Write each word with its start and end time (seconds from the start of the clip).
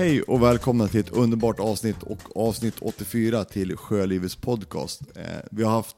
Hej 0.00 0.22
och 0.22 0.42
välkomna 0.42 0.88
till 0.88 1.00
ett 1.00 1.10
underbart 1.10 1.60
avsnitt 1.60 2.02
och 2.02 2.36
avsnitt 2.36 2.74
84 2.80 3.44
till 3.44 3.76
Sjölivets 3.76 4.36
podcast. 4.36 5.00
Eh, 5.16 5.24
vi 5.50 5.62
har 5.62 5.70
haft 5.70 5.96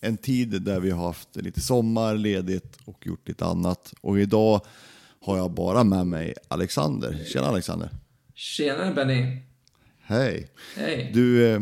en 0.00 0.16
tid 0.16 0.62
där 0.62 0.80
vi 0.80 0.90
har 0.90 1.06
haft 1.06 1.36
lite 1.36 1.60
sommar, 1.60 2.14
ledigt 2.14 2.78
och 2.84 3.06
gjort 3.06 3.28
lite 3.28 3.44
annat. 3.44 3.94
Och 4.00 4.20
idag 4.20 4.60
har 5.20 5.36
jag 5.36 5.50
bara 5.50 5.84
med 5.84 6.06
mig 6.06 6.34
Alexander. 6.48 7.24
Tjena 7.32 7.46
Alexander! 7.46 7.90
Tjena 8.34 8.92
Benny! 8.92 9.42
Hej! 10.02 10.50
Hej! 10.76 11.10
Du, 11.14 11.46
eh, 11.46 11.60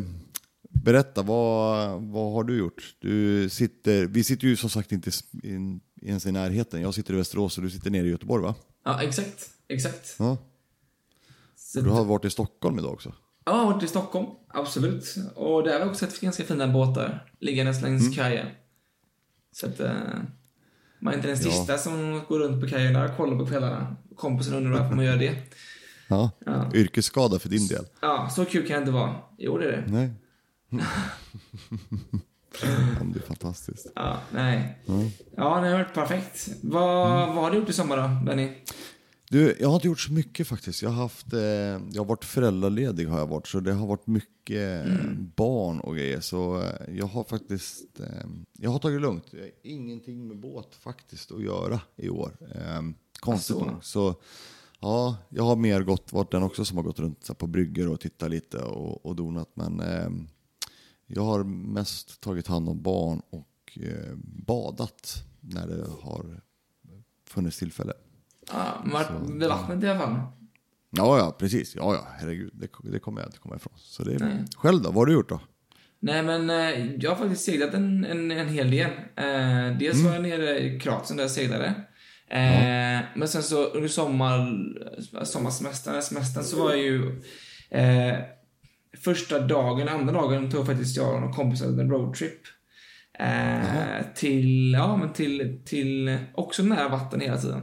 berätta, 0.63 1.23
vad, 1.23 2.03
vad 2.03 2.33
har 2.33 2.45
du 2.45 2.59
gjort? 2.59 2.95
Du 2.99 3.49
sitter, 3.49 4.07
vi 4.07 4.25
sitter 4.25 4.47
ju 4.47 4.57
som 4.57 4.71
sagt 4.71 4.93
inte 4.93 5.11
in, 5.43 5.81
ens 6.03 6.27
i 6.27 6.33
närheten. 6.33 6.83
Jag 6.83 6.95
sitter 6.95 7.15
i 7.15 7.17
Västerås 7.17 7.59
och 7.59 7.65
du 7.65 7.71
sitter 7.71 7.91
nere 7.91 8.07
i 8.07 8.11
Göteborg 8.11 8.43
va? 8.43 8.55
Ja, 8.85 9.03
exakt. 9.03 9.51
Exakt. 9.69 10.17
Ja. 10.19 10.39
Så, 11.81 11.87
Du 11.87 11.91
har 11.91 12.05
varit 12.05 12.25
i 12.25 12.31
Stockholm 12.31 12.79
idag 12.79 12.93
också? 12.93 13.13
Ja, 13.45 13.53
jag 13.53 13.65
har 13.65 13.73
varit 13.73 13.83
i 13.83 13.89
Stockholm. 13.89 14.27
Absolut. 14.49 15.15
Och 15.35 15.63
där 15.63 15.73
har 15.79 15.87
vi 15.87 15.91
också 15.93 16.07
sett 16.07 16.21
ganska 16.21 16.45
fina 16.45 16.69
båtar 16.69 17.31
liggandes 17.41 17.83
längs 17.83 18.03
Mm. 18.03 18.15
kajen. 18.15 18.47
Så 19.53 19.67
att... 19.67 19.81
Eh, 19.81 19.91
man 21.01 21.13
är 21.13 21.17
inte 21.17 21.29
den 21.29 21.37
Ja. 21.37 21.51
sista 21.51 21.79
som 21.79 22.21
går 22.29 22.39
runt 22.39 22.63
på 22.63 22.69
kajen 22.69 22.97
och 22.97 23.17
kollar 23.17 23.39
på 23.39 23.47
kvällarna. 23.47 23.97
Kompisen 24.17 24.55
undrar 24.55 24.81
varför 24.81 24.97
man 24.97 25.05
gör 25.05 25.17
det. 25.17 25.35
Ja. 26.09 26.31
Ja. 26.47 26.71
Yrkesskada 26.75 27.39
för 27.39 27.49
din 27.49 27.67
del? 27.67 27.85
Ja, 28.01 28.29
så 28.37 28.45
kul 28.45 28.67
kan 28.67 28.75
jag 28.75 28.83
inte 28.83 28.93
vara. 28.93 29.15
Jo, 29.39 29.59
det 29.59 29.65
är 29.65 29.73
det. 29.73 29.85
Nej. 29.93 30.11
Ja, 32.63 32.69
det 33.15 33.19
är 33.19 33.27
fantastiskt. 33.27 33.87
Ja, 33.95 34.17
nej. 34.31 34.79
Mm. 34.89 35.09
Ja, 35.37 35.61
det 35.61 35.69
har 35.69 35.73
varit 35.79 35.95
perfekt. 35.95 36.49
Vad, 36.63 37.27
vad 37.35 37.45
har 37.45 37.51
du 37.51 37.57
gjort 37.59 37.69
i 37.69 37.73
sommar 37.73 37.97
då, 37.97 38.25
Benny? 38.27 38.53
Du, 39.29 39.57
jag 39.61 39.69
har 39.69 39.75
inte 39.75 39.87
gjort 39.87 40.01
så 40.01 40.13
mycket 40.13 40.47
faktiskt. 40.49 40.83
Jag 40.83 40.91
har, 40.91 41.03
haft, 41.03 41.33
eh, 41.33 41.41
jag 41.41 41.97
har 41.97 42.05
varit 42.05 42.25
föräldraledig 42.25 43.07
har 43.07 43.19
jag 43.19 43.27
varit, 43.27 43.47
så 43.47 43.61
det 43.61 43.73
har 43.73 43.87
varit 43.87 44.07
mycket 44.07 44.87
eh, 44.87 44.95
barn 45.37 45.81
och 45.81 45.97
grejer. 45.97 46.21
Så 46.21 46.63
eh, 46.63 46.95
jag 46.97 47.07
har 47.07 47.25
faktiskt, 47.25 48.01
eh, 48.01 48.27
jag 48.59 48.71
har 48.71 48.79
tagit 48.79 48.97
det 48.97 49.03
lugnt. 49.03 49.25
Jag 49.31 49.41
har 49.41 49.51
ingenting 49.63 50.29
med 50.29 50.37
båt 50.37 50.75
faktiskt 50.75 51.33
att 51.33 51.43
göra 51.43 51.81
i 51.97 52.09
år. 52.09 52.37
Eh, 52.55 52.83
konstigt 53.21 53.57
nog. 53.57 53.85
Så 53.85 54.15
ja, 54.81 55.17
jag 55.29 55.45
har 55.45 55.57
mer 55.57 55.83
gått, 55.83 56.13
varit 56.13 56.31
den 56.31 56.43
också 56.43 56.65
som 56.65 56.77
har 56.77 56.85
gått 56.85 56.99
runt 56.99 57.29
här, 57.29 57.35
på 57.35 57.47
brygger 57.47 57.89
och 57.89 58.01
tittat 58.01 58.31
lite 58.31 58.59
och, 58.59 59.07
och 59.07 59.17
donat. 59.17 59.51
Men 59.55 59.81
eh, 59.81 60.11
jag 61.07 61.23
har 61.23 61.45
mest 61.45 62.21
tagit 62.21 62.47
hand 62.47 62.69
om 62.69 62.83
barn 62.83 63.23
och 63.31 63.79
badat 64.23 65.25
när 65.41 65.67
det 65.67 65.87
har 66.01 66.41
funnits 67.29 67.59
tillfälle. 67.59 67.93
Ja, 68.53 68.85
vid 69.29 69.49
vattnet 69.49 69.85
i 69.85 69.89
alla 69.89 69.99
fall. 70.01 70.17
Ja, 70.91 71.19
ja, 71.19 71.37
precis. 71.39 71.77
Ja, 71.77 71.95
ja, 71.95 72.09
herregud. 72.21 72.51
Det, 72.55 72.69
det 72.93 72.99
kommer 72.99 73.21
jag 73.21 73.29
inte 73.29 73.39
komma 73.39 73.57
ifrån. 73.57 73.73
Så 73.77 74.03
det 74.05 74.15
är... 74.15 74.19
Nej. 74.19 74.45
Själv 74.57 74.83
då? 74.83 74.89
Vad 74.89 74.97
har 74.97 75.07
du 75.07 75.13
gjort 75.13 75.29
då? 75.29 75.41
Nej, 76.01 76.23
men 76.23 76.51
eh, 76.51 76.95
jag 76.97 77.11
har 77.11 77.17
faktiskt 77.17 77.45
seglat 77.45 77.75
en, 77.75 78.05
en, 78.05 78.31
en 78.31 78.49
hel 78.49 78.71
del. 78.71 78.91
Eh, 79.17 79.79
dels 79.79 80.03
var 80.05 80.13
jag 80.13 80.23
nere 80.23 80.59
i 80.59 80.81
Kroatien 80.81 81.17
där 81.17 81.25
jag 81.25 81.31
seglade. 81.31 81.67
Eh, 82.29 83.01
Men 83.17 83.29
sen 83.29 83.43
så 83.43 83.65
under 83.65 83.89
sommar, 83.89 84.57
sommarsemestern, 85.25 86.03
semestern 86.03 86.45
så 86.45 86.63
var 86.63 86.71
jag 86.71 86.79
ju 86.79 87.23
eh, 87.71 88.19
första 89.05 89.41
dagen, 89.41 89.89
andra 89.89 90.13
dagen 90.13 90.51
tog 90.51 90.67
faktiskt 90.67 90.97
jag 90.97 91.15
och 91.15 91.21
några 91.21 91.35
kompisar 91.35 91.67
en 91.67 91.91
roadtrip. 91.91 92.41
Eh, 93.19 94.05
till, 94.15 94.73
ja 94.73 94.97
men 94.97 95.13
till, 95.13 95.63
till 95.65 96.19
också 96.35 96.63
nära 96.63 96.89
vatten 96.89 97.21
hela 97.21 97.37
tiden. 97.39 97.63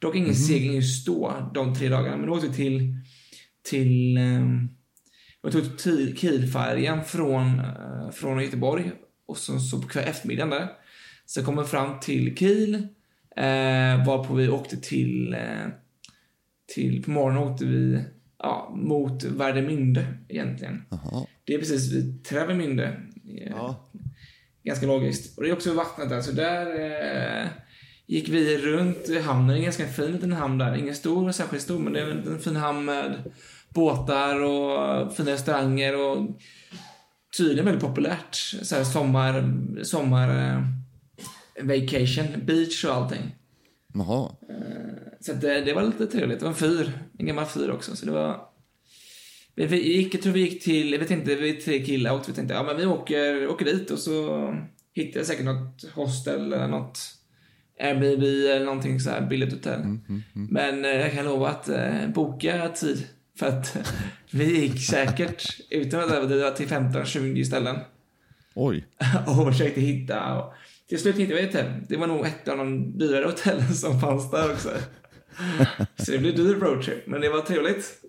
Dock 0.00 0.16
ingen 0.16 0.34
segling 0.34 0.74
just 0.74 1.06
då, 1.06 1.50
de 1.54 1.74
tre 1.74 1.88
dagarna, 1.88 2.16
men 2.16 2.26
då 2.26 2.32
åkte 2.32 2.48
vi 2.48 2.54
till, 2.54 2.94
till 3.62 4.16
ehm, 4.16 4.68
jag 5.42 5.52
tog 5.52 5.78
till 5.78 6.16
Kielfärjan 6.16 7.04
från, 7.04 7.58
eh, 7.58 8.10
från 8.12 8.42
Göteborg 8.42 8.92
och 9.26 9.36
så, 9.36 9.58
så 9.58 9.82
på 9.82 9.88
kväll 9.88 10.08
eftermiddagen 10.08 10.50
där. 10.50 10.68
Så 11.26 11.44
kom 11.44 11.56
vi 11.56 11.64
fram 11.64 12.00
till 12.00 12.36
Kiel, 12.36 12.74
eh, 13.36 14.06
varpå 14.06 14.34
vi 14.34 14.48
åkte 14.48 14.76
till, 14.76 15.34
eh, 15.34 15.68
till, 16.74 17.02
på 17.02 17.10
morgonen 17.10 17.42
åkte 17.42 17.64
vi 17.64 18.04
ja, 18.38 18.74
mot 18.76 19.24
Värdemünde 19.24 20.06
egentligen. 20.28 20.82
Jaha. 20.90 21.26
Det 21.44 21.54
är 21.54 21.58
precis 21.58 21.92
vid 21.92 22.24
Trävemünde. 22.24 22.84
Eh, 22.84 23.50
Ja. 23.50 23.90
Ganska 24.62 24.86
logiskt. 24.86 25.38
Och 25.38 25.44
det 25.44 25.50
är 25.50 25.52
också 25.52 25.74
vattnet 25.74 26.08
där, 26.08 26.20
så 26.20 26.32
där 26.32 26.66
eh, 26.66 27.48
gick 28.10 28.28
vi 28.28 28.58
runt 28.58 29.08
i 29.08 29.20
hamnen. 29.20 29.56
En 29.56 29.62
ganska 29.62 29.86
fin 29.86 30.12
liten 30.12 30.32
hamn 30.32 30.58
där. 30.58 30.74
Ingen 30.74 30.94
stor, 30.94 31.32
särskilt 31.32 31.62
stor, 31.62 31.78
men 31.78 31.92
det 31.92 32.00
är 32.00 32.10
en 32.10 32.40
fin 32.40 32.56
hamn 32.56 32.84
med 32.84 33.32
båtar 33.68 34.42
och 34.42 35.16
fina 35.16 35.30
restauranger 35.30 35.96
och 35.96 36.40
tydligen 37.36 37.64
väldigt 37.64 37.84
populärt. 37.84 38.34
Så 38.62 38.74
här 38.74 38.84
sommar, 38.84 39.54
sommar 39.82 40.28
eh, 40.28 40.62
vacation, 41.62 42.26
beach 42.46 42.84
och 42.84 42.94
allting. 42.94 43.36
Jaha. 43.94 44.30
Så 45.20 45.32
att 45.32 45.40
det, 45.40 45.60
det 45.60 45.72
var 45.72 45.82
lite 45.82 46.06
trevligt. 46.06 46.38
Det 46.38 46.44
var 46.44 46.52
en 46.52 46.58
fyr, 46.58 46.92
en 47.18 47.26
gammal 47.26 47.46
fyr 47.46 47.70
också, 47.70 47.96
så 47.96 48.06
det 48.06 48.12
var... 48.12 48.40
Vi, 49.54 49.66
vi 49.66 49.96
gick, 49.96 50.14
jag 50.14 50.22
tror 50.22 50.32
vi 50.32 50.40
gick 50.40 50.64
till, 50.64 50.92
jag 50.92 50.98
vet 50.98 51.10
inte, 51.10 51.34
vi 51.34 51.56
är 51.56 51.60
tre 51.60 51.84
killar 51.84 52.14
och 52.14 52.28
vi 52.28 52.32
tänkte, 52.32 52.54
ja 52.54 52.62
men 52.62 52.76
vi 52.76 52.86
åker, 52.86 53.48
åker 53.48 53.64
dit 53.64 53.90
och 53.90 53.98
så 53.98 54.54
hittar 54.92 55.20
jag 55.20 55.26
säkert 55.26 55.44
något 55.44 55.84
hostel 55.94 56.52
eller 56.52 56.68
något 56.68 57.19
Airbnb 57.80 58.22
eller 58.22 58.64
någonting 58.64 59.00
så 59.00 59.10
här 59.10 59.26
billigt 59.26 59.52
hotell. 59.52 59.98
Men 60.32 60.84
eh, 60.84 60.90
jag 60.90 61.12
kan 61.12 61.24
lova 61.24 61.48
att 61.48 61.68
eh, 61.68 62.08
boka 62.14 62.68
tid. 62.68 63.06
För 63.38 63.46
att 63.46 63.76
vi 64.30 64.60
gick 64.60 64.86
säkert, 64.86 65.60
utan 65.70 66.00
att 66.00 66.10
överdriva, 66.10 66.50
till 66.50 66.68
15-20 66.68 67.44
ställen. 67.44 67.76
Oj. 68.54 68.84
och 69.26 69.52
försökte 69.52 69.80
hitta. 69.80 70.38
Och 70.38 70.52
till 70.88 70.98
slut 70.98 71.16
hittade 71.16 71.40
vi 71.40 71.46
ett 71.46 71.54
hotell. 71.54 71.72
Det 71.88 71.96
var 71.96 72.06
nog 72.06 72.26
ett 72.26 72.48
av 72.48 72.58
de 72.58 72.98
dyrare 72.98 73.24
hotellen 73.24 73.74
som 73.74 74.00
fanns 74.00 74.30
där 74.30 74.52
också. 74.52 74.70
Så 75.96 76.12
det 76.12 76.18
blev 76.18 76.36
dyr 76.36 76.54
roadtrip, 76.54 77.06
men 77.06 77.20
det 77.20 77.28
var 77.28 77.40
trevligt. 77.40 78.00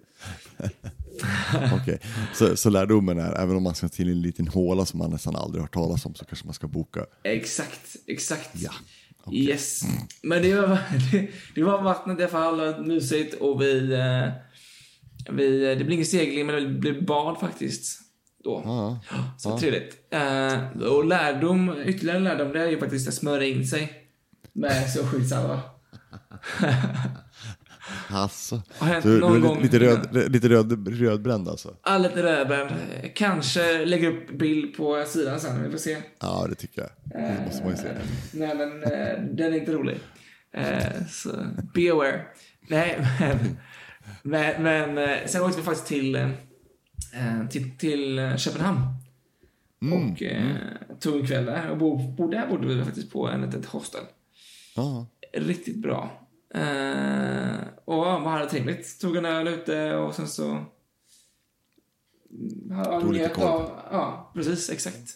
Okej. 1.81 1.99
Så, 2.33 2.57
så 2.57 2.69
lärdomen 2.69 3.19
är, 3.19 3.41
även 3.41 3.55
om 3.55 3.63
man 3.63 3.75
ska 3.75 3.89
till 3.89 4.09
en 4.09 4.21
liten 4.21 4.47
håla 4.47 4.85
som 4.85 4.99
man 4.99 5.11
nästan 5.11 5.35
aldrig 5.35 5.61
hört 5.61 5.73
talas 5.73 6.05
om 6.05 6.15
så 6.15 6.25
kanske 6.25 6.45
man 6.45 6.53
ska 6.53 6.67
boka. 6.67 7.05
Exakt, 7.23 7.95
exakt. 8.07 8.49
Ja. 8.53 8.71
Yes. 9.31 9.81
Men 10.23 10.41
det 10.41 10.55
var, 10.55 10.79
det, 11.11 11.27
det 11.55 11.63
var 11.63 11.81
vattnet 11.81 12.19
i 12.19 12.23
alla 12.23 12.31
fall, 12.31 12.85
mysigt 12.85 13.33
och 13.33 13.61
vi, 13.61 13.93
eh, 13.93 14.27
vi... 15.33 15.75
Det 15.75 15.83
blev 15.83 15.91
ingen 15.91 16.05
segling, 16.05 16.45
men 16.45 16.55
det 16.55 16.69
blev 16.79 17.05
bad 17.05 17.39
faktiskt. 17.39 18.01
Då. 18.43 18.61
Ja. 18.65 18.99
Så 19.37 19.57
trevligt. 19.57 19.97
Eh, 20.09 20.81
och 20.81 21.05
lärdom, 21.05 21.75
ytterligare 21.85 22.19
lärdom, 22.19 22.51
det 22.51 22.61
är 22.61 22.67
ju 22.69 22.79
faktiskt 22.79 23.07
att 23.07 23.13
smörja 23.13 23.47
in 23.47 23.67
sig 23.67 23.93
med 24.53 24.89
solskyddssalva. 24.93 25.61
Alltså. 28.13 28.61
Har 28.77 29.01
du, 29.01 29.19
någon 29.19 29.31
du 29.31 29.37
är 29.37 29.41
gång 29.41 29.61
lite, 29.61 29.79
röd, 29.79 30.31
lite 30.31 30.49
röd, 30.49 30.87
rödbränd 30.99 31.47
alltså? 31.49 31.75
Ja, 31.85 31.97
lite 31.97 32.23
rödbränd. 32.23 32.71
Kanske 33.15 33.85
lägger 33.85 34.09
upp 34.11 34.31
bild 34.31 34.77
på 34.77 35.03
sidan 35.07 35.39
sen, 35.39 35.63
vi 35.63 35.71
får 35.71 35.77
se. 35.77 35.97
Ja, 36.19 36.45
det 36.49 36.55
tycker 36.55 36.81
jag. 36.81 36.89
Det 37.21 37.43
måste 37.45 37.63
man 37.63 37.71
ju 37.71 37.77
se. 37.77 37.87
Eh, 37.87 37.95
Nej, 38.33 38.55
men 38.55 38.83
eh, 38.83 39.23
den 39.35 39.53
är 39.53 39.57
inte 39.57 39.71
rolig. 39.71 39.97
Eh, 40.53 41.05
så 41.09 41.29
be 41.73 41.91
aware. 41.91 42.21
Nej, 42.67 43.07
men... 43.19 43.57
Men, 44.23 44.63
men 44.63 44.97
eh, 44.97 45.17
sen 45.27 45.41
åkte 45.41 45.57
vi 45.57 45.63
faktiskt 45.63 45.87
till, 45.87 46.15
eh, 46.15 46.29
till, 47.49 47.77
till 47.77 48.19
eh, 48.19 48.35
Köpenhamn. 48.37 48.79
och 49.93 50.23
eh, 50.23 50.55
tog 50.99 51.19
en 51.19 51.27
kväll 51.27 51.45
där. 51.45 51.69
Och 51.69 51.77
bo, 51.77 51.97
bo, 51.97 52.27
där 52.27 52.47
bodde 52.47 52.67
vi 52.67 52.83
faktiskt 52.83 53.11
på 53.11 53.27
en 53.27 53.41
litet 53.41 53.65
hostel. 53.65 54.01
Ja. 54.75 55.07
Riktigt 55.33 55.77
bra. 55.77 56.27
Eh, 56.53 57.59
och 57.85 57.97
man 57.97 58.27
hade 58.33 58.49
trevligt. 58.49 58.99
Tog 59.01 59.15
en 59.15 59.25
öl 59.25 59.47
ute 59.47 59.95
och 59.95 60.15
sen 60.15 60.27
så... 60.27 60.65
Mm, 62.31 62.83
Tog 63.01 63.13
lite 63.13 63.25
njöt 63.25 63.33
korv. 63.35 63.45
av- 63.47 63.79
Ja, 63.91 64.31
precis. 64.35 64.69
Exakt. 64.69 65.09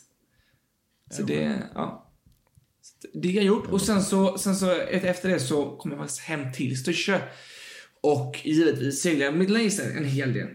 Så 1.12 1.24
det, 1.24 1.62
ja. 1.76 2.12
Så 2.82 3.08
Det 3.14 3.28
har 3.30 3.36
jag 3.36 3.44
gjort. 3.46 3.68
Och 3.68 3.82
sen 3.82 4.04
så, 4.04 4.38
sen 4.38 4.56
så 4.56 4.72
efter 4.72 5.30
det 5.30 5.40
så 5.40 5.76
kom 5.78 5.92
jag 5.92 6.00
faktiskt 6.00 6.20
hem 6.22 6.52
till 6.54 6.80
Styrsö. 6.80 7.20
Och 8.02 8.42
givetvis 8.44 9.02
seglade 9.02 9.26
jag 9.26 9.34
med 9.38 9.50
laser 9.50 9.98
en 9.98 10.06
hel 10.06 10.34
del. 10.34 10.48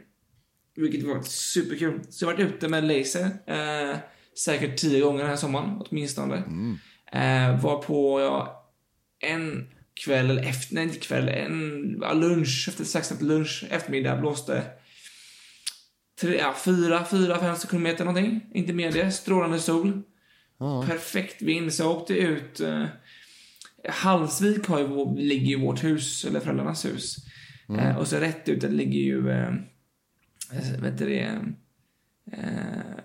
Vilket 0.76 1.02
var 1.06 1.22
superkul. 1.22 2.00
Så 2.10 2.24
jag 2.24 2.30
har 2.30 2.36
varit 2.36 2.54
ute 2.54 2.68
med 2.68 2.84
laser. 2.84 3.24
Eh, 3.46 3.96
säkert 4.44 4.78
tio 4.78 5.00
gånger 5.00 5.18
den 5.18 5.28
här 5.28 5.36
sommaren, 5.36 5.82
åtminstone. 5.90 6.36
Eh, 7.12 7.62
var 7.62 7.82
på 7.82 8.20
jag 8.20 8.48
en 9.30 9.68
kväll, 10.04 10.30
eller 10.30 10.42
efter, 10.42 10.74
nej 10.74 10.84
inte 10.84 10.98
kväll, 10.98 11.28
en 11.28 12.04
lunch, 12.14 12.66
efter, 12.68 12.84
strax 12.84 13.12
efter 13.12 13.24
lunch, 13.24 13.64
eftermiddag 13.70 14.16
blåste 14.16 14.62
tre, 16.20 16.38
ja, 16.38 16.54
fyra, 16.64 17.04
fyra, 17.04 17.38
fem 17.38 17.56
kilometer 17.56 18.04
någonting. 18.04 18.40
Inte 18.54 18.72
mer 18.72 18.92
det. 18.92 19.10
Strålande 19.10 19.58
sol. 19.58 20.02
Ja. 20.58 20.84
Perfekt 20.88 21.42
vind. 21.42 21.72
Så 21.72 21.82
jag 21.82 21.90
åkte 21.90 22.14
ut. 22.14 22.60
Eh, 22.60 22.84
Halsvik 23.88 24.66
har 24.66 24.78
ju, 24.78 25.16
ligger 25.16 25.46
ju 25.46 25.60
vårt 25.60 25.84
hus, 25.84 26.24
eller 26.24 26.40
föräldrarnas 26.40 26.84
hus. 26.84 27.16
Eh, 27.78 27.96
och 27.96 28.08
så 28.08 28.16
rätt 28.16 28.48
ut, 28.48 28.60
det 28.60 28.68
ligger 28.68 29.00
ju, 29.00 29.30
eh, 29.30 29.54
eh, 30.52 30.80
vet 30.82 30.98
du 30.98 31.06
det, 31.06 31.40
eh, 32.32 32.96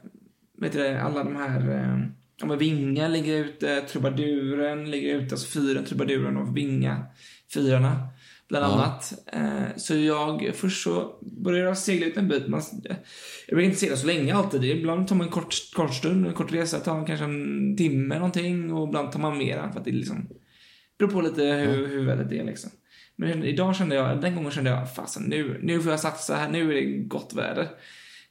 vet 0.57 0.74
du 0.74 0.80
det, 0.80 1.01
alla 1.01 1.24
de 1.24 1.36
här, 1.36 1.69
eh, 1.69 2.00
ja 2.40 2.46
men 2.46 2.58
Vinga 2.58 3.08
ligger 3.08 3.34
ute, 3.34 3.82
Trubaduren 3.82 4.92
ligger 4.92 5.16
ute, 5.16 5.36
alltså 5.36 5.60
fyren, 5.60 5.86
Trubaduren 5.86 6.38
och 6.38 6.58
Vinga, 6.58 7.06
fyrarna 7.54 8.10
bland 8.48 8.66
annat. 8.66 9.14
Eh, 9.34 9.78
så 9.78 9.96
jag, 9.96 10.52
först 10.56 10.84
så 10.84 11.20
började 11.22 11.68
jag 11.68 11.78
segla 11.78 12.06
ut 12.06 12.18
en 12.18 12.28
bit. 12.28 12.48
Man, 12.48 12.62
jag 13.48 13.56
vill 13.56 13.66
inte 13.66 13.80
segla 13.80 13.98
så 13.98 14.08
länge 14.08 14.36
alltid. 14.36 14.64
Ibland 14.64 15.08
tar 15.08 15.16
man 15.16 15.28
en 15.28 15.32
kort, 15.32 15.56
kort 15.74 15.94
stund, 15.94 16.28
en 16.28 16.34
kort 16.34 16.54
resa, 16.54 16.80
tar 16.80 16.94
man 16.94 17.06
kanske 17.06 17.26
en 17.26 17.78
timme 17.78 18.16
någonting 18.16 18.74
och 18.74 18.88
ibland 18.88 19.12
tar 19.12 19.20
man 19.20 19.38
mera 19.38 19.72
för 19.72 19.80
att 19.80 19.86
det 19.86 19.92
liksom 19.92 20.30
beror 20.98 21.10
på 21.10 21.22
lite 21.22 21.44
hur, 21.44 21.88
hur 21.88 22.06
vädret 22.06 22.32
är 22.32 22.44
liksom. 22.44 22.72
Men 23.16 23.44
idag 23.44 23.76
kände 23.76 23.96
jag, 23.96 24.22
den 24.22 24.36
gången 24.36 24.52
kände 24.52 24.70
jag, 24.70 24.96
fasen 24.96 25.24
nu, 25.24 25.60
nu 25.64 25.82
får 25.82 25.92
jag 25.92 26.00
satsa 26.00 26.36
här, 26.36 26.50
nu 26.50 26.72
är 26.72 26.76
det 26.76 26.98
gott 26.98 27.34
väder. 27.34 27.70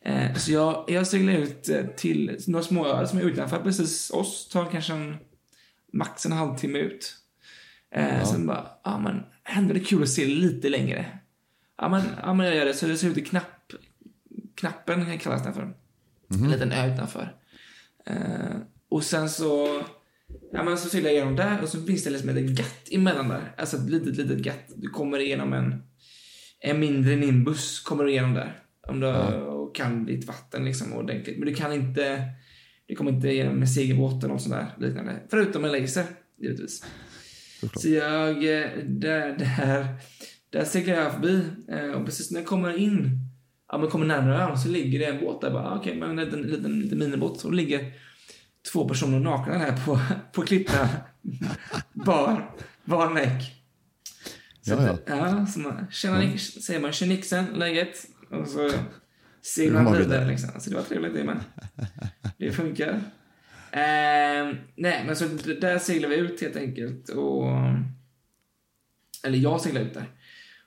Eh, 0.04 0.34
så 0.34 0.52
jag, 0.52 0.84
jag 0.88 1.06
seglade 1.06 1.38
ut 1.38 1.68
eh, 1.68 1.86
till 1.86 2.38
några 2.46 2.64
småöar 2.64 3.06
som 3.06 3.18
är 3.18 3.22
utanför 3.22 3.58
precis 3.58 4.10
oss, 4.10 4.48
tar 4.48 4.70
kanske 4.70 4.92
en, 4.92 5.16
max 5.92 6.26
en 6.26 6.32
halvtimme 6.32 6.78
ut. 6.78 7.16
Eh, 7.94 8.18
ja. 8.18 8.24
Sen 8.24 8.46
bara, 8.46 8.66
ja 8.84 8.98
men, 8.98 9.22
händer 9.42 9.74
det 9.74 9.80
kul 9.80 10.02
att 10.02 10.08
se 10.08 10.26
lite 10.26 10.68
längre? 10.68 11.18
Ja 11.78 11.88
men, 11.88 12.02
ja, 12.22 12.34
men 12.34 12.46
jag 12.46 12.56
gör 12.56 12.64
det. 12.64 12.74
Så 12.74 12.86
det 12.86 12.96
ser 12.96 13.08
ut 13.08 13.18
i 13.18 13.24
knapp, 13.24 13.72
knappen 14.54 15.18
kallas 15.18 15.42
den 15.42 15.54
för. 15.54 15.62
Mm 15.62 15.74
-hmm. 16.28 16.44
En 16.44 16.50
liten 16.50 16.72
ö 16.72 16.94
utanför. 16.94 17.36
Eh, 18.06 18.56
och 18.88 19.04
sen 19.04 19.30
så, 19.30 19.82
ja 20.52 20.62
men 20.62 20.78
så 20.78 20.88
seglar 20.88 21.10
jag 21.10 21.16
igenom 21.16 21.36
där 21.36 21.62
och 21.62 21.68
så 21.68 21.82
finns 21.82 22.04
det 22.04 22.10
liksom 22.10 22.28
ett 22.28 22.36
gatt 22.36 22.88
emellan 22.90 23.28
där. 23.28 23.54
Alltså 23.58 23.76
ett 23.76 23.90
litet, 23.90 24.16
litet 24.16 24.38
gatt. 24.38 24.72
Du 24.76 24.88
kommer 24.88 25.18
igenom 25.18 25.52
en, 25.52 25.82
en 26.60 26.80
mindre 26.80 27.16
nimbus, 27.16 27.80
kommer 27.80 28.04
du 28.04 28.10
igenom 28.10 28.34
där. 28.34 28.60
Om 28.88 29.00
du 29.00 29.06
ja. 29.06 29.53
Kan 29.74 30.06
ditt 30.06 30.24
vatten 30.24 30.64
liksom 30.64 30.92
ordentligt. 30.92 31.38
Men 31.38 31.48
du 31.48 31.54
kan 31.54 31.72
inte, 31.72 32.22
du 32.86 32.94
kommer 32.94 33.12
inte 33.12 33.28
igenom 33.28 33.56
med 33.56 33.70
segelbåt 33.70 34.24
eller 34.24 34.34
något 34.34 34.42
sånt 34.42 34.54
där 34.54 34.86
liknande. 34.86 35.20
Förutom 35.30 35.62
med 35.62 35.72
laser, 35.72 36.04
givetvis. 36.40 36.84
Så 37.76 37.88
jag, 37.88 38.36
eh, 38.36 38.70
där, 38.84 39.38
där, 39.38 39.86
där 40.50 40.64
seglar 40.64 40.94
jag 40.94 41.12
förbi 41.12 41.42
eh, 41.68 41.90
och 41.90 42.04
precis 42.04 42.30
när 42.30 42.40
jag 42.40 42.48
kommer 42.48 42.76
in, 42.76 43.10
ja 43.68 43.78
men 43.78 43.90
kommer 43.90 44.06
närmare 44.06 44.42
ön 44.42 44.58
så 44.58 44.68
ligger 44.68 44.98
det 44.98 45.04
en 45.04 45.20
båt 45.20 45.40
där 45.40 45.50
bara, 45.50 45.78
okej, 45.78 45.78
okay, 45.78 46.00
men 46.00 46.18
en 46.18 46.24
liten, 46.24 46.42
liten, 46.42 46.80
liten 46.80 46.98
minibåt 46.98 47.44
och 47.44 47.50
det 47.50 47.56
ligger 47.56 47.92
två 48.72 48.88
personer 48.88 49.20
nakna 49.20 49.58
där 49.58 49.86
på, 49.86 50.00
på 50.32 50.42
klippan. 50.42 50.88
bar, 51.92 52.54
bar 52.84 53.10
näck. 53.10 53.64
Så 54.62 54.70
ja, 54.72 54.98
ja. 55.06 55.16
ja 55.16 55.46
så 55.46 55.60
man, 55.60 55.86
tjena, 55.90 56.22
mm. 56.22 56.38
säger 56.38 56.80
man 56.80 56.92
tjenixen, 56.92 57.46
läget? 57.46 57.96
Och 58.30 58.48
så 58.48 58.70
seglar 59.44 59.82
man 59.82 59.98
vidare 59.98 60.28
liksom. 60.28 60.60
Så 60.60 60.70
det 60.70 60.76
var 60.76 60.82
trevligt 60.82 61.14
det 61.14 61.24
med. 61.24 61.40
Det 62.38 62.52
funkar. 62.52 63.00
Eh, 63.72 64.54
nej, 64.76 65.04
men 65.06 65.16
så 65.16 65.24
där 65.60 65.78
seglar 65.78 66.08
vi 66.08 66.16
ut 66.16 66.40
helt 66.40 66.56
enkelt. 66.56 67.08
Och, 67.08 67.46
eller 69.24 69.38
jag 69.38 69.60
seglar 69.60 69.80
ut 69.80 69.94
där. 69.94 70.10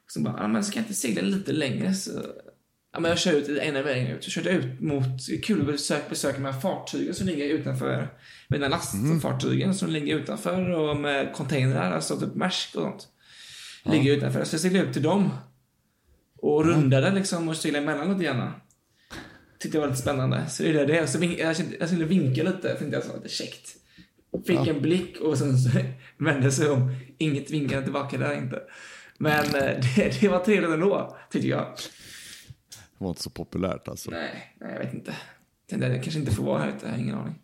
Och 0.05 0.11
så 0.11 0.21
bara, 0.21 0.47
men 0.47 0.63
ska 0.63 0.77
jag 0.77 0.83
inte 0.83 0.93
segla 0.93 1.21
lite 1.21 1.51
längre? 1.51 1.93
Så, 1.93 2.11
ja, 2.93 2.99
men 2.99 3.09
jag 3.09 3.19
kör 3.19 3.33
ut 3.33 3.49
ena 3.49 3.81
vägen 3.81 4.07
ut. 4.07 4.23
Så 4.23 4.29
körde 4.29 4.51
jag 4.51 4.63
ut 4.63 4.81
mot, 4.81 5.43
kul 5.43 5.61
att 5.61 5.67
besöka, 5.67 6.09
besöka 6.09 6.37
de 6.37 6.45
här 6.45 6.59
fartygen 6.59 7.13
som 7.13 7.27
ligger 7.27 7.45
utanför. 7.45 8.13
Med 8.47 8.61
den 8.61 8.71
lastfartygen 8.71 9.63
mm. 9.63 9.73
som 9.73 9.89
ligger 9.89 10.15
utanför 10.15 10.69
och 10.69 10.97
med 10.97 11.33
containrar, 11.33 11.91
alltså 11.91 12.19
typ 12.19 12.35
Maersk 12.35 12.75
och 12.75 12.81
sånt. 12.81 13.07
Ja. 13.83 13.91
Ligger 13.91 14.17
utanför. 14.17 14.43
Så 14.43 14.53
jag 14.53 14.61
seglade 14.61 14.87
ut 14.87 14.93
till 14.93 15.03
dem. 15.03 15.29
Och 16.37 16.65
rundade 16.65 17.11
liksom 17.11 17.49
och 17.49 17.57
seglade 17.57 17.83
emellan 17.83 18.13
lite 18.13 18.23
grann 18.23 18.51
tyckte 19.59 19.77
jag 19.77 19.81
var 19.81 19.87
lite 19.87 20.01
spännande. 20.01 20.45
Så 20.49 20.63
det 20.63 20.81
är 20.81 20.85
det. 20.85 21.07
Så 21.07 21.23
jag, 21.23 21.55
jag 21.79 21.89
skulle 21.89 22.05
vinka 22.05 22.43
lite, 22.43 22.75
tänkte 22.75 22.97
jag 22.97 23.03
så 23.03 23.15
lite 23.15 23.29
käckt. 23.29 23.75
Fick 24.47 24.59
ja. 24.59 24.67
en 24.67 24.81
blick 24.81 25.17
och 25.21 25.37
sen 25.37 25.57
så 25.57 25.69
vände 26.17 26.51
sig 26.51 26.69
om. 26.69 26.95
Inget 27.17 27.51
vinkade 27.51 27.83
tillbaka 27.83 28.17
där 28.17 28.37
inte. 28.37 28.61
Men 29.17 29.45
eh, 29.45 29.51
det, 29.95 30.21
det 30.21 30.27
var 30.27 30.39
trevligt 30.39 30.71
ändå, 30.71 31.17
tyckte 31.31 31.47
jag. 31.47 31.67
Det 32.97 33.03
var 33.03 33.09
inte 33.09 33.23
så 33.23 33.29
populärt 33.29 33.87
alltså. 33.87 34.11
Nej, 34.11 34.55
nej 34.59 34.73
jag 34.73 34.79
vet 34.79 34.93
inte. 34.93 35.15
Tänkte 35.69 35.87
jag 35.87 36.03
kanske 36.03 36.19
inte 36.19 36.31
får 36.31 36.43
vara 36.43 36.59
här 36.59 36.69
ute, 36.69 36.85
jag 36.85 36.91
har 36.91 36.99
ingen 36.99 37.15
aning. 37.15 37.35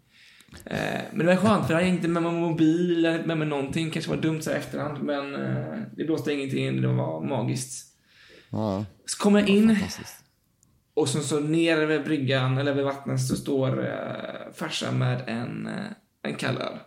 Eh, 0.66 1.02
men 1.12 1.26
det 1.26 1.36
var 1.36 1.36
skönt 1.36 1.68
för 1.68 1.74
jag 1.74 1.88
inte 1.88 2.08
med 2.08 2.24
mig 2.24 2.32
mobil 2.32 3.06
eller 3.06 3.24
med 3.26 3.38
mig 3.38 3.48
någonting. 3.48 3.92
Kanske 3.92 4.12
var 4.12 4.18
dumt 4.18 4.42
så 4.42 4.50
här 4.50 4.58
efterhand 4.58 5.04
men 5.04 5.36
eh, 5.36 5.80
det 5.98 6.04
blåste 6.04 6.34
ingenting. 6.34 6.82
Det 6.82 6.88
var 6.88 7.22
magiskt. 7.26 7.88
Ja. 8.50 8.86
Så 9.06 9.18
kommer 9.18 9.40
jag 9.40 9.50
in. 9.50 9.78
Och 10.94 11.10
sen 11.10 11.24
så 11.24 11.40
nere 11.40 11.86
vid 11.86 12.04
bryggan, 12.04 12.58
eller 12.58 12.74
vid 12.74 12.86
vattnet, 12.86 13.22
så 13.22 13.36
står 13.36 13.86
eh, 13.86 14.54
farsan 14.54 14.98
med 14.98 15.24
en, 15.28 15.68
eh, 15.68 15.86
en 16.24 16.36
kall 16.36 16.58
öl. 16.58 16.78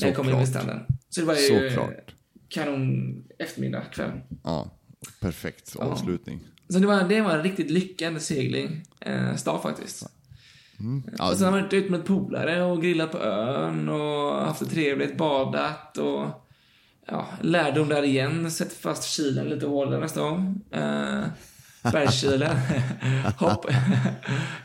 När 0.00 0.08
jag 0.08 0.16
kom 0.16 0.28
in 0.28 0.38
vid 0.38 0.48
ställen. 0.48 0.80
Så 1.08 1.20
det 1.20 1.26
var 1.26 1.34
ju 1.34 1.70
Såklart. 1.70 2.14
kanon 2.48 3.24
eftermiddag, 3.38 3.82
kväll. 3.92 4.10
Ja, 4.44 4.70
perfekt 5.20 5.76
avslutning. 5.76 6.40
Ja. 6.44 6.72
Så 6.72 6.78
det 6.78 6.86
var, 6.86 7.08
det 7.08 7.20
var 7.20 7.36
en 7.36 7.42
riktigt 7.42 7.70
lyckad 7.70 8.22
segling, 8.22 8.82
eh, 9.00 9.34
stad 9.36 9.62
faktiskt. 9.62 10.06
Mm. 10.80 11.02
Ja. 11.18 11.30
Och 11.30 11.36
sen 11.36 11.44
har 11.44 11.52
man 11.52 11.60
varit 11.62 11.72
ute 11.72 11.90
med 11.90 12.04
polare 12.04 12.62
och 12.62 12.82
grillat 12.82 13.12
på 13.12 13.18
ön 13.18 13.88
och 13.88 14.32
haft 14.32 14.60
det 14.60 14.66
trevligt, 14.66 15.16
badat 15.16 15.98
och 15.98 16.26
ja, 17.06 17.28
lärdom 17.40 17.88
där 17.88 18.02
igen, 18.02 18.50
sätter 18.50 18.76
fast 18.76 19.04
kilen 19.04 19.48
lite 19.48 19.66
hårdare 19.66 20.00
nästa 20.00 20.20
gång. 20.20 20.60
Eh, 20.70 21.24
bergskilen. 21.82 22.56
Hopp. 23.38 23.66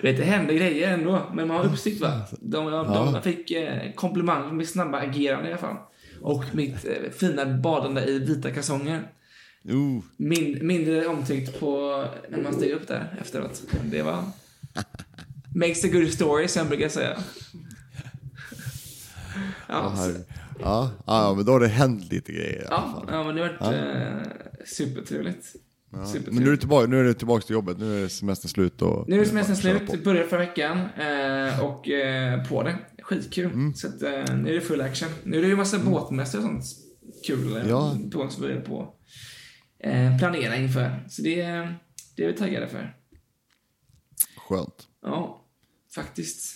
vet, 0.02 0.18
det 0.18 0.24
händer 0.24 0.54
grejer 0.54 0.94
ändå, 0.94 1.22
men 1.34 1.48
man 1.48 1.58
har 1.58 1.66
uppsikt 1.66 2.02
va. 2.02 2.22
De, 2.32 2.66
de, 2.66 2.72
ja. 2.72 3.12
de 3.14 3.22
fick 3.22 3.52
eh, 3.52 3.92
komplimang 3.96 4.50
för 4.50 4.56
mitt 4.56 4.70
snabba 4.70 4.98
agerande 4.98 5.50
i 5.50 5.52
alla 5.52 5.62
fall. 5.62 5.78
Och 6.22 6.44
mitt 6.52 6.86
eh, 6.86 7.12
fina 7.12 7.46
badande 7.46 8.02
i 8.02 8.20
vita 8.20 8.52
kalsonger. 8.52 9.02
Uh. 9.70 10.04
Min, 10.18 10.68
mindre 10.68 11.08
omtyckt 11.08 11.60
på 11.60 12.06
när 12.30 12.42
man 12.42 12.54
steg 12.54 12.72
upp 12.72 12.88
där 12.88 13.18
efteråt. 13.22 13.64
Det 13.84 14.02
var... 14.02 14.24
Makes 15.56 15.86
a 15.86 15.88
good 15.92 16.14
story, 16.14 16.48
som 16.48 16.60
jag 16.60 16.70
brukar 16.70 16.90
säga. 16.90 17.18
Ja, 19.68 19.94
ja, 20.60 20.92
ja, 21.06 21.34
men 21.36 21.46
då 21.46 21.52
har 21.52 21.60
det 21.60 21.68
hänt 21.68 22.12
lite 22.12 22.32
grejer. 22.32 22.68
Ja, 22.70 23.04
ja 23.08 23.24
men 23.24 23.36
det 23.36 23.42
har 23.42 23.50
varit 23.50 23.58
ja. 23.62 23.74
eh, 23.74 24.22
supertrevligt. 24.66 25.56
Ja. 25.94 26.14
Men 26.26 26.36
nu 26.36 26.48
är, 26.48 26.52
du 26.52 26.58
tillbaka, 26.58 26.88
nu 26.88 27.00
är 27.00 27.04
du 27.04 27.14
tillbaka 27.14 27.46
till 27.46 27.54
jobbet, 27.54 27.80
nu 27.80 28.04
är 28.04 28.08
semestern 28.08 28.50
slut. 28.50 28.82
Och 28.82 29.10
nu 29.10 29.22
är 29.22 29.26
semestern 29.26 29.56
slut, 29.56 30.04
började 30.04 30.30
förra 30.30 30.40
veckan 30.40 30.78
eh, 30.78 31.60
och 31.60 31.90
eh, 31.90 32.48
på 32.48 32.64
det. 32.64 32.78
Skitkul. 33.02 33.46
Mm. 33.46 33.74
Så 33.74 33.88
att, 33.88 34.02
eh, 34.02 34.36
nu 34.36 34.50
är 34.50 34.54
det 34.54 34.62
full 34.62 34.82
action. 34.82 35.10
Nu 35.24 35.38
är 35.38 35.42
det 35.42 35.48
ju 35.48 35.56
massa 35.56 35.78
mm. 35.78 35.92
båtmässor 35.92 36.38
och 36.40 36.44
sånt 36.44 36.64
kul 37.28 37.58
eh, 37.58 37.70
ja. 37.70 37.98
på, 38.12 38.30
som 38.30 38.48
vi 38.48 38.56
på 38.56 38.96
eh, 39.80 40.18
planera 40.18 40.56
inför. 40.56 41.06
Så 41.10 41.22
det, 41.22 41.46
det 42.16 42.24
är 42.24 42.28
vi 42.28 42.34
taggade 42.34 42.68
för. 42.68 42.98
Skönt. 44.38 44.88
Ja, 45.02 45.46
faktiskt. 45.96 46.54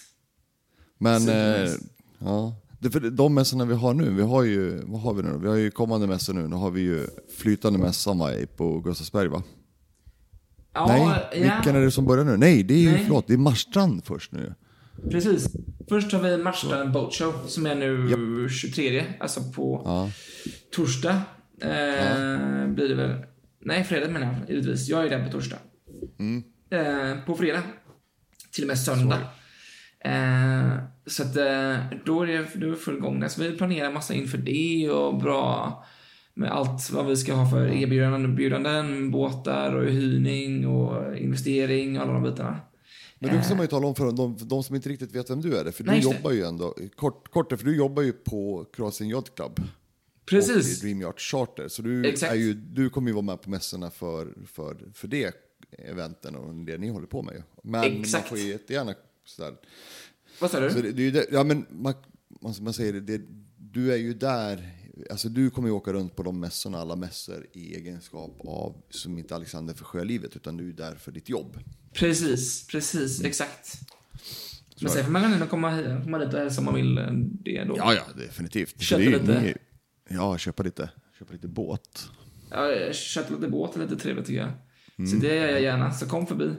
Men, 0.98 1.30
eh, 1.30 1.72
ja. 2.20 2.56
Det 2.80 2.90
för 2.90 3.00
de 3.00 3.34
mässorna 3.34 3.66
vi 3.66 3.74
har 3.74 3.94
nu, 3.94 4.10
vi 4.10 4.22
har 4.22 4.44
ju, 4.44 4.82
vad 4.86 5.02
har 5.02 5.14
vi 5.14 5.24
nu 5.24 5.38
Vi 5.42 5.48
har 5.48 5.56
ju 5.56 5.72
kommande 5.72 6.08
mässor 6.08 6.34
nu, 6.34 6.48
nu 6.48 6.56
har 6.56 6.72
vi 6.72 6.82
ju 6.82 7.08
flytande 7.38 7.80
mässan 7.80 8.20
va, 8.20 8.32
på 8.58 8.80
Gustavsberg 8.80 9.28
va? 9.28 9.44
Ja, 10.74 10.88
Nej, 10.88 11.46
ja. 11.48 11.56
vilken 11.56 11.76
är 11.76 11.82
det 11.86 11.92
som 11.92 12.06
börjar 12.06 12.26
nu? 12.26 12.38
Nej, 12.38 12.64
det 12.64 12.74
är 12.74 12.78
ju, 12.78 12.92
Nej. 12.92 13.04
förlåt, 13.04 13.28
det 13.28 13.34
är 13.34 13.38
Marstrand 13.38 14.06
först 14.06 14.32
nu. 14.32 14.54
Precis. 15.12 15.48
Först 15.90 16.12
har 16.12 16.20
vi 16.20 16.38
Marstrand 16.38 16.92
Boat 16.92 17.14
Show 17.14 17.34
som 17.48 17.66
är 17.66 17.76
nu 17.76 18.10
yep. 18.10 18.52
23, 18.52 19.06
alltså 19.20 19.42
på 19.56 19.82
ja. 19.86 20.12
torsdag. 20.76 21.22
Eh, 21.62 21.70
ja. 21.72 22.68
Blir 22.68 22.90
det 22.90 22.96
väl. 22.96 23.26
Nej, 23.62 23.84
fredag 23.84 24.10
menar 24.10 24.28
jag 24.28 24.50
givetvis. 24.50 24.90
Jag 24.90 25.06
är 25.06 25.10
där 25.10 25.26
på 25.26 25.32
torsdag. 25.32 25.58
Mm. 26.20 26.44
Eh, 26.70 27.26
på 27.26 27.36
fredag. 27.36 27.64
Till 28.52 28.64
och 28.64 28.68
med 28.68 28.80
söndag. 28.80 29.20
Eh, 30.00 30.78
så 31.08 31.24
att 31.24 31.36
eh, 31.36 32.00
då 32.06 32.22
är 32.22 32.28
det, 32.28 32.48
då 32.56 32.68
är 32.68 32.72
det 32.72 32.78
full 32.78 33.00
gång 33.00 33.20
där. 33.20 33.28
Så 33.28 33.42
vi 33.42 33.58
planerar 33.58 33.92
massa 33.92 34.14
inför 34.14 34.38
det 34.38 34.90
och 34.90 35.18
bra 35.18 35.86
med 36.34 36.52
allt 36.52 36.90
vad 36.92 37.06
vi 37.06 37.16
ska 37.16 37.34
ha 37.34 37.50
för 37.50 37.68
erbjudanden, 37.68 39.12
båtar 39.12 39.76
och 39.76 39.90
hyrning 39.90 40.68
och 40.68 41.18
investering 41.18 41.98
och 41.98 42.04
alla 42.04 42.14
de 42.14 42.24
bitarna. 42.24 42.60
Men 43.20 43.38
du 43.38 43.44
ska 43.44 43.56
man 43.56 43.64
ju 43.64 43.68
tala 43.68 43.88
om 43.88 43.96
för 43.96 44.12
de, 44.12 44.38
de 44.42 44.64
som 44.64 44.76
inte 44.76 44.90
riktigt 44.90 45.16
vet 45.16 45.30
vem 45.30 45.42
du 45.42 45.58
är. 45.58 45.72
För 45.72 45.84
du 45.84 45.92
Nej, 45.92 46.00
jobbar 46.00 46.32
ju 46.32 46.44
ändå, 46.44 46.76
kort, 46.96 47.32
kort 47.32 47.50
för 47.60 47.66
du 47.66 47.78
jobbar 47.78 48.04
ju 48.04 48.12
på 48.12 48.66
Kroatien 48.74 49.10
Yacht 49.10 49.36
Club. 49.36 49.62
Precis. 50.26 50.78
Och 50.78 50.86
Dream 50.86 51.02
Yacht 51.02 51.20
Charter. 51.20 51.68
Så 51.68 51.82
du, 51.82 52.10
är 52.10 52.36
ju, 52.36 52.54
du 52.54 52.90
kommer 52.90 53.08
ju 53.08 53.14
vara 53.14 53.26
med 53.26 53.42
på 53.42 53.50
mässorna 53.50 53.90
för, 53.90 54.34
för, 54.46 54.78
för 54.94 55.08
det 55.08 55.36
eventen 55.72 56.36
och 56.36 56.54
det 56.56 56.78
ni 56.78 56.90
håller 56.90 57.08
på 57.08 57.22
med. 57.22 57.44
Men 57.64 57.84
Exakt. 57.84 58.24
man 58.24 58.30
får 58.30 58.38
ju 58.38 58.52
jättegärna 58.52 58.94
sådär, 59.26 59.54
vad 60.40 60.52
sa 60.52 60.60
du? 60.60 60.70
Så 60.72 60.82
det, 60.82 60.92
det 60.92 61.08
är 61.18 61.26
ja, 61.34 61.44
men 61.44 61.66
man, 61.70 61.94
man, 62.42 62.54
man 62.62 62.74
säger 62.74 62.94
det, 62.94 63.00
det, 63.00 63.22
du 63.58 63.94
är 63.94 63.98
ju 63.98 64.14
där 64.14 64.70
alltså 65.12 65.30
du 65.30 65.50
kommer 65.50 65.68
ju 65.68 65.74
åka 65.74 65.94
runt 65.94 66.16
på 66.16 66.24
de 66.24 66.40
mässorna, 66.40 66.78
alla 66.78 66.96
mässor 66.96 67.46
i 67.54 67.76
egenskap 67.76 68.32
av, 68.48 68.82
som 68.90 69.18
inte 69.18 69.36
Alexander 69.36 69.74
för 69.74 69.86
sjölivet, 69.86 70.36
utan 70.36 70.58
du 70.58 70.70
är 70.70 70.74
där 70.74 70.96
för 70.96 71.12
ditt 71.12 71.30
jobb. 71.30 71.60
Precis, 71.94 72.68
precis, 72.68 73.20
Mm. 73.20 73.30
exakt. 73.30 73.80
Men 74.82 74.92
sen 74.92 75.04
får 75.06 75.12
man 75.12 75.24
ändå 75.34 75.46
komma, 75.46 76.00
komma 76.04 76.18
dit 76.18 76.34
och 76.34 76.40
hälsa 76.40 76.62
om 76.62 76.66
man 76.66 76.76
vill 76.76 76.98
eh, 76.98 77.08
det 77.44 77.64
då. 77.64 77.74
Ja, 77.78 77.94
ja, 77.94 78.02
definitivt. 78.18 78.82
Köpa 78.82 79.02
Det 79.04 79.10
lite. 79.10 79.42
ni- 79.42 79.54
Ja, 80.10 80.38
köpa 80.38 80.64
lite. 80.64 80.90
Köpa 81.20 81.34
lite 81.34 81.48
båt. 81.48 82.08
Ja, 82.52 82.94
köpa 82.94 83.34
lite 83.36 83.48
båt 83.48 83.76
är 83.76 83.80
lite 83.80 83.96
trevligt 83.96 84.26
tycker 84.26 84.40
jag. 84.40 84.52
Mm. 84.98 85.12
Så 85.12 85.16
det 85.18 85.36
gör 85.36 85.48
jag 85.48 85.62
gärna, 85.62 85.92
så 85.94 86.06
kom 86.10 86.28
förbi. 86.28 86.52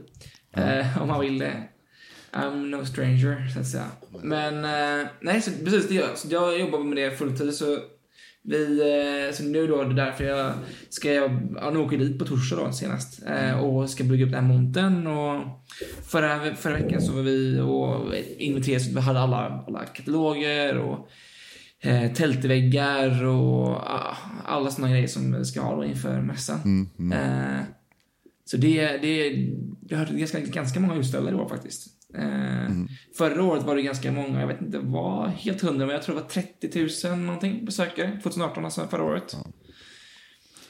Eh, 0.52 1.02
om 1.02 1.08
man 1.08 1.20
vill 1.20 1.38
det. 1.38 1.68
I'm 2.38 2.70
no 2.70 2.84
stranger, 2.86 3.48
så 3.54 3.60
att 3.60 3.66
säga. 3.66 3.86
Men, 4.22 4.64
eh, 4.64 5.06
nej, 5.20 5.42
så 5.42 5.50
precis, 5.64 5.88
det 5.88 5.94
gör 5.94 6.08
jag. 6.08 6.18
Så 6.18 6.28
jag 6.30 6.60
jobbar 6.60 6.78
med 6.78 6.96
det 6.96 7.18
fulltid, 7.18 7.54
så 7.54 7.78
vi, 8.42 8.80
eh, 8.80 9.34
så 9.34 9.42
nu 9.42 9.66
då, 9.66 9.84
det 9.84 10.02
är 10.02 10.06
därför 10.06 10.24
jag 10.24 10.52
ska, 10.88 11.12
jag, 11.12 11.48
ja, 11.56 11.70
nu 11.70 11.78
åker 11.78 11.96
jag 11.96 12.06
dit 12.06 12.18
på 12.18 12.24
torsdag 12.24 12.56
då 12.56 12.72
senast. 12.72 13.22
Eh, 13.26 13.58
och 13.58 13.90
ska 13.90 14.04
bygga 14.04 14.24
upp 14.24 14.32
den 14.32 14.44
här 14.44 14.52
montern 14.52 15.06
och 15.06 15.42
förra, 16.10 16.54
förra 16.54 16.74
veckan 16.74 17.02
så 17.02 17.12
var 17.12 17.22
vi 17.22 17.60
och 17.60 18.14
inventerade 18.38 18.84
så 18.84 18.94
vi 18.94 19.00
hade 19.00 19.20
alla, 19.20 19.64
alla 19.66 19.84
kataloger 19.84 20.78
och 20.78 21.08
eh, 21.80 22.12
tältväggar 22.12 23.24
och 23.24 23.68
ah, 23.68 24.16
alla 24.46 24.70
såna 24.70 24.90
grejer 24.90 25.06
som 25.06 25.32
vi 25.38 25.44
ska 25.44 25.60
ha 25.60 25.76
då 25.76 25.84
inför 25.84 26.20
mässan. 26.20 26.88
Eh, 27.12 27.62
så 28.44 28.56
det, 28.56 28.96
det, 28.96 29.30
vi 29.88 29.96
hade 29.96 30.18
ganska, 30.18 30.40
ganska 30.40 30.80
många 30.80 30.96
utställare 30.96 31.34
i 31.34 31.38
år 31.38 31.48
faktiskt. 31.48 31.97
Eh, 32.14 32.74
Förra 33.18 33.42
året 33.44 33.62
var 33.64 33.76
det 33.76 33.82
ganska 33.82 34.12
många, 34.12 34.40
jag 34.40 34.46
vet 34.46 34.60
inte 34.60 34.78
vad, 34.78 35.28
helt 35.30 35.60
hundra, 35.60 35.86
men 35.86 35.94
jag 35.94 36.02
tror 36.02 36.14
det 36.14 36.20
var 36.20 36.28
30 36.28 37.08
000 37.08 37.18
någonting 37.18 37.64
besökare. 37.64 38.20
2018 38.22 38.64
alltså, 38.64 38.86
förra 38.88 39.02
året. 39.04 39.36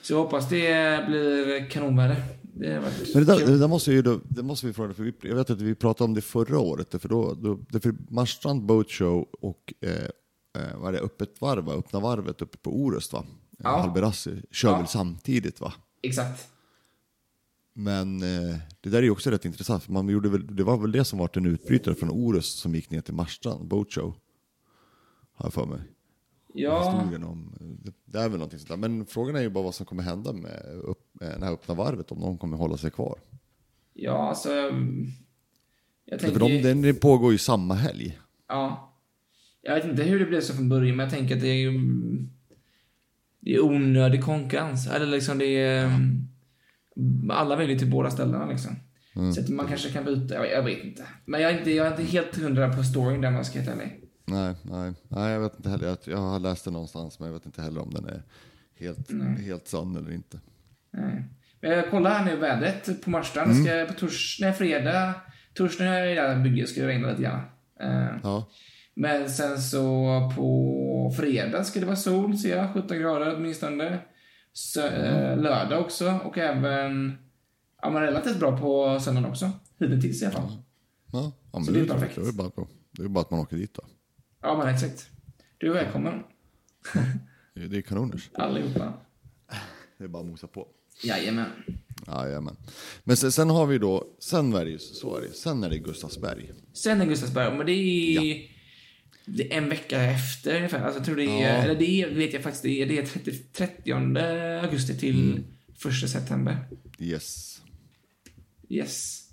Så 0.02 0.12
jag 0.12 0.18
hoppas 0.18 0.49
det 0.49 1.04
blir 1.09 1.71
kanonväder. 1.71 2.23
Det 2.42 2.83
Men 3.14 3.25
det 3.25 3.33
där, 3.37 3.47
det 3.47 3.59
där 3.59 3.68
måste, 3.68 3.92
ju, 3.92 4.02
då- 4.02 4.21
det 4.28 4.42
måste 4.42 4.66
vi 4.66 4.73
fråga, 4.73 4.95
för 4.95 5.02
vi, 5.02 5.12
jag 5.23 5.37
vet 5.37 5.50
att 5.50 5.61
vi 5.61 5.75
pratade 5.75 6.04
om 6.09 6.14
det 6.14 6.21
förra 6.21 6.59
året, 6.59 7.00
för 7.02 7.09
då, 7.09 7.35
då 7.35 7.59
det 7.68 7.80
för 7.80 7.95
Marstrand 8.11 8.66
Boat 8.66 8.90
Show 8.90 9.28
och 9.40 9.75
eh, 9.80 9.90
eh, 10.62 10.76
vad 10.78 10.88
är 10.88 10.92
det, 10.92 11.04
öppet 11.04 11.40
varv, 11.40 11.64
va? 11.64 11.73
öppna 11.75 12.00
varvet 12.00 12.42
uppe 12.42 12.59
på 12.59 12.71
Orust 12.83 13.12
va? 13.12 13.25
Ja. 13.59 13.80
Halberassi 13.80 14.42
kör 14.50 14.68
Ja. 14.71 14.78
väl 14.78 14.87
samtidigt 14.87 15.61
va? 15.61 15.73
Exakt. 16.02 16.49
Men 17.80 18.23
eh, 18.23 18.56
det 18.80 18.90
där 18.90 18.99
är 18.99 19.02
ju 19.02 19.11
också 19.11 19.30
rätt 19.30 19.44
intressant, 19.44 19.82
för 19.82 19.92
man 19.92 20.08
gjorde 20.08 20.28
väl, 20.28 20.56
det 20.56 20.64
var 20.64 20.78
väl 20.78 20.92
det 20.92 21.04
som 21.04 21.18
var 21.18 21.30
en 21.32 21.47
utbrytare 21.47 21.94
från 21.94 22.11
Orust 22.11 22.58
som 22.58 22.75
gick 22.75 22.90
ner 22.90 23.00
till 23.00 23.14
Marstrand 23.14 23.68
Boat 23.68 23.92
Show. 23.92 24.14
Har 25.32 25.47
jag 25.47 25.52
för 25.52 25.66
mig. 25.66 25.80
Ja, 26.54 26.92
Historien 26.92 27.25
om, 27.25 27.56
det, 27.82 27.92
det 28.04 28.18
är 28.18 28.28
väl 28.28 28.38
någonting 28.38 28.58
sånt 28.58 28.68
där. 28.68 28.76
Men 28.76 29.06
frågan 29.06 29.37
är 29.37 29.40
ju 29.40 29.50
bara 29.50 29.64
vad 29.64 29.75
som 29.75 29.87
kommer 29.87 30.02
hända 30.02 30.32
med 30.32 30.62
upp, 30.82 30.99
med 31.12 31.40
det 31.40 31.44
här 31.44 31.52
öppna 31.52 31.75
varvet, 31.75 32.12
om 32.12 32.20
de 32.20 32.38
kommer 32.38 32.56
hålla 32.56 32.76
sig 32.76 32.90
kvar. 32.90 33.18
ja 33.94 34.28
alltså... 34.28 34.52
mm, 34.52 35.06
Jag 36.04 36.20
För 36.20 36.28
tänker... 36.28 36.62
de, 36.62 36.82
den 36.82 36.97
pågår 36.97 37.32
ju 37.32 37.38
samma 37.38 37.75
helg. 37.75 38.18
Ja. 38.49 38.94
Jag 39.62 39.75
vet 39.75 39.85
inte 39.85 40.02
hur 40.02 40.18
det 40.18 40.26
blev 40.26 40.40
så 40.40 40.54
från 40.54 40.68
början, 40.68 40.97
men 40.97 41.04
jag 41.04 41.14
tänker 41.14 41.35
att 41.35 41.40
det 41.40 41.49
är 41.49 41.70
ju... 41.70 41.73
Det 43.40 43.54
är 43.54 43.64
onödig 43.64 44.25
konkurrens. 44.25 44.87
Eller 44.88 45.06
liksom 45.06 45.38
det 45.38 45.47
är... 45.47 45.90
Alla 47.30 47.56
vill 47.56 47.70
ju 47.70 47.78
till 47.78 47.90
båda 47.90 48.10
ställena 48.10 48.46
liksom. 48.46 48.76
Så 49.34 49.40
att 49.40 49.48
man 49.48 49.66
kanske 49.66 49.90
kan 49.90 50.04
byta, 50.04 50.34
jag, 50.34 50.50
jag 50.50 50.62
vet 50.62 50.84
inte. 50.84 51.02
Men 51.24 51.40
jag 51.40 51.50
är 51.52 51.58
inte, 51.58 51.70
jag 51.70 51.86
är 51.86 51.90
inte 51.90 52.02
helt 52.02 52.36
hundra 52.36 52.72
på 52.72 52.82
storyn 52.82 53.20
där 53.20 53.32
jag 53.32 53.46
ska 53.46 53.58
helt 53.58 53.70
ärlig. 53.70 54.04
Nej, 54.24 54.54
nej, 54.62 54.92
nej, 55.08 55.32
jag 55.32 55.40
vet 55.40 55.56
inte 55.56 55.70
heller. 55.70 55.86
Jag, 55.88 55.98
jag 56.04 56.18
har 56.18 56.38
läst 56.38 56.64
det 56.64 56.70
någonstans, 56.70 57.18
men 57.18 57.26
jag 57.28 57.34
vet 57.34 57.46
inte 57.46 57.62
heller 57.62 57.82
om 57.82 57.90
den 57.90 58.04
är 58.04 58.22
helt, 58.78 59.10
helt 59.46 59.68
sann 59.68 59.96
eller 59.96 60.12
inte. 60.12 60.40
Nej. 60.92 61.24
Men 61.60 61.70
jag 61.70 61.90
kollar 61.90 62.10
här 62.10 62.24
nu 62.24 62.36
vädret 62.36 63.04
på 63.04 63.10
Marstrand. 63.10 63.56
Ska 63.56 63.84
på 63.88 63.92
tors, 63.92 64.38
nej, 64.40 64.52
fredag, 64.52 65.14
torsdag 65.54 65.84
jag 65.84 66.10
är 66.12 66.14
där 66.14 66.36
och 66.36 66.42
bygger 66.42 66.66
ska 66.66 66.80
det 66.80 66.86
regna 66.88 67.10
lite 67.10 67.22
grann. 67.22 67.40
Eh, 67.80 68.16
Ja, 68.22 68.48
Men 68.94 69.30
sen 69.30 69.58
så 69.58 69.82
på 70.36 71.14
fredag 71.16 71.64
ska 71.64 71.80
det 71.80 71.86
vara 71.86 71.96
sol, 71.96 72.38
ser 72.38 72.56
jag. 72.56 72.74
17 72.74 72.98
grader 72.98 73.36
åtminstone. 73.36 73.98
Eh, 74.76 75.38
lördag 75.42 75.80
också 75.80 76.20
och 76.24 76.38
även 76.38 77.18
ja, 77.82 77.90
men 77.90 78.02
relativt 78.02 78.38
bra 78.38 78.58
på 78.58 79.00
söndagen 79.00 79.30
också. 79.30 79.50
Hittills 79.78 80.22
i 80.22 80.26
alla 80.26 80.34
fall. 80.34 80.62
ja, 81.12 81.32
ja 81.52 81.60
Så 81.62 81.70
det, 81.70 81.80
det 81.80 81.80
är 81.80 81.94
är 81.94 81.98
perfekt. 81.98 82.14
det 82.16 82.28
är 82.28 82.32
bara, 82.32 82.50
det 82.90 83.02
är 83.02 83.08
bara 83.08 83.20
att 83.20 83.30
man 83.30 83.40
åker 83.40 83.56
dit 83.56 83.74
då. 83.74 83.82
Ja, 84.42 84.58
men 84.58 84.74
exakt. 84.74 85.10
Du 85.58 85.68
är 85.70 85.74
välkommen 85.74 86.22
Det 87.54 87.60
är, 87.64 87.68
det 87.68 87.76
är 87.76 87.82
kanoners. 87.82 88.30
allihopa. 88.34 88.92
Det 89.98 90.04
är 90.04 90.08
bara 90.08 90.22
att 90.22 90.28
mosa 90.28 90.46
på. 90.46 90.68
Jajamän. 91.02 91.46
Jajamän. 92.06 92.56
Men 93.04 93.16
sen, 93.16 93.32
sen 93.32 93.50
har 93.50 93.66
vi 93.66 93.78
då, 93.78 94.04
sen 94.18 94.52
är 94.54 94.64
det 94.64 94.70
ju 94.70 94.78
är 95.16 95.20
det, 95.20 95.32
sen 95.32 95.64
är 95.64 95.70
det 95.70 95.78
Gustavsberg. 95.78 96.52
Sen 96.72 97.00
är 97.00 97.06
Gustavsberg, 97.06 97.56
men 97.56 97.66
det 97.66 97.72
är, 97.72 98.20
det 98.20 98.30
är 98.32 98.48
en 99.50 99.68
vecka 99.68 100.02
efter 100.02 100.56
ungefär. 100.56 100.82
Alltså, 100.85 100.99
jag 100.99 101.06
tror 101.06 101.16
det 101.16 101.25
är, 101.25 101.56
Ja. 101.56 101.62
eller 101.62 101.75
det 101.75 102.06
vet 102.06 102.32
jag 102.32 102.42
faktiskt, 102.42 102.62
det 102.62 102.82
är, 102.82 102.87
det 102.87 102.99
är 102.99 103.06
30, 103.06 103.32
30 103.32 103.92
augusti 104.62 104.99
till 104.99 105.44
1 106.04 106.11
september. 106.11 106.68
Yes. 106.99 107.61
Yes. 108.68 109.25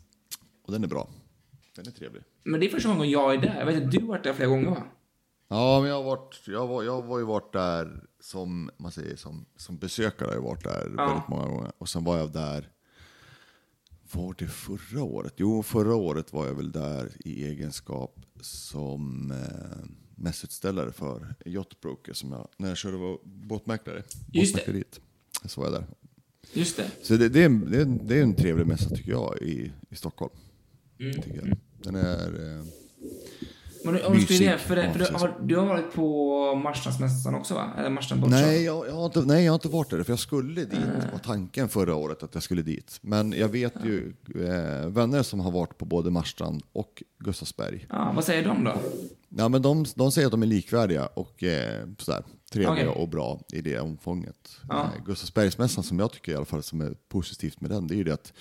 Och 0.66 0.72
den 0.72 0.84
är 0.84 0.88
bra. 0.88 1.10
Den 1.75 1.88
är 1.88 1.92
trevlig. 1.92 2.24
Men 2.44 2.60
det 2.60 2.66
är 2.66 2.70
första 2.70 2.90
gången 2.90 3.10
jag 3.10 3.34
är 3.34 3.38
där. 3.38 3.56
Jag 3.60 3.66
vet 3.66 3.84
att 3.84 3.92
du 3.92 4.00
har 4.00 4.08
varit 4.08 4.24
där 4.24 4.34
flera 4.34 4.50
gånger 4.50 4.70
va? 4.70 4.84
Ja, 5.48 5.80
men 5.82 5.90
jag 5.90 5.96
har, 5.96 6.04
varit, 6.04 6.42
jag, 6.48 6.68
var, 6.68 6.84
jag 6.84 7.02
var 7.02 7.20
ju 7.20 7.25
varit 7.25 7.54
där 7.54 8.04
som, 8.20 8.70
man 8.78 8.92
säger, 8.92 9.16
som, 9.16 9.46
som 9.58 9.78
besökare. 9.78 10.28
har 10.28 10.36
Jag 10.36 10.42
varit 10.42 10.64
där 10.64 10.94
Ja. 10.98 11.06
väldigt 11.08 11.28
många 11.30 11.46
gånger. 11.48 11.72
Och 11.78 11.90
sen 11.90 12.04
var 12.04 12.18
jag 12.18 12.34
där, 12.34 12.70
var 14.12 14.36
det 14.38 14.48
förra 14.48 15.04
året? 15.04 15.34
Jo, 15.38 15.64
förra 15.64 15.96
året 15.96 16.34
var 16.34 16.48
jag 16.48 16.54
väl 16.54 16.72
där 16.72 17.12
i 17.26 17.46
egenskap 17.46 18.26
som 18.42 19.32
eh, 19.32 19.90
mässutställare 20.16 20.92
för 20.92 21.36
Yachtbroker. 21.46 22.14
Som 22.14 22.32
jag, 22.32 22.48
när 22.58 22.68
jag 22.68 22.78
körde 22.78 22.98
var 22.98 23.18
båtmäklare. 23.24 24.04
Just 24.32 24.56
det. 24.66 24.84
Så 25.46 25.62
var 25.62 25.68
jag 25.72 25.82
där. 25.82 25.88
Just 26.54 26.78
det. 26.78 26.92
Så 27.02 27.18
det, 27.18 27.30
det, 27.30 27.42
är, 27.42 27.46
en- 27.46 27.72
det, 27.72 27.78
är, 27.78 27.82
en- 27.82 28.08
det 28.08 28.18
är 28.20 28.24
en 28.24 28.36
trevlig 28.36 28.68
mässa 28.68 28.90
tycker 28.90 29.12
jag 29.12 29.38
i, 29.42 29.72
i 29.90 29.96
Stockholm. 29.96 30.34
Mm. 31.00 31.14
Tycker 31.14 31.36
jag. 31.48 31.58
Den 31.84 31.96
är... 31.96 32.58
Eh, 32.60 32.66
Men 33.86 34.06
om 34.06 34.13
du 34.13 34.22
skulle 34.22 34.39
Mysig. 34.39 34.46
jämföra, 34.46 34.86
Ja, 34.86 34.92
för 34.94 35.00
du 35.00 35.06
har, 35.13 35.36
du 35.42 35.58
har 35.58 35.65
varit 35.65 35.94
på 35.94 36.56
Marstrandsmässan 36.56 37.36
också 37.36 37.54
va? 37.54 37.72
Eller 37.77 37.89
Marstrand? 37.89 38.30
Nej 38.30 38.63
jag, 38.63 38.88
jag 38.88 38.94
har 38.94 39.06
inte, 39.06 39.22
nej, 39.22 39.46
jag 39.46 39.51
har 39.51 39.56
inte 39.56 39.68
varit 39.68 39.89
där, 39.89 40.04
för 40.04 40.12
jag 40.12 40.20
skulle 40.20 40.65
dit. 40.65 40.80
var 41.12 41.20
tanken 41.20 41.70
förra 41.70 41.96
året 41.96 42.24
att 42.24 42.34
jag 42.34 42.44
skulle 42.44 42.62
dit. 42.62 42.98
Men 43.01 43.32
jag 43.32 43.48
vet 43.48 43.74
ju 43.84 44.13
eh, 44.36 44.89
vänner 44.89 45.24
som 45.24 45.39
har 45.39 45.51
varit 45.51 45.77
på 45.77 45.86
både 45.86 46.12
Marstrand 46.12 46.63
och 46.74 47.04
Gustavsberg. 47.20 47.86
Ja, 47.89 48.12
vad 48.15 48.24
säger 48.24 48.46
de 48.46 48.63
då? 48.63 48.74
Ja, 49.38 49.50
men 49.50 49.62
de, 49.62 49.86
de 49.96 50.12
säger 50.12 50.25
att 50.27 50.32
de 50.32 50.42
är 50.44 50.48
likvärdiga 50.48 51.06
och 51.06 51.44
eh, 51.44 51.86
sådär, 51.98 52.24
trevliga 52.51 52.89
Okej. 52.89 53.01
och 53.01 53.10
bra 53.10 53.39
i 53.54 53.62
det 53.62 53.80
omfånget. 53.80 54.58
Ja. 54.70 54.84
Eh, 54.84 55.06
Gustavsbergsmässan 55.06 55.84
som 55.84 56.00
jag 56.00 56.12
tycker 56.12 56.32
i 56.32 56.36
alla 56.36 56.46
fall 56.46 56.63
som 56.63 56.82
är 56.82 56.94
positivt 57.10 57.62
med 57.62 57.70
den, 57.72 57.88
det 57.88 57.94
är 57.94 57.98
ju 57.98 58.04
det 58.04 58.13
att 58.13 58.34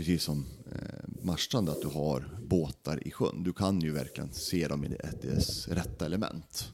precis 0.00 0.22
som 0.22 0.46
eh, 0.72 0.78
Marstrand, 1.22 1.68
att 1.68 1.80
du 1.82 1.88
har 1.88 2.38
båtar 2.42 3.06
i 3.06 3.10
sjön. 3.10 3.42
Du 3.42 3.52
kan 3.52 3.80
ju 3.80 3.92
verkligen 3.92 4.32
se 4.32 4.68
dem 4.68 4.84
i 4.84 4.88
det- 4.88 5.22
dess 5.22 5.68
rätta 5.68 6.06
element. 6.06 6.72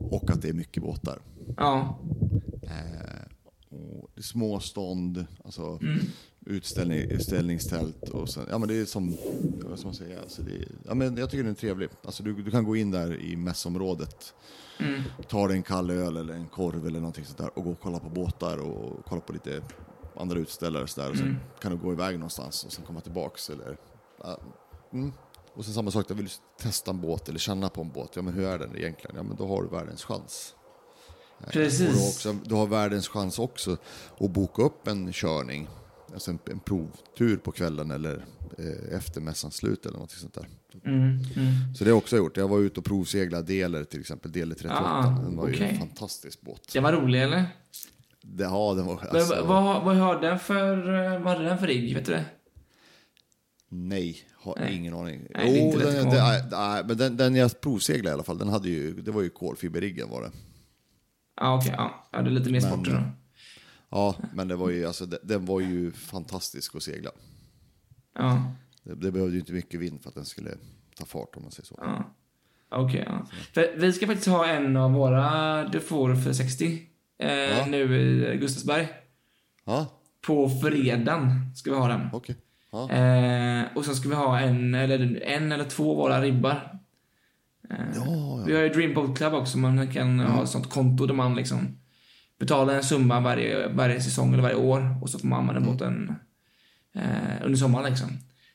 Och 0.00 0.30
att 0.30 0.42
det 0.42 0.48
är 0.48 0.52
mycket 0.52 0.82
båtar. 0.82 1.18
Ja. 1.56 1.98
Eh, 2.62 3.76
och 3.78 4.10
det 4.14 4.20
är 4.20 4.22
småstånd, 4.22 5.26
alltså 5.44 5.78
Mm. 5.82 5.98
utställning, 6.46 6.98
utställningstält 6.98 8.08
och 8.08 8.28
sen, 8.28 8.46
ja 8.50 8.58
men 8.58 8.68
det 8.68 8.74
är 8.74 8.84
som, 8.84 9.16
vad 9.64 9.78
ska 9.78 9.88
man 9.88 9.94
säga, 9.94 10.20
alltså 10.20 10.42
det 10.42 10.68
ja 10.86 10.94
men 10.94 11.16
jag 11.16 11.30
tycker 11.30 11.42
den 11.44 11.52
är 11.52 11.56
trevlig. 11.56 11.88
Alltså 12.04 12.22
du, 12.22 12.42
du 12.42 12.50
kan 12.50 12.64
gå 12.64 12.76
in 12.76 12.90
där 12.90 13.20
i 13.20 13.36
mässområdet, 13.36 14.34
Mm. 14.80 15.02
ta 15.28 15.48
dig 15.48 15.56
en 15.56 15.62
kall 15.62 15.90
öl 15.90 16.16
eller 16.16 16.34
en 16.34 16.46
korv 16.48 16.86
eller 16.86 16.98
någonting 17.00 17.24
sånt 17.24 17.38
där 17.38 17.58
och 17.58 17.64
gå 17.64 17.70
och 17.70 17.80
kolla 17.80 17.98
på 17.98 18.08
båtar 18.10 18.58
och 18.58 19.04
kolla 19.04 19.20
på 19.20 19.32
lite 19.32 19.62
andra 20.16 20.38
utställare 20.38 20.82
och 20.82 20.90
sådär. 20.90 21.10
Och 21.10 21.16
sen 21.16 21.26
Mm. 21.26 21.40
kan 21.60 21.72
du 21.72 21.78
gå 21.78 21.92
iväg 21.92 22.18
någonstans 22.18 22.64
och 22.64 22.72
sen 22.72 22.84
komma 22.84 23.00
tillbaks 23.00 23.50
eller, 23.50 23.76
ja, 24.22 24.38
mm. 24.92 25.12
Och 25.54 25.64
sen 25.64 25.74
samma 25.74 25.90
sak, 25.90 26.08
där 26.08 26.14
vill 26.14 26.24
du 26.24 26.30
testa 26.64 26.90
en 26.90 27.00
båt 27.00 27.28
eller 27.28 27.38
känna 27.38 27.68
på 27.68 27.80
en 27.80 27.90
båt, 27.92 28.10
ja 28.14 28.22
men 28.22 28.34
hur 28.34 28.44
är 28.46 28.58
den 28.58 28.76
egentligen? 28.76 29.16
Ja 29.16 29.22
men 29.22 29.36
då 29.36 29.46
har 29.48 29.62
du 29.62 29.68
världens 29.68 30.04
chans. 30.04 30.54
Och 31.38 31.52
du, 31.52 31.58
har 31.58 31.64
Precis. 31.64 32.08
också, 32.16 32.32
du 32.44 32.54
har 32.54 32.66
världens 32.66 33.08
chans 33.08 33.38
också 33.38 33.76
att 34.20 34.30
boka 34.30 34.62
upp 34.62 34.88
en 34.88 35.12
körning, 35.12 35.68
alltså 36.12 36.30
en, 36.30 36.38
en 36.50 36.60
provtur 36.60 37.36
på 37.36 37.52
kvällen 37.52 37.90
eller 37.90 38.24
eh, 38.58 38.96
efter 38.96 39.20
mässans 39.20 39.54
slut 39.56 39.86
eller 39.86 39.98
något 39.98 40.10
sånt 40.10 40.34
där. 40.34 40.48
Mm. 40.84 41.00
Mm. 41.00 41.74
Så 41.74 41.84
det 41.84 41.90
har 41.90 41.94
jag 41.94 41.98
också 41.98 42.16
gjort. 42.16 42.36
Jag 42.36 42.48
var 42.48 42.58
ute 42.58 42.80
och 42.80 42.86
provseglade 42.86 43.46
Deler 43.46 43.84
till 43.84 44.00
exempel, 44.00 44.32
Deler 44.32 44.54
38. 44.54 44.80
Ah, 44.84 45.02
den 45.02 45.36
var 45.36 45.48
ju 45.48 45.54
okej. 45.54 45.68
en 45.70 45.78
fantastisk 45.78 46.40
båt. 46.40 46.72
Den 46.72 46.82
var 46.82 46.92
rolig 46.92 47.22
eller? 47.22 47.44
Det, 48.26 48.44
ja, 48.44 48.74
den 48.74 48.86
var... 48.86 48.96
Men 49.12 49.16
Alltså, 49.20 49.44
vad, 49.44 49.64
vad, 49.64 49.84
vad 49.84 49.96
har 49.96 50.20
den 50.20 50.38
för, 50.38 50.94
eh, 51.04 51.20
vad 51.20 51.32
hade 51.32 51.44
den 51.44 51.58
för 51.58 51.66
rigg? 51.66 51.94
Vet 51.94 52.06
du 52.06 52.12
det? 52.12 52.24
Nej, 53.68 54.16
har 54.34 54.56
Nej. 54.60 54.76
ingen 54.76 54.94
aning. 54.94 55.26
Nej, 55.34 55.58
är 55.58 55.66
inte 55.66 55.78
den, 55.78 56.10
det, 56.10 56.46
nej, 56.50 56.84
men 56.86 56.96
den, 56.96 57.16
den 57.16 57.34
jag 57.34 57.60
provseglade 57.60 58.08
i 58.08 58.12
alla 58.12 58.22
fall, 58.22 58.38
den 58.38 58.48
hade 58.48 58.68
ju, 58.68 58.94
det 59.02 59.10
var 59.10 59.22
ju 59.22 59.30
kolfiberriggen 59.30 60.10
var 60.10 60.22
det. 60.22 60.30
Ja, 61.36 61.56
okej. 61.58 61.74
ja. 61.76 62.08
ja, 62.12 62.22
det 62.22 62.28
är 62.28 62.32
lite 62.32 62.50
mer 62.50 62.60
sporter 62.60 62.92
då. 62.92 63.02
Ja, 63.90 64.16
men 64.34 64.48
det 64.48 64.56
var 64.56 64.70
ju, 64.70 64.86
alltså, 64.86 65.06
den 65.06 65.46
var 65.46 65.60
ju 65.60 65.92
fantastisk 65.92 66.76
att 66.76 66.82
segla. 66.82 67.10
Ja, 68.14 68.52
Det, 68.82 68.94
det 68.94 69.12
behövde 69.12 69.34
ju 69.34 69.40
inte 69.40 69.52
mycket 69.52 69.80
vind 69.80 70.02
för 70.02 70.08
att 70.08 70.14
den 70.14 70.24
skulle 70.24 70.50
ta 70.96 71.04
fart 71.04 71.36
om 71.36 71.42
man 71.42 71.52
säger 71.52 71.66
så. 71.66 71.78
ja. 71.80 72.14
Okej, 72.70 73.04
ja. 73.06 73.26
För 73.54 73.76
vi 73.76 73.92
ska 73.92 74.06
faktiskt 74.06 74.28
ha 74.28 74.46
en 74.46 74.76
av 74.76 74.92
våra 74.92 75.64
Dufour 75.68 76.14
460 76.14 76.78
eh, 77.18 77.28
Ja. 77.58 77.66
nu 77.66 77.96
i 77.96 78.36
Gustavsberg. 78.36 78.88
Ja, 79.64 79.86
På 80.26 80.48
fredagen 80.48 81.54
ska 81.54 81.70
vi 81.70 81.76
ha 81.76 81.88
den. 81.88 82.08
okej. 82.12 82.36
Ja. 82.72 82.90
Eh, 82.90 83.64
och 83.74 83.84
sen 83.84 83.94
ska 83.94 84.08
vi 84.08 84.14
ha 84.14 84.40
en 84.40 84.74
eller, 84.74 85.22
en 85.22 85.52
eller 85.52 85.64
två 85.64 85.94
våra 85.94 86.22
ribbar. 86.22 86.78
Ja, 87.68 87.76
ja. 87.94 88.44
Vi 88.46 88.54
har 88.56 88.62
ju 88.62 88.68
Dream 88.68 88.94
Boat 88.94 89.18
Club 89.18 89.34
också, 89.34 89.58
man 89.58 89.88
kan 89.92 90.20
ha 90.20 90.42
ett 90.42 90.48
sånt 90.48 90.70
konto 90.70 91.06
där 91.06 91.14
man 91.14 91.34
liksom 91.34 91.78
betalar 92.38 92.74
en 92.74 92.82
summa 92.82 93.20
varje, 93.20 93.68
varje 93.68 94.00
säsong 94.00 94.32
eller 94.32 94.42
varje 94.42 94.56
år 94.56 95.02
och 95.02 95.10
så 95.10 95.18
får 95.18 95.28
man 95.28 95.40
använda 95.40 95.70
båten 95.72 96.14
eh, 96.94 97.44
under 97.44 97.56
sommaren 97.58 97.90
liksom. 97.90 98.08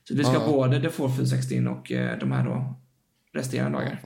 Så 0.08 0.16
vi 0.16 0.24
ska 0.24 0.40
både 0.40 0.82
The 0.82 0.90
460 0.90 1.68
och 1.68 1.92
eh, 1.92 2.20
de 2.20 2.32
här 2.32 2.46
då 2.46 2.76
resterande 3.34 3.78
dagar. 3.78 4.02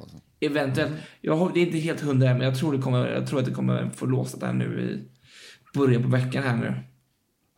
Eventuellt. 0.45 0.93
Jag 1.21 1.37
har, 1.37 1.53
det 1.53 1.59
är 1.59 1.65
inte 1.65 1.77
helt 1.77 2.01
hundra 2.01 2.33
men 2.33 2.41
jag 2.41 2.57
tror, 2.57 2.73
det 2.73 2.81
kommer, 2.81 3.07
jag 3.07 3.27
tror 3.27 3.39
att 3.39 3.45
det 3.45 3.51
kommer 3.51 3.89
få 3.89 4.05
låst 4.05 4.39
där 4.39 4.53
nu 4.53 4.81
i 4.81 5.77
början 5.77 6.03
på 6.03 6.09
veckan 6.09 6.43
här 6.43 6.57
nu. 6.57 6.83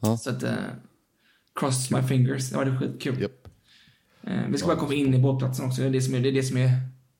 Ja. 0.02 0.18
Så 0.18 0.30
att, 0.30 0.44
eh, 0.44 0.54
cross 1.56 1.92
my 1.92 2.02
fingers. 2.02 2.50
Det 2.50 2.58
var 2.58 2.66
det 2.66 2.78
skitkul. 2.78 3.22
Japp. 3.22 3.48
Eh, 4.24 4.48
vi 4.50 4.58
ska 4.58 4.68
bara 4.68 4.78
komma 4.78 4.94
in 4.94 5.14
i 5.14 5.20
båtplatsen 5.20 5.66
också. 5.66 5.82
Det 5.82 5.88
är 5.88 5.92
det 5.92 6.02
som 6.02 6.16
är, 6.16 6.20
det 6.20 6.30
är, 6.30 6.34
det 6.34 6.44
som 6.44 6.58
är 6.58 6.70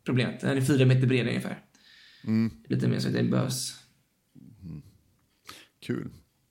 problemet. 0.06 0.42
Den 0.42 0.58
är 0.58 0.62
fyra 0.62 0.86
meter 0.86 1.08
bred 1.08 1.28
ungefär. 1.28 1.60
Mm. 2.24 2.52
Lite 2.68 2.88
mer 2.88 3.00
så 3.00 3.08
att 3.08 3.14
det 3.14 3.24
behövs. 3.24 3.74
Kul. 5.80 6.10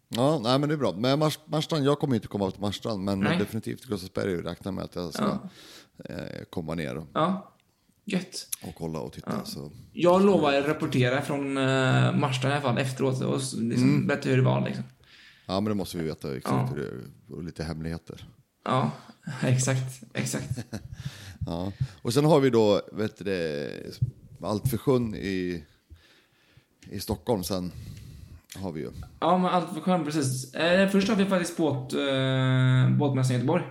Ja, 0.08 0.40
nej 0.42 0.58
men 0.58 0.68
det 0.68 0.74
är 0.74 0.78
bra. 0.78 0.92
Men 0.92 1.18
Mars, 1.18 1.38
Marstrand, 1.46 1.86
jag 1.86 1.98
kommer 1.98 2.14
inte 2.14 2.28
komma 2.28 2.50
till 2.50 2.60
Marstrand, 2.60 3.04
men 3.04 3.20
Nej. 3.20 3.38
definitivt 3.38 3.90
och 3.90 4.16
räknar 4.44 4.72
med 4.72 4.84
att 4.84 4.94
jag 4.94 5.14
ska 5.14 5.48
eh, 6.04 6.44
komma 6.50 6.74
ner 6.74 7.06
Ja, 7.14 7.53
gött. 8.04 8.48
och 8.62 8.74
kolla 8.74 8.98
och 9.00 9.12
titta. 9.12 9.44
Så. 9.44 9.72
Jag 9.92 10.24
lovar 10.24 10.54
att 10.54 10.66
rapportera 10.66 11.22
från 11.22 11.58
uh, 11.58 12.16
Marstrand 12.16 12.52
i 12.52 12.56
alla 12.56 12.60
fall 12.62 12.78
efteråt 12.78 13.20
och 13.22 13.34
liksom 13.38 13.62
Mm. 13.88 14.06
berätta 14.06 14.28
hur 14.28 14.36
det 14.36 14.42
var. 14.42 14.64
Liksom. 14.66 14.84
Ja, 15.46 15.60
men 15.60 15.64
det 15.70 15.74
måste 15.74 15.98
vi 15.98 16.04
veta 16.04 16.36
exakt 16.36 16.54
Ja. 16.54 16.66
hur 16.74 16.76
det 16.82 16.88
är 16.88 17.34
och 17.36 17.44
lite 17.44 17.64
hemligheter. 17.64 18.28
Ja, 18.64 18.90
exakt. 19.42 20.02
Exakt. 20.14 20.58
Ja. 21.46 21.72
Och 22.02 22.14
sen 22.14 22.24
har 22.24 22.40
vi 22.40 22.50
då, 22.50 22.80
vet 22.92 23.24
du 23.24 23.70
allt 24.42 24.70
för 24.70 24.76
sjön 24.78 25.14
i, 25.14 25.64
i 26.90 27.00
Stockholm 27.00 27.44
sen 27.44 27.72
har 28.56 28.72
vi 28.72 28.80
ju. 28.80 28.90
Ja, 29.20 29.38
men 29.38 29.46
allt 29.50 29.74
för 29.74 29.80
sjön, 29.80 30.04
precis. 30.04 30.54
Eh, 30.54 30.88
först 30.90 31.08
har 31.08 31.16
vi 31.16 31.24
faktiskt 31.26 31.56
båt, 31.56 31.92
eh, 31.92 32.96
båtmässan 32.98 33.32
i 33.32 33.34
Göteborg. 33.34 33.64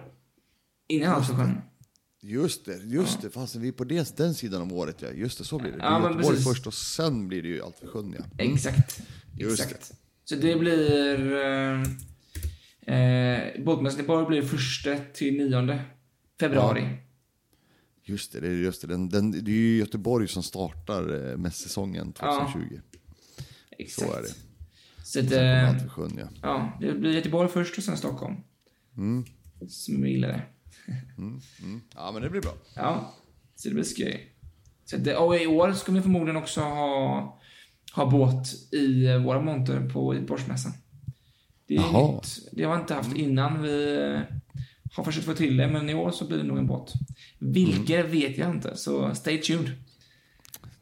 Innan 0.87 1.13
allt 1.15 1.27
för 1.27 1.33
sjön. 1.35 1.61
Just 2.25 2.65
det, 2.65 2.77
just 2.83 3.21
det, 3.21 3.29
fast 3.29 3.55
vi 3.55 3.67
är 3.67 3.71
på 3.71 3.83
det, 3.83 4.17
den 4.17 4.33
sidan 4.33 4.61
om 4.61 4.71
året 4.71 5.01
ja. 5.01 5.09
Just 5.11 5.37
det, 5.37 5.43
så 5.43 5.59
blir 5.59 5.71
det. 5.71 5.77
Det 5.77 5.83
Ja, 5.83 5.95
är 5.95 5.99
men 5.99 6.11
Göteborg 6.11 6.27
precis. 6.27 6.47
först 6.47 6.67
och 6.67 6.73
sen 6.73 7.27
blir 7.27 7.41
det 7.41 7.47
ju 7.47 7.61
allt 7.61 7.79
för 7.79 7.87
sjön 7.87 8.15
ja. 8.17 8.25
Exakt. 8.37 9.01
Just 9.37 9.63
Exakt. 9.63 9.93
Så 10.25 10.35
det 10.35 10.55
blir... 10.55 11.33
Eh, 11.35 11.81
eh, 12.95 13.63
båtmässan 13.63 14.25
blir 14.27 14.41
första 14.41 14.97
till 15.13 15.37
nionde 15.37 15.85
februari. 16.39 16.97
Just 18.03 18.31
det, 18.33 18.39
det 18.39 18.47
är, 18.47 18.51
just 18.51 18.81
det. 18.81 18.87
Den, 18.87 19.09
den, 19.09 19.31
det 19.31 19.51
är 19.51 19.55
ju 19.55 19.77
Göteborg 19.77 20.27
som 20.27 20.43
startar 20.43 21.31
eh, 21.31 21.37
mässäsongen 21.37 22.13
2020. 22.13 22.79
Exakt. 23.77 24.09
Så 24.09 24.17
är 24.17 24.21
det. 24.21 24.33
Så 25.03 25.19
allt 25.19 25.81
för 25.81 25.89
sjön 25.89 26.19
ja. 26.19 26.27
ja, 26.41 26.77
det 26.81 26.93
blir 26.93 27.11
Göteborg 27.11 27.49
först 27.49 27.77
och 27.77 27.83
sen 27.83 27.97
Stockholm. 27.97 28.35
Mm. 28.97 29.25
Som 29.67 30.07
gillar 30.07 30.27
det. 30.27 30.41
Ja, 31.95 32.11
men 32.11 32.21
det 32.21 32.29
blir 32.29 32.41
bra. 32.41 32.53
Ja, 32.75 33.13
så 33.55 33.67
det 33.67 33.73
blir 33.73 33.83
skoj. 33.83 34.29
Så 34.85 34.95
att 34.95 35.03
det, 35.03 35.17
och 35.17 35.35
i 35.35 35.47
år 35.47 35.73
ska 35.73 35.91
vi 35.91 36.01
förmodligen 36.01 36.35
också 36.35 36.61
ha, 36.61 37.39
ha 37.95 38.09
båt 38.09 38.73
i 38.73 39.17
våra 39.17 39.41
monter 39.41 39.89
på 39.89 40.13
Göteborgsmässan. 40.13 40.71
Det 41.67 41.75
är 41.75 41.79
Jaha. 41.79 42.15
nytt. 42.15 42.49
Det 42.51 42.63
har 42.63 42.75
vi 42.75 42.81
inte 42.81 42.93
haft 42.93 43.15
innan. 43.15 43.61
Vi 43.61 43.97
eh, 43.97 44.21
har 44.91 45.03
försökt 45.03 45.25
få 45.25 45.33
till 45.33 45.57
det, 45.57 45.67
men 45.67 45.89
i 45.89 45.93
år 45.93 46.11
så 46.11 46.27
blir 46.27 46.37
det 46.37 46.43
nog 46.43 46.57
en 46.57 46.67
båt. 46.67 46.93
Vilken 47.39 48.11
vet 48.11 48.37
jag 48.37 48.51
inte, 48.51 48.77
så 48.77 49.15
stay 49.15 49.41
tuned. 49.41 49.71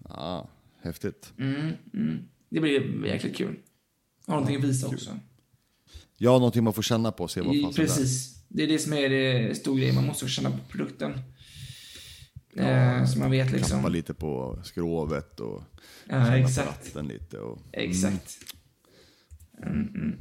Ja, 0.09 0.49
häftigt. 0.81 1.33
Mm, 1.37 1.73
mm. 1.93 2.19
Det 2.49 2.59
blir 2.59 3.05
jäkligt 3.05 3.35
kul. 3.35 3.59
Har 4.27 4.33
någonting 4.33 4.57
att 4.57 4.63
visa 4.63 4.87
också. 4.87 5.19
Ja, 6.17 6.31
någonting 6.31 6.63
man 6.63 6.73
får 6.73 6.81
känna 6.81 7.11
på 7.11 7.23
och 7.23 7.31
se 7.31 7.41
vad 7.41 7.61
fan 7.61 7.73
som 7.73 7.83
är. 7.83 8.40
Det 8.53 8.63
är 8.63 8.67
det 8.67 8.79
som 8.79 8.93
är 8.93 9.09
det 9.09 9.55
stora 9.57 9.77
grejen. 9.79 9.95
Man 9.95 10.05
måste 10.05 10.27
känna 10.27 10.51
på 10.51 10.57
produkten. 10.69 11.13
eh, 12.55 13.05
så 13.05 13.19
man 13.19 13.31
vet 13.31 13.51
liksom. 13.51 13.77
Kappa 13.79 13.89
lite 13.89 14.13
på 14.13 14.59
skrovet 14.63 15.39
och 15.39 15.63
Ja, 16.09 16.13
känna 16.25 16.27
på 16.31 16.33
exakt. 16.35 16.67
ratten 16.67 17.07
lite. 17.07 17.37
Och, 17.39 17.59
Exakt. 17.73 18.37
Mm, 19.63 19.87
mm. 19.95 20.17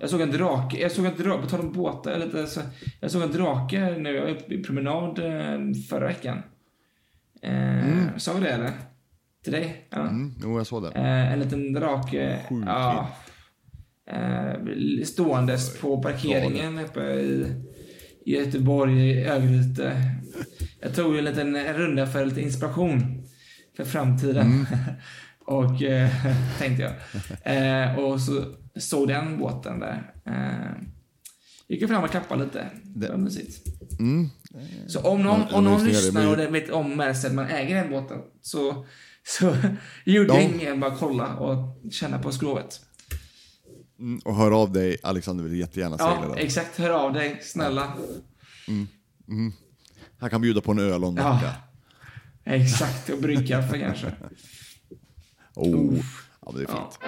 Jag 0.00 0.10
såg 0.10 0.20
en 0.20 0.30
drake, 0.30 0.80
jag 0.80 0.92
såg 0.92 1.04
en 1.06 1.16
drake, 1.16 1.42
på 1.42 1.48
tal 1.48 1.60
om 1.60 1.72
båtar, 1.72 2.10
eller 2.12 2.46
så, 2.46 2.60
jag 3.00 3.10
såg 3.10 3.22
en 3.22 3.32
drake 3.32 3.96
nu, 3.98 4.10
jag 4.14 4.22
var 4.22 4.52
i 4.52 4.62
promenad 4.62 5.18
eh, 5.18 5.74
förra 5.88 6.06
veckan. 6.06 6.42
Eh, 7.42 8.16
Sa 8.16 8.32
vi 8.34 8.40
det 8.40 8.48
eller? 8.50 8.72
Till 9.44 9.52
dig? 9.52 9.86
Ja. 9.90 10.00
mm, 10.08 10.34
jo, 10.42 10.56
jag 10.58 10.66
såg 10.66 10.82
det. 10.82 10.88
Eh, 10.88 11.32
en 11.32 11.38
liten 11.38 11.72
drake, 11.72 12.40
Sjukt 12.48 12.64
ja, 12.66 13.10
eh, 14.12 15.04
ståendes 15.04 15.80
på 15.80 16.02
parkeringen 16.02 16.78
uppe 16.78 17.00
i, 17.00 17.46
i 18.24 18.36
Göteborg, 18.36 19.10
i 19.10 19.24
Örgryte. 19.24 20.14
Jag 20.80 20.94
tog 20.94 21.18
en 21.18 21.24
liten 21.24 21.74
runda 21.74 22.06
för 22.06 22.24
lite 22.24 22.40
inspiration 22.40 23.26
för 23.76 23.84
framtiden. 23.84 24.66
och 25.50 25.82
eh, 25.82 26.10
tänkte 26.58 26.82
jag. 26.82 26.92
Eh, 27.56 27.98
och 27.98 28.20
så 28.20 28.44
såg 28.76 29.08
den 29.08 29.38
båten 29.38 29.80
där. 29.80 30.12
Eh, 30.26 30.82
gick 31.68 31.88
fram 31.88 32.04
och 32.04 32.10
klappade 32.10 32.44
lite. 32.44 32.66
Det 32.82 33.08
var 33.08 33.16
mysigt. 33.16 33.66
Mm. 33.98 34.28
Så 34.86 35.00
om 35.00 35.22
någon, 35.22 35.40
om 35.52 35.64
någon 35.64 35.84
lyssnar 35.84 36.48
och 36.48 36.54
vet 36.54 36.70
om 36.70 36.96
Merced, 36.96 37.34
man 37.34 37.46
äger 37.46 37.74
den 37.74 37.90
båten, 37.90 38.18
så, 38.42 38.86
så 39.26 39.56
gjorde 40.04 40.42
Ja. 40.42 40.70
än 40.70 40.80
bara 40.80 40.96
kolla 40.96 41.36
och 41.36 41.92
känna 41.92 42.18
på 42.18 42.32
skrovet. 42.32 42.80
Mm, 44.00 44.20
och 44.24 44.34
hör 44.36 44.62
av 44.62 44.72
dig, 44.72 44.96
Alexander 45.02 45.44
vill 45.44 45.58
jättegärna 45.58 45.98
segla 45.98 46.24
Ja, 46.28 46.36
exakt. 46.36 46.78
Hör 46.78 46.90
av 46.90 47.12
dig, 47.12 47.38
snälla. 47.42 47.92
Han 50.18 50.30
kan 50.30 50.40
bjuda 50.40 50.60
på 50.60 50.72
en 50.72 50.78
öl 50.78 51.04
och 51.04 51.10
en 51.10 51.16
Ja. 51.16 51.40
Exakt, 52.44 53.08
och 53.10 53.18
brygga 53.18 53.62
för 53.68 53.78
kanske. 53.78 54.12
Oh. 55.54 55.98
Ja, 56.40 56.52
men 56.52 56.54
det 56.54 56.60
är 56.60 56.68
Ja. 56.74 56.90
fint. 56.90 56.98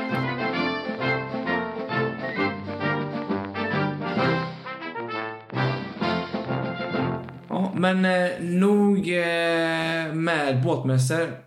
Ja, 7.48 7.72
men 7.76 8.04
eh, 8.04 8.30
nog 8.40 8.98
eh, 9.08 10.12
med 10.14 10.62
båtmässor. 10.64 11.38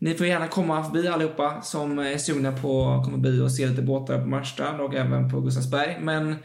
Ni 0.00 0.14
får 0.14 0.26
gärna 0.26 0.48
komma 0.48 0.84
förbi 0.84 1.08
allihopa 1.08 1.62
som 1.62 1.98
eh, 1.98 2.06
är 2.06 2.18
sugna 2.18 2.52
på 2.52 2.88
att 2.88 3.04
komma 3.04 3.16
förbi 3.16 3.40
och 3.40 3.52
se 3.52 3.66
lite 3.66 3.82
båtar 3.82 4.20
på 4.20 4.26
Marstrand 4.26 4.80
och 4.80 4.94
även 4.94 5.30
på 5.30 5.40
Gustavsberg. 5.40 5.98
Men 6.00 6.36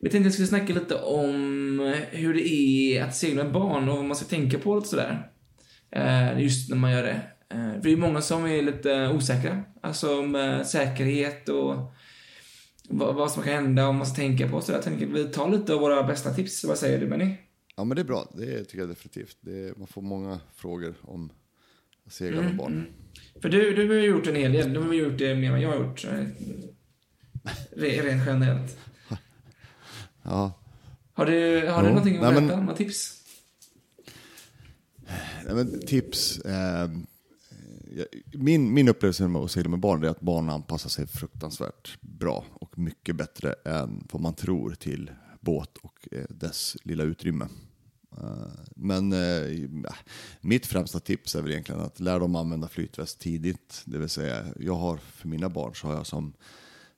vi 0.00 0.10
tänkte 0.10 0.18
att 0.18 0.26
vi 0.26 0.30
skulle 0.30 0.48
snacka 0.48 0.74
lite 0.74 0.94
om 0.94 1.80
eh, 1.80 2.18
hur 2.18 2.34
det 2.34 2.48
är 2.48 3.04
att 3.04 3.16
segla 3.16 3.44
med 3.44 3.52
barn 3.52 3.88
och 3.88 3.96
vad 3.96 4.04
man 4.04 4.16
ska 4.16 4.26
tänka 4.26 4.58
på 4.58 4.70
och 4.70 4.86
sådär. 4.86 5.30
Eh, 5.90 6.40
just 6.40 6.70
när 6.70 6.76
man 6.76 6.92
gör 6.92 7.02
det. 7.02 7.20
För 7.50 7.82
det 7.82 7.92
är 7.92 7.96
många 7.96 8.20
som 8.20 8.46
är 8.46 8.62
lite 8.62 9.08
osäkra. 9.08 9.62
Alltså 9.82 10.20
om 10.20 10.62
säkerhet 10.66 11.48
och 11.48 11.74
vad, 12.88 13.30
som 13.30 13.42
kan 13.42 13.52
hända 13.52 13.82
och 13.82 13.86
vad 13.86 13.94
man 13.94 14.06
ska 14.06 14.16
tänka 14.16 14.48
på. 14.48 14.60
Så 14.60 14.72
jag 14.72 14.82
tänker 14.82 15.06
att 15.06 15.12
vi 15.12 15.24
tar 15.24 15.50
lite 15.50 15.74
av 15.74 15.80
våra 15.80 16.02
bästa 16.02 16.34
tips. 16.34 16.64
Vad 16.64 16.78
säger 16.78 17.00
du 17.00 17.06
Benny? 17.06 17.34
Ja, 17.76 17.84
men 17.84 17.94
det 17.96 18.02
är 18.02 18.04
bra. 18.04 18.32
Det 18.34 18.64
tycker 18.64 18.78
jag 18.78 18.88
definitivt. 18.88 19.36
Det 19.40 19.68
är, 19.68 19.74
man 19.78 19.86
får 19.86 20.02
många 20.02 20.40
frågor 20.54 20.94
om 21.02 21.32
att 22.08 22.12
segla 22.14 22.36
Mm, 22.38 22.46
med 22.48 22.56
barn. 22.56 22.86
För 23.42 23.48
du, 23.48 23.74
du 23.74 23.88
har 23.88 23.94
gjort 23.94 24.26
en 24.26 24.36
hel 24.36 24.52
del. 24.52 24.72
Du 24.72 24.80
har 24.80 24.92
ju 24.92 25.02
gjort 25.02 25.18
det 25.18 25.34
mer 25.34 25.52
än 25.52 25.60
jag 25.60 25.68
har 25.68 25.76
gjort. 25.84 26.04
eh, 26.04 26.10
re- 27.76 28.02
Rent 28.02 28.26
generellt. 28.26 28.76
Ja. 30.22 30.52
Har 31.12 31.26
du, 31.26 31.66
har 31.68 31.80
Jo, 31.82 31.82
du 31.82 31.88
någonting 31.88 32.16
att 32.16 32.22
nej, 32.22 32.30
berätta? 32.34 32.56
men- 32.56 32.64
Några 32.64 32.76
tips? 32.76 33.14
Nej, 35.46 35.54
men 35.54 35.80
tips. 35.86 36.38
Eh, 36.38 36.90
min, 38.32 38.74
min 38.74 38.88
upplevelse 38.88 39.28
med 39.28 39.42
att 39.42 39.50
segla 39.50 39.70
med 39.70 39.80
barn 39.80 40.04
är 40.04 40.08
att 40.08 40.20
barn 40.20 40.50
anpassar 40.50 40.88
sig 40.90 41.06
fruktansvärt 41.06 41.98
bra 42.00 42.44
och 42.52 42.78
mycket 42.78 43.16
bättre 43.16 43.52
än 43.64 44.06
vad 44.12 44.22
man 44.22 44.34
tror 44.34 44.74
till 44.74 45.10
båt 45.40 45.76
och 45.82 46.08
eh, 46.12 46.24
dess 46.30 46.76
lilla 46.84 47.02
utrymme. 47.04 47.48
Eh, 48.20 48.52
Men 48.76 49.12
eh, 49.12 49.68
mitt 50.40 50.66
främsta 50.66 51.00
tips 51.00 51.34
är 51.34 51.42
väl 51.42 51.50
egentligen 51.50 51.80
att 51.80 52.00
lära 52.00 52.18
dem 52.18 52.36
använda 52.36 52.68
flytväst 52.68 53.18
tidigt. 53.18 53.82
Det 53.84 53.98
vill 53.98 54.08
säga, 54.08 54.46
jag 54.60 54.74
har 54.74 54.96
för 54.96 55.28
mina 55.28 55.48
barn 55.48 55.74
så 55.74 55.86
har 55.86 55.94
jag 55.94 56.06
som 56.06 56.32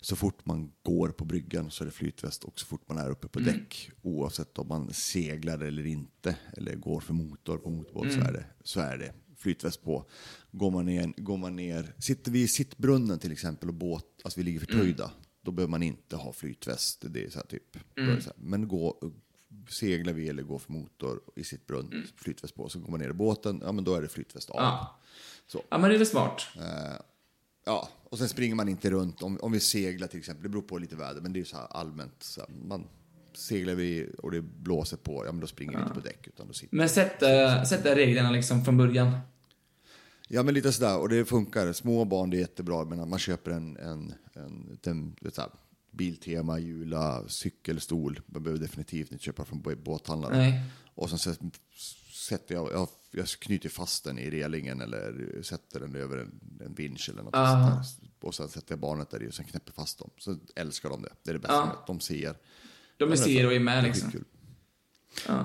så 0.02 0.16
fort 0.16 0.46
man 0.46 0.72
går 0.82 1.08
på 1.08 1.24
bryggan 1.24 1.70
så 1.70 1.84
är 1.84 1.86
det 1.86 1.92
flytväst 1.92 2.44
och 2.44 2.60
så 2.60 2.66
fort 2.66 2.88
man 2.88 2.98
är 2.98 3.10
uppe 3.10 3.28
på 3.28 3.38
däck, 3.38 3.90
oavsett 4.02 4.58
om 4.58 4.68
man 4.68 4.92
seglar 4.92 5.58
eller 5.60 5.86
inte, 5.86 6.36
eller 6.56 6.76
går 6.76 7.00
för 7.00 7.14
motor 7.14 7.58
på 7.58 7.70
motorbåt 7.70 8.12
så, 8.12 8.20
är 8.20 8.32
det, 8.32 8.44
så 8.64 8.80
är 8.80 8.98
det 8.98 9.12
flytväst 9.36 9.82
på. 9.82 10.04
Går 10.50 10.70
man 10.70 10.86
ner, 10.86 11.12
går 11.16 11.36
man 11.36 11.56
ner 11.56 11.94
sitter 11.98 12.32
vi 12.32 12.42
i 12.42 12.48
sittbrunnen 12.48 13.18
till 13.18 13.32
exempel 13.32 13.68
och 13.68 13.74
båt, 13.74 14.04
alltså 14.24 14.40
vi 14.40 14.44
ligger 14.44 14.60
förtöjda, 14.60 15.10
då 15.42 15.50
behöver 15.50 15.70
man 15.70 15.82
inte 15.82 16.16
ha 16.16 16.32
flytväst. 16.32 17.04
Det 17.10 17.24
är 17.24 17.30
så 17.30 17.38
här 17.38 17.46
typ. 17.46 17.76
Så 17.96 18.30
här. 18.30 18.32
Men 18.36 18.68
gå, 18.68 19.12
seglar 19.68 20.12
vi 20.12 20.28
eller 20.28 20.42
går 20.42 20.58
för 20.58 20.72
motor 20.72 21.20
i 21.36 21.44
sitt 21.44 21.66
brunn, 21.66 22.06
flytväst 22.16 22.54
på, 22.54 22.68
så 22.68 22.78
går 22.78 22.90
man 22.90 23.00
ner 23.00 23.10
i 23.10 23.12
båten, 23.12 23.62
ja 23.64 23.72
men 23.72 23.84
då 23.84 23.94
är 23.94 24.02
det 24.02 24.08
flytväst 24.08 24.50
av. 24.50 24.56
Ja. 24.56 24.98
Så. 25.46 25.62
Ja, 25.68 25.78
men 25.78 25.90
det 25.90 25.96
är 25.96 25.98
väl 25.98 26.06
smart. 26.06 26.42
Ja, 27.64 27.88
och 28.04 28.18
sen 28.18 28.28
springer 28.28 28.54
man 28.54 28.68
inte 28.68 28.90
runt. 28.90 29.22
Om, 29.22 29.38
om 29.40 29.52
vi 29.52 29.60
seglar 29.60 30.06
till 30.06 30.18
exempel, 30.18 30.42
det 30.42 30.48
beror 30.48 30.62
på 30.62 30.78
lite 30.78 30.96
väder, 30.96 31.20
men 31.20 31.32
det 31.32 31.36
är 31.36 31.40
ju 31.40 31.44
så 31.44 31.56
här 31.56 31.66
allmänt. 31.70 32.22
Så 32.22 32.40
här, 32.40 32.50
man 32.68 32.86
seglar 33.34 33.74
vi 33.74 34.10
och 34.18 34.30
det 34.30 34.42
blåser 34.42 34.96
på, 34.96 35.26
ja 35.26 35.32
men 35.32 35.40
då 35.40 35.46
springer 35.46 35.76
vi 35.76 35.82
inte 35.82 35.94
på 35.94 36.00
däck 36.00 36.26
utan 36.26 36.46
då 36.46 36.52
sitter 36.52 36.76
Men 36.76 36.88
sätta, 36.88 37.64
sätta 37.64 37.94
reglerna 37.94 38.30
liksom 38.30 38.64
från 38.64 38.76
början. 38.76 39.18
Ja 40.28 40.42
men 40.42 40.54
lite 40.54 40.72
sådär, 40.72 40.98
och 40.98 41.08
det 41.08 41.24
funkar. 41.24 41.72
Små 41.72 42.04
barn 42.04 42.30
det 42.30 42.36
är 42.36 42.40
jättebra, 42.40 42.84
men 42.84 43.08
man 43.08 43.18
köper 43.18 43.50
en, 43.50 43.76
en, 43.76 44.14
en, 44.32 44.78
en, 44.82 45.16
här, 45.36 45.50
Biltema, 45.90 46.58
Jula, 46.58 47.28
cykelstol. 47.28 48.20
Man 48.26 48.42
behöver 48.42 48.60
definitivt 48.62 49.12
inte 49.12 49.24
köpa 49.24 49.44
från 49.44 49.62
båthandlaren. 49.84 50.38
Nej. 50.38 50.62
Och 50.94 51.10
sen 51.10 51.18
sä- 51.34 51.50
sätter 52.28 52.54
jag, 52.54 52.72
jag, 52.72 52.88
jag 53.10 53.28
knyter 53.28 53.68
fast 53.68 54.04
den 54.04 54.18
i 54.18 54.30
relingen 54.30 54.80
eller 54.80 55.42
sätter 55.42 55.80
den 55.80 55.96
över 55.96 56.16
en, 56.18 56.40
en 56.66 56.74
vinsch 56.74 57.08
eller 57.12 57.22
något. 57.22 57.32
Där. 57.32 57.82
Och 58.20 58.34
sen 58.34 58.48
sätter 58.48 58.72
jag 58.72 58.78
barnet 58.80 59.10
där 59.10 59.22
i 59.22 59.28
och 59.28 59.34
sen 59.34 59.44
knäpper 59.44 59.72
fast 59.72 59.98
dem. 59.98 60.10
Så 60.18 60.36
älskar 60.56 60.90
de 60.90 61.02
det. 61.02 61.12
Det 61.22 61.30
är 61.30 61.34
det 61.34 61.40
bästa. 61.40 61.66
Det. 61.66 61.72
De 61.86 62.00
ser. 62.00 62.36
De 62.96 63.12
är 63.12 63.16
ser 63.16 63.46
och 63.46 63.52
är 63.52 63.60
med 63.60 63.76
Det 63.84 63.88
är 63.88 63.92
liksom. 63.92 64.10
skitkul. 64.10 64.24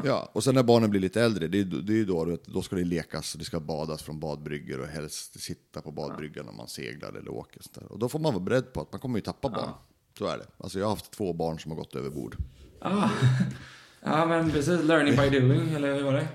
Ja, 0.04 0.30
och 0.34 0.44
sen 0.44 0.56
när 0.56 0.64
barnen 0.64 0.90
blir 0.90 1.02
lite 1.02 1.22
äldre, 1.22 1.48
det 1.48 1.60
är, 1.60 1.64
det 1.66 1.94
är 1.94 1.98
ju 1.98 2.06
då, 2.06 2.38
då 2.46 2.62
ska 2.62 2.76
det 2.76 2.84
lekas, 2.84 3.34
det 3.34 3.46
ska 3.46 3.60
badas 3.60 4.04
från 4.04 4.20
badbryggor 4.20 4.80
och 4.80 4.88
helst 4.88 5.40
sitta 5.40 5.82
på 5.82 5.92
badbryggan 5.92 6.46
när 6.46 6.54
man 6.54 6.68
seglar 6.68 7.14
eller 7.14 7.30
åker. 7.32 7.62
Sånt 7.62 7.76
där. 7.76 7.92
Och 7.92 8.00
då 8.00 8.10
får 8.10 8.20
man 8.20 8.34
vara 8.34 8.44
beredd 8.44 8.74
på 8.74 8.82
att 8.82 8.92
man 8.92 9.02
kommer 9.02 9.18
ju 9.18 9.22
tappa 9.22 9.50
barn. 9.50 9.70
Så 10.18 10.26
är 10.26 10.38
det. 10.38 10.46
Alltså 10.58 10.80
jag 10.80 10.86
har 10.86 10.90
haft 10.90 11.12
två 11.12 11.34
barn 11.34 11.60
som 11.60 11.72
har 11.72 11.78
gått 11.78 11.96
över 11.96 12.10
bord. 12.10 12.38
Ah. 12.82 13.10
Ja, 14.02 14.26
men 14.26 14.52
precis. 14.52 14.84
Learning 14.84 15.16
by 15.16 15.40
doing, 15.40 15.74
eller 15.74 15.96
hur 15.96 16.04
var 16.04 16.14
det? 16.14 16.28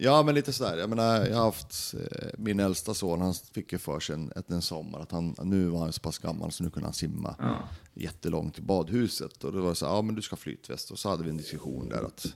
Ja, 0.00 0.22
men 0.22 0.34
lite 0.34 0.52
sådär. 0.52 0.76
Jag 0.76 0.88
menar, 0.90 1.26
jag 1.26 1.36
har 1.36 1.44
haft 1.44 1.94
eh, 1.94 2.28
min 2.38 2.60
äldsta 2.60 2.94
son, 2.94 3.20
han 3.20 3.34
fick 3.34 3.72
ju 3.72 3.78
för 3.78 4.00
sig 4.00 4.14
en, 4.14 4.32
en 4.48 4.62
sommar 4.62 5.00
att 5.00 5.12
han, 5.12 5.34
nu 5.42 5.68
var 5.68 5.80
han 5.80 5.92
så 5.92 6.00
pass 6.00 6.18
gammal 6.18 6.52
så 6.52 6.64
nu 6.64 6.70
kunde 6.70 6.86
han 6.86 6.94
simma 6.94 7.34
Ja. 7.38 7.68
jättelångt 7.94 8.54
till 8.54 8.62
badhuset. 8.64 9.44
Och 9.44 9.52
det 9.52 9.60
var 9.60 9.74
så 9.74 9.86
här, 9.86 9.92
ja 9.94 10.02
men 10.02 10.14
du 10.14 10.22
ska 10.22 10.32
ha 10.32 10.38
flytväst. 10.38 10.90
Och 10.90 10.98
så 10.98 11.08
hade 11.08 11.22
vi 11.24 11.30
en 11.30 11.36
diskussion 11.36 11.88
där 11.88 12.02
att 12.02 12.26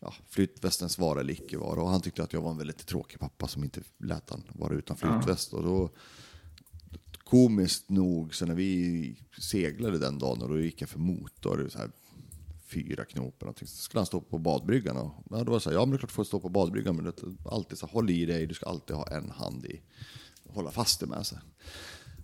ja, 0.00 0.14
flytvästens 0.28 0.98
vara 0.98 1.20
eller 1.20 1.32
icke 1.32 1.58
vara. 1.58 1.82
Och 1.82 1.88
han 1.88 2.00
tyckte 2.00 2.22
att 2.22 2.32
jag 2.32 2.40
var 2.40 2.50
en 2.50 2.58
väldigt 2.58 2.86
tråkig 2.86 3.20
pappa 3.20 3.48
som 3.48 3.64
inte 3.64 3.80
lät 3.98 4.30
han 4.30 4.42
vara 4.52 4.74
utan 4.74 4.96
flytväst. 4.96 5.52
Och 5.52 5.62
då, 5.62 5.90
komiskt 7.30 7.90
nog, 7.90 8.34
så 8.34 8.46
när 8.46 8.54
vi 8.54 9.16
seglade 9.38 9.98
den 9.98 10.18
dagen 10.18 10.42
och 10.42 10.48
då 10.48 10.60
gick 10.60 10.82
jag 10.82 10.88
för 10.88 10.98
motor, 10.98 11.68
så 11.68 11.78
här, 11.78 11.90
fyra 12.66 13.04
knop 13.04 13.42
eller 13.42 13.52
så 13.60 13.66
skulle 13.66 14.00
han 14.00 14.06
stå 14.06 14.20
på 14.20 14.38
badbryggan. 14.38 14.96
Och, 14.96 15.12
ja, 15.30 15.44
då 15.44 15.52
var 15.52 15.58
så 15.58 15.70
här, 15.70 15.76
ja 15.76 15.80
men 15.80 15.90
det 15.90 15.96
är 15.96 15.98
klart 15.98 16.10
du 16.10 16.14
får 16.14 16.24
stå 16.24 16.40
på 16.40 16.48
badbryggan, 16.48 16.96
men 16.96 17.04
det, 17.04 17.12
alltid 17.50 17.78
så 17.78 17.86
här, 17.86 17.92
håll 17.92 18.10
i 18.10 18.26
dig, 18.26 18.46
du 18.46 18.54
ska 18.54 18.66
alltid 18.66 18.96
ha 18.96 19.06
en 19.06 19.30
hand 19.30 19.64
i, 19.64 19.80
hålla 20.48 20.70
fast 20.70 21.00
det 21.00 21.06
med 21.06 21.26
sig. 21.26 21.38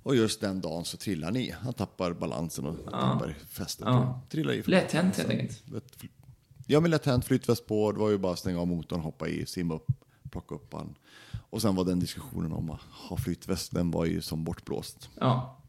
Och 0.03 0.17
just 0.17 0.41
den 0.41 0.61
dagen 0.61 0.85
så 0.85 0.97
trillar 0.97 1.29
han 1.29 1.37
i. 1.37 1.51
Han 1.51 1.75
tappar 1.75 2.13
balansen 2.13 2.67
och 2.67 2.85
tappar 2.85 3.37
fästet. 3.49 3.87
Ja. 3.87 4.23
Trillar 4.31 4.53
i. 4.53 4.63
Lätt 4.63 4.93
hänt, 4.93 5.17
helt 5.17 5.31
enkelt. 5.31 5.63
Ja, 6.67 6.81
men 6.81 6.91
lätt 6.91 7.07
hänt, 7.07 7.25
flytväst 7.25 7.67
på, 7.67 7.93
det 7.93 7.99
var 7.99 8.11
ju 8.11 8.19
bara 8.19 8.33
att 8.33 8.39
stänga 8.39 8.61
av 8.61 8.67
motorn, 8.67 9.01
hoppa 9.01 9.29
i, 9.29 9.47
simma 9.47 9.75
upp, 9.75 9.87
plocka 10.35 10.55
upp 10.55 10.73
han. 10.75 10.95
Och 11.51 11.63
sen 11.63 11.75
var 11.75 11.85
den 11.85 12.01
diskussionen 12.01 12.53
om 12.53 12.71
att 12.71 12.81
ha 12.81 13.17
flytväst, 13.17 13.75
den 13.75 13.91
var 13.91 14.05
ju 14.05 14.21
som 14.21 14.45
bortblåst. 14.45 15.09
Ja. 15.21 15.61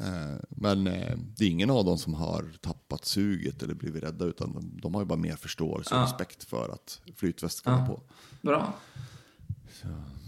Eh, 0.00 0.36
Men 0.48 0.86
eh, 0.86 1.16
det 1.36 1.44
är 1.44 1.48
ingen 1.48 1.70
av 1.70 1.84
dem 1.84 1.98
som 1.98 2.14
har 2.14 2.44
tappat 2.60 3.04
suget 3.04 3.62
eller 3.62 3.74
blivit 3.74 4.02
rädda, 4.02 4.24
utan 4.24 4.52
de, 4.52 4.80
de 4.82 4.94
har 4.94 5.02
ju 5.02 5.06
bara 5.06 5.18
mer 5.18 5.36
förståelse 5.36 5.94
och 5.94 6.00
Ja. 6.00 6.04
respekt 6.04 6.44
för 6.44 6.68
att 6.68 7.00
flytväst 7.16 7.58
ska 7.58 7.70
vara 7.70 7.80
Ja. 7.80 7.86
på. 7.86 8.00
Bra. 8.42 8.74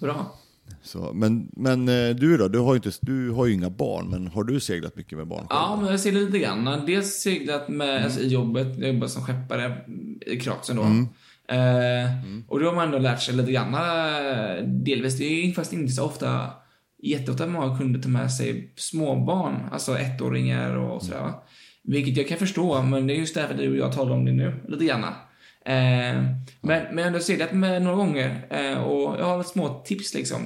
Bra. 0.01 0.35
Så, 0.83 1.13
men 1.15 1.51
men 1.53 1.89
eh, 1.89 2.11
du 2.17 2.37
då, 2.37 2.49
du 2.49 2.59
har, 2.59 2.73
ju 2.75 2.77
inte, 2.77 2.93
du 3.01 3.31
har 3.31 3.47
ju 3.47 3.53
inga 3.55 3.71
barn, 3.71 4.09
men 4.11 4.27
har 4.27 4.45
du 4.45 4.61
seglat 4.61 4.97
mycket 4.97 5.19
med 5.19 5.27
barn? 5.27 5.39
själv? 5.49 5.49
Ja, 5.51 5.77
men 5.81 5.91
jag 5.91 6.01
ser 6.01 6.13
lite 6.13 6.39
grann. 6.39 6.87
Dels 6.87 7.13
seglat 7.15 7.69
med, 7.69 8.05
alltså, 8.05 8.21
i 8.21 8.29
jobbet, 8.29 8.79
jag 8.79 8.93
jobbar 8.95 9.07
som 9.09 9.23
skeppare 9.23 9.85
i 10.27 10.41
Kroatien 10.41 10.77
då. 10.77 10.83
Eh, 11.49 12.11
Och 12.49 12.61
då 12.61 12.67
har 12.67 12.75
man 12.75 12.85
ändå 12.87 12.99
lärt 12.99 13.23
sig 13.23 13.35
lite 13.35 13.53
grann. 13.53 13.75
eh, 13.75 14.65
Delvis, 14.65 15.19
det 15.19 15.25
är 15.25 15.53
faktiskt 15.53 15.73
inte 15.73 15.93
så 15.93 16.05
ofta, 16.05 16.51
jätteofta 17.03 17.47
många 17.47 17.79
kunder 17.79 18.01
tar 18.01 18.11
med 18.11 18.33
sig 18.33 18.73
småbarn, 18.77 19.57
alltså 19.73 19.99
ettåringar 19.99 20.77
och 20.77 21.03
sådär. 21.03 21.21
va. 21.21 21.43
Vilket 21.83 22.17
jag 22.17 22.29
kan 22.29 22.39
förstå, 22.39 22.83
men 22.83 23.07
det 23.07 23.15
är 23.15 23.19
just 23.19 23.35
därför 23.35 23.55
du 23.55 23.71
och 23.71 23.77
jag 23.77 23.93
talar 23.93 24.13
om 24.13 24.25
det 24.25 24.33
nu, 24.33 24.65
lite 24.69 24.85
grann. 24.85 25.05
Eh, 25.05 25.13
men, 25.65 26.33
men 26.63 26.97
jag 26.97 27.03
har 27.03 27.07
ändå 27.07 27.21
seglat 27.21 27.53
med 27.53 27.83
några 27.83 27.97
gånger 27.97 28.47
eh, 28.51 28.83
och 28.83 29.21
jag 29.21 29.25
har 29.25 29.43
små 29.43 29.83
tips 29.85 30.15
liksom. 30.15 30.39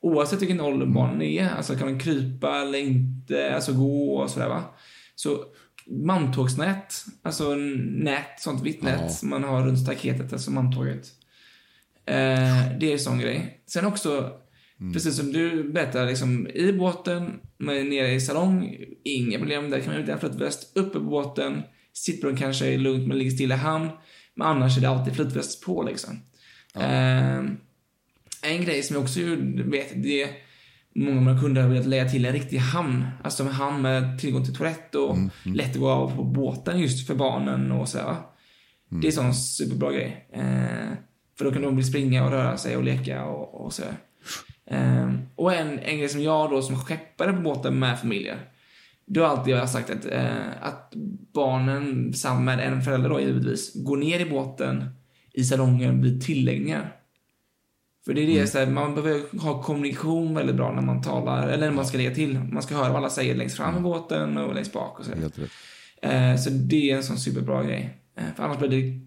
Oavsett 0.00 0.42
vilken 0.42 0.60
ålder 0.60 0.86
barnen 0.86 1.22
är, 1.22 1.48
alltså 1.56 1.74
kan 1.74 1.86
de 1.88 2.00
krypa 2.00 2.60
eller 2.60 2.78
inte, 2.78 3.54
alltså 3.54 3.72
gå 3.72 4.16
och 4.16 4.30
sådär 4.30 4.48
va. 4.48 4.62
Så 5.14 5.38
manntågsnät, 5.86 7.04
alltså 7.22 7.54
nät, 7.54 8.40
sånt 8.40 8.62
vitt 8.62 8.82
nät 8.82 9.00
Ja. 9.00 9.08
som 9.08 9.28
man 9.30 9.44
har 9.44 9.66
runt 9.66 9.78
staketet, 9.78 10.32
alltså 10.32 10.50
manntåget. 10.50 11.06
Eh, 12.06 12.78
det 12.80 12.86
är 12.88 12.92
en 12.92 12.98
sån 12.98 13.18
grej. 13.18 13.62
Sen 13.66 13.86
också, 13.86 14.32
precis 14.92 15.16
som 15.16 15.32
du 15.32 15.72
berättade, 15.72 16.06
liksom, 16.06 16.48
i 16.48 16.72
båten, 16.72 17.40
men 17.58 17.88
nere 17.88 18.12
i 18.12 18.20
salong, 18.20 18.76
inga 19.04 19.38
problem. 19.38 19.70
Där 19.70 19.80
kan 19.80 19.92
man 19.92 20.02
utan 20.02 20.20
flytväst. 20.20 20.76
Uppe 20.76 20.98
på 20.98 21.04
båten, 21.04 21.62
sittbrunn 21.92 22.36
kanske 22.36 22.66
är 22.66 22.78
lugnt 22.78 23.08
men 23.08 23.18
ligger 23.18 23.30
stilla 23.30 23.54
i 23.54 23.58
hamn. 23.58 23.88
Men 24.34 24.46
annars 24.46 24.76
är 24.76 24.80
det 24.80 24.88
alltid 24.88 25.14
flytväst 25.16 25.64
på 25.64 25.82
liksom. 25.82 26.20
Eh, 26.76 27.38
en 28.42 28.64
grej 28.64 28.82
som 28.82 28.94
jag 28.94 29.02
också 29.02 29.20
vet, 29.64 30.02
det 30.02 30.22
är 30.22 30.28
Många 30.94 31.16
av 31.16 31.22
mina 31.22 31.40
kunder 31.40 31.62
har 31.62 31.68
velat 31.68 31.86
lägga 31.86 32.08
till 32.08 32.24
en 32.24 32.32
riktig 32.32 32.58
hamn. 32.58 33.04
Alltså 33.22 33.42
en 33.42 33.48
hamn 33.48 33.82
med 33.82 34.18
tillgång 34.18 34.44
till 34.44 34.54
toalett 34.54 34.94
och 34.94 35.16
lätt 35.44 35.70
att 35.70 35.76
gå 35.76 35.90
av 35.90 36.16
på 36.16 36.24
båten 36.24 36.78
just 36.78 37.06
för 37.06 37.14
barnen 37.14 37.72
och 37.72 37.88
så. 37.88 37.98
här, 37.98 38.04
va. 38.04 38.16
Det 38.88 39.06
är 39.06 39.10
en 39.10 39.12
sån 39.12 39.34
superbra 39.34 39.92
grej. 39.92 40.28
Eh, 40.32 40.96
för 41.38 41.44
då 41.44 41.52
kan 41.52 41.62
de 41.62 41.74
bli 41.74 41.84
springa 41.84 42.24
och 42.24 42.30
röra 42.30 42.56
sig 42.56 42.76
och 42.76 42.84
leka 42.84 43.24
och, 43.24 43.64
och 43.64 43.72
så. 43.72 43.82
Eh, 44.66 45.12
och 45.36 45.54
en, 45.54 45.78
en 45.78 45.98
grej 45.98 46.08
som 46.08 46.22
jag 46.22 46.50
då 46.50 46.62
som 46.62 46.76
skeppare 46.76 47.32
på 47.32 47.40
båten 47.40 47.78
med 47.78 48.00
familjer. 48.00 48.38
Då 49.06 49.22
har 49.22 49.28
alltid 49.28 49.54
jag 49.54 49.70
sagt 49.70 49.90
att, 49.90 50.06
eh, 50.06 50.62
att 50.62 50.92
barnen, 51.34 52.12
samman 52.12 52.44
med 52.44 52.60
en 52.60 52.82
förälder 52.82 53.08
då 53.08 53.20
givetvis, 53.20 53.84
går 53.84 53.96
ner 53.96 54.20
i 54.20 54.30
båten 54.30 54.84
i 55.32 55.44
salongen 55.44 56.02
vid 56.02 56.22
tilläggningar. 56.22 56.96
För 58.04 58.14
det 58.14 58.20
är 58.20 58.26
det, 58.26 58.46
så 58.46 58.58
här, 58.58 58.66
man 58.66 58.94
behöver 58.94 59.38
ha 59.38 59.62
kommunikation 59.62 60.34
väldigt 60.34 60.56
bra 60.56 60.72
när 60.72 60.82
man 60.82 61.02
talar, 61.02 61.48
eller 61.48 61.66
när 61.66 61.74
man 61.74 61.86
ska 61.86 61.96
lägga 61.96 62.14
till. 62.14 62.38
Man 62.38 62.62
ska 62.62 62.74
höra 62.74 62.88
vad 62.88 62.96
alla 62.96 63.10
säger 63.10 63.34
längst 63.34 63.56
fram 63.56 63.78
i 63.78 63.80
båten 63.80 64.36
och 64.36 64.54
längst 64.54 64.72
bak 64.72 64.98
och 64.98 65.04
så. 65.04 65.12
Eh, 66.02 66.36
så 66.36 66.50
det 66.50 66.90
är 66.90 66.96
en 66.96 67.02
sån 67.02 67.18
superbra 67.18 67.64
grej. 67.64 67.98
Eh, 68.16 68.24
för 68.36 68.42
annars 68.42 68.58
blir 68.58 68.68
det 68.68 69.00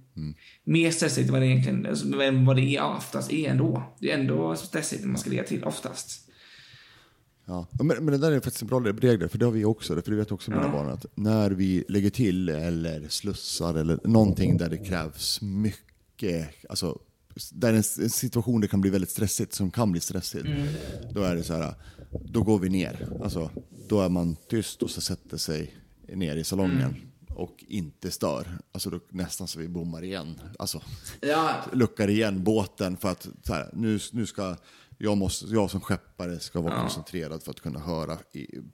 mer 0.63 0.91
stressigt 0.91 1.27
än 1.27 1.33
vad 1.33 1.41
det 1.41 1.47
egentligen 1.47 1.85
alltså, 1.85 2.21
än 2.21 2.45
vad 2.45 2.55
det 2.55 2.75
är, 2.75 2.83
oftast 2.83 3.33
är 3.33 3.49
ändå. 3.49 3.83
Det 3.99 4.11
är 4.11 4.17
ändå 4.17 4.55
stressigt 4.55 5.01
när 5.01 5.07
man 5.07 5.17
ska 5.17 5.29
lägga 5.29 5.43
till, 5.43 5.63
oftast. 5.63 6.29
Ja. 7.45 7.67
Men, 7.71 7.87
men 7.87 8.05
det 8.05 8.17
där 8.17 8.31
är 8.31 8.39
faktiskt 8.39 8.61
en 8.61 8.67
bra 8.67 8.79
regel, 8.79 9.29
för 9.29 9.37
det 9.37 9.45
har 9.45 9.51
vi 9.51 9.65
också, 9.65 10.01
för 10.01 10.11
det 10.11 10.17
vet 10.17 10.31
också 10.31 10.51
mina 10.51 10.69
barn, 10.69 10.89
att 10.89 11.05
när 11.15 11.51
vi 11.51 11.83
lägger 11.87 12.09
till 12.09 12.49
eller 12.49 13.07
slussar 13.09 13.75
eller 13.75 13.99
någonting 14.03 14.57
där 14.57 14.69
det 14.69 14.77
krävs 14.77 15.41
mycket, 15.41 16.49
alltså 16.69 16.99
där 17.51 17.69
en, 17.69 17.75
en 17.77 18.09
situation 18.09 18.61
det 18.61 18.67
kan 18.67 18.81
bli 18.81 18.89
väldigt 18.89 19.09
stressigt, 19.09 19.53
som 19.53 19.71
kan 19.71 19.91
bli 19.91 20.01
stressigt, 20.01 20.45
då 21.13 21.21
är 21.21 21.35
det 21.35 21.43
så 21.43 21.53
här, 21.53 21.73
då 22.25 22.43
går 22.43 22.59
vi 22.59 22.69
ner. 22.69 23.07
Alltså, 23.23 23.51
då 23.89 24.01
är 24.01 24.09
man 24.09 24.35
tyst 24.49 24.83
och 24.83 24.89
så 24.89 25.01
sätter 25.01 25.37
sig 25.37 25.75
ner 26.13 26.35
i 26.35 26.43
salongen 26.43 26.95
och 27.29 27.63
inte 27.67 28.11
stör. 28.11 28.47
Alltså 28.71 28.89
då, 28.89 28.99
nästan 29.09 29.47
så 29.47 29.59
vi 29.59 29.67
bommar 29.67 30.03
igen. 30.03 30.39
Alltså, 30.59 30.81
Ja, 31.21 31.55
luckar 31.73 32.07
igen 32.09 32.43
båten 32.43 32.97
för 32.97 33.09
att 33.11 33.27
så 33.43 33.53
här, 33.53 33.69
nu, 33.73 33.99
nu 34.11 34.25
ska 34.25 34.55
jag, 34.97 35.17
måste, 35.17 35.45
jag 35.45 35.71
som 35.71 35.81
skeppare 35.81 36.39
ska 36.39 36.61
vara 36.61 36.81
koncentrerad 36.81 37.43
för 37.43 37.51
att 37.51 37.59
kunna 37.59 37.79
höra 37.79 38.17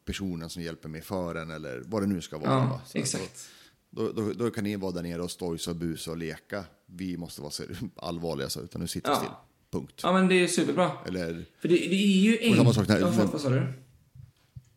personen 0.05 0.49
som 0.49 0.61
hjälper 0.61 0.89
mig 0.89 1.01
för 1.01 1.35
en 1.35 1.51
eller 1.51 1.83
vad 1.85 2.01
det 2.01 2.07
nu 2.07 2.21
ska 2.21 2.37
vara. 2.37 2.49
ja 2.49 2.59
va? 2.59 2.81
Så, 2.85 2.97
exakt. 2.97 3.49
Då, 3.95 4.11
då, 4.11 4.33
då 4.33 4.49
kan 4.51 4.63
ni 4.63 4.75
vara 4.75 4.91
där 4.91 5.03
nere 5.03 5.21
och 5.21 5.31
stojsa 5.31 5.71
och 5.71 5.77
busa 5.77 6.11
och 6.11 6.17
leka. 6.17 6.65
Vi 6.85 7.17
måste 7.17 7.41
vara 7.41 7.51
allvarliga, 7.95 8.49
så, 8.49 8.61
utan 8.61 8.81
nu 8.81 8.87
sitter 8.87 9.09
vi 9.09 9.15
Ja. 9.15 9.19
still. 9.19 9.29
Punkt. 9.71 9.99
Ja, 10.03 10.13
men 10.13 10.27
det 10.27 10.35
är 10.35 10.47
superbra. 10.47 10.91
Eller, 11.07 11.45
För 11.61 11.67
det, 11.67 11.75
det 11.75 11.95
är 11.95 12.17
ju 12.43 12.49
Och 12.49 12.55
samma 12.57 12.73
sak 12.73 12.89
enkelt. 12.89 13.15
när- 13.17 13.23
Ja, 13.23 13.29
vad, 13.31 13.41
sa 13.41 13.49
du? 13.49 13.73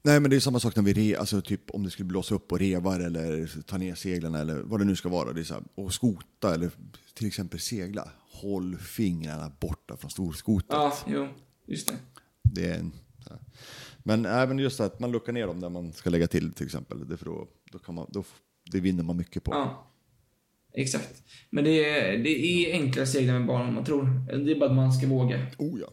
nej 0.03 0.21
men 0.21 0.31
det 0.31 0.37
är 0.37 0.41
samma 0.41 0.61
sak 0.61 0.77
när 0.77 0.83
vi 0.83 0.93
re, 0.93 1.19
alltså 1.19 1.41
typ 1.41 1.71
om 1.71 1.83
det 1.85 1.91
skulle 1.91 2.07
blåsa 2.07 2.35
upp 2.35 2.53
och 2.53 2.59
revar 2.59 3.01
eller 3.01 3.63
ta 3.63 3.79
ner 3.79 3.95
seglen 3.95 4.35
eller 4.35 4.57
vad 4.57 4.81
det 4.81 4.85
nu 4.85 4.97
ska 4.97 5.09
vara. 5.09 5.33
Det 5.33 5.41
är 5.41 5.45
så 5.45 5.55
här, 5.55 5.63
och 5.75 5.93
skota 5.95 6.55
eller 6.55 6.71
till 7.15 7.27
exempel 7.27 7.61
segla. 7.61 8.09
Håll 8.31 8.77
fingrarna 8.77 9.53
borta 9.61 9.97
från 9.97 10.11
storskotet. 10.11 10.71
Ja, 10.71 10.97
jo. 11.07 11.29
Just 11.67 11.89
det. 11.89 11.95
Det 12.43 12.67
är 12.71 12.79
en. 12.79 12.93
Men 13.99 14.25
även 14.27 14.59
just 14.59 14.81
att 14.81 15.01
man 15.01 15.13
luckar 15.13 15.33
ner 15.33 15.47
dem 15.47 15.61
där 15.61 15.69
man 15.69 15.93
ska 15.93 16.11
lägga 16.11 16.27
till 16.27 16.53
till 16.53 16.67
exempel. 16.67 17.09
Det, 17.09 17.17
för 17.17 17.25
då, 17.25 17.49
då 17.73 17.79
kan 17.79 17.95
man, 17.95 18.07
då, 18.11 18.25
det 18.73 18.81
vinner 18.81 19.03
man 19.03 19.17
mycket 19.17 19.45
på. 19.45 19.53
Ja. 19.53 19.83
Exakt. 20.75 21.23
Men 21.51 21.65
det 21.65 21.71
är, 21.85 22.19
det 22.19 22.31
är 22.31 22.73
enklare 22.73 23.03
att 23.03 23.09
segla 23.09 23.33
med 23.33 23.47
barn 23.47 23.69
än 23.69 23.75
man 23.75 23.85
tror. 23.85 24.05
Det 24.45 24.53
är 24.53 24.59
bara 24.61 24.71
att 24.71 24.77
man 24.77 24.93
ska 24.93 25.07
våga. 25.07 25.47
Oh 25.59 25.81
ja. 25.81 25.87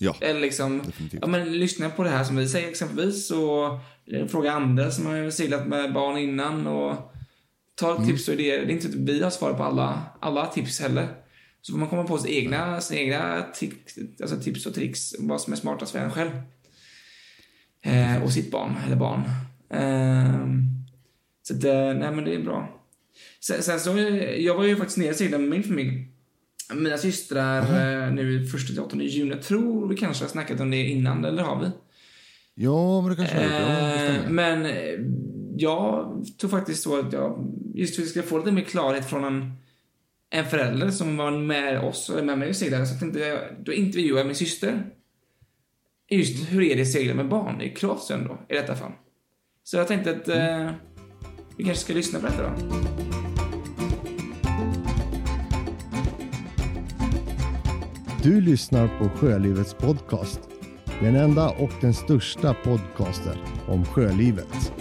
Ja, 0.00 0.16
Eller 0.20 0.40
liksom, 0.40 0.82
Definitivt. 0.86 1.20
ja 1.22 1.28
men 1.28 1.52
lyssna 1.58 1.90
på 1.90 2.02
det 2.02 2.10
här 2.10 2.24
som 2.24 2.36
vi 2.36 2.48
säger 2.48 2.68
exempelvis 2.68 3.30
och 3.30 3.66
eh, 4.14 4.26
fråga 4.26 4.52
andra 4.52 4.90
som 4.90 5.06
har 5.06 5.30
seglat 5.30 5.66
med 5.68 5.92
barn 5.92 6.18
innan 6.18 6.66
och 6.66 7.12
ta 7.74 7.94
Mm. 7.96 8.08
tips 8.08 8.28
och 8.28 8.34
idéer. 8.34 8.66
Det 8.66 8.72
är 8.72 8.74
inte 8.74 8.88
att 8.88 8.94
vi 8.94 9.22
har 9.22 9.30
svar 9.30 9.52
på 9.54 9.62
alla, 9.62 10.02
alla 10.20 10.46
tips 10.46 10.80
heller. 10.80 11.08
Så 11.60 11.72
får 11.72 11.78
man 11.78 11.88
komma 11.88 12.04
på 12.04 12.18
sina 12.18 12.34
egna, 12.34 12.80
sina 12.80 13.00
egna 13.00 13.42
tics, 13.54 13.98
alltså 14.20 14.40
tips 14.40 14.66
och 14.66 14.74
tricks, 14.74 15.14
vad 15.18 15.40
som 15.40 15.52
är 15.52 15.56
smartast 15.56 15.92
för 15.92 15.98
en 15.98 16.10
själv. 16.10 16.30
Eh, 17.82 18.22
och 18.22 18.32
sitt 18.32 18.50
barn, 18.50 18.76
eller 18.86 18.96
barn. 18.96 19.22
Ehm, 19.70 20.62
så 21.48 21.54
eh, 21.54 21.94
nej 21.94 22.12
men 22.12 22.24
det 22.24 22.34
är 22.34 22.42
bra. 22.42 22.84
Sen, 23.40 23.62
sen 23.62 23.80
så, 23.80 23.98
jag 24.38 24.54
var 24.54 24.64
ju 24.64 24.76
faktiskt 24.76 24.98
nere 24.98 25.10
och 25.10 25.16
seglade 25.16 25.42
med 25.42 25.50
min 25.50 25.62
familj. 25.62 26.08
Mina 26.74 26.98
systrar 26.98 27.62
eh, 27.62 28.12
nu 28.12 28.46
första 28.46 28.72
till 28.72 28.80
8 28.82 28.96
juni. 28.96 29.30
Jag 29.30 29.42
tror 29.42 29.88
vi 29.88 29.96
kanske 29.96 30.24
har 30.24 30.28
snackat 30.28 30.60
om 30.60 30.70
det 30.70 30.76
innan, 30.84 31.24
eller 31.24 31.42
har 31.42 31.60
vi? 31.60 31.70
ja 32.54 33.00
men 33.00 33.10
det 33.10 33.16
kanske 33.16 33.36
har 33.36 33.42
gjort. 33.42 33.52
Det 33.52 33.58
Eh, 33.58 34.20
stämmer. 34.20 34.28
men 34.30 34.66
eh, 34.66 35.00
jag 35.56 36.14
tror 36.40 36.50
faktiskt 36.50 36.82
så 36.82 36.98
att 36.98 37.12
jag, 37.12 37.54
just 37.74 37.94
för 37.94 38.02
att 38.02 38.06
vi 38.08 38.10
ska 38.10 38.22
få 38.22 38.38
lite 38.38 38.52
mer 38.52 38.62
klarhet 38.62 39.10
från 39.10 39.24
en, 39.24 39.52
en 40.30 40.44
förälder 40.44 40.90
som 40.90 41.16
var 41.16 41.30
med 41.30 41.80
oss 41.80 42.10
är 42.10 42.22
med 42.22 42.38
mig 42.38 42.48
och 42.48 42.56
seglade, 42.56 42.86
så 42.86 42.98
tänkte 42.98 43.20
jag, 43.20 43.38
då 43.64 43.72
intervjuade 43.72 44.20
jag 44.20 44.26
min 44.26 44.36
syster. 44.36 44.86
Just 46.10 46.50
hur 46.52 46.62
är 46.62 46.76
det 46.76 46.82
att 46.82 46.92
segla 46.92 47.14
med 47.14 47.28
barn 47.28 47.60
i 47.60 47.70
Kroatien 47.70 48.24
då, 48.28 48.38
i 48.48 48.54
detta 48.54 48.74
fall. 48.76 48.92
Så 49.64 49.76
jag 49.76 49.88
tänkte 49.88 50.10
att 50.10 50.28
eh, 50.28 50.70
vi 51.58 51.64
kanske 51.64 51.84
ska 51.84 51.92
lyssna 51.92 52.20
på 52.20 52.26
detta 52.26 52.42
då. 52.42 52.52
Du 58.22 58.40
lyssnar 58.40 58.98
på 58.98 59.08
Sjölivets 59.08 59.74
podcast. 59.74 60.40
Den 61.00 61.16
enda 61.16 61.50
och 61.50 61.70
den 61.80 61.94
största 61.94 62.54
podcasten 62.54 63.38
om 63.68 63.84
sjölivet. 63.84 64.72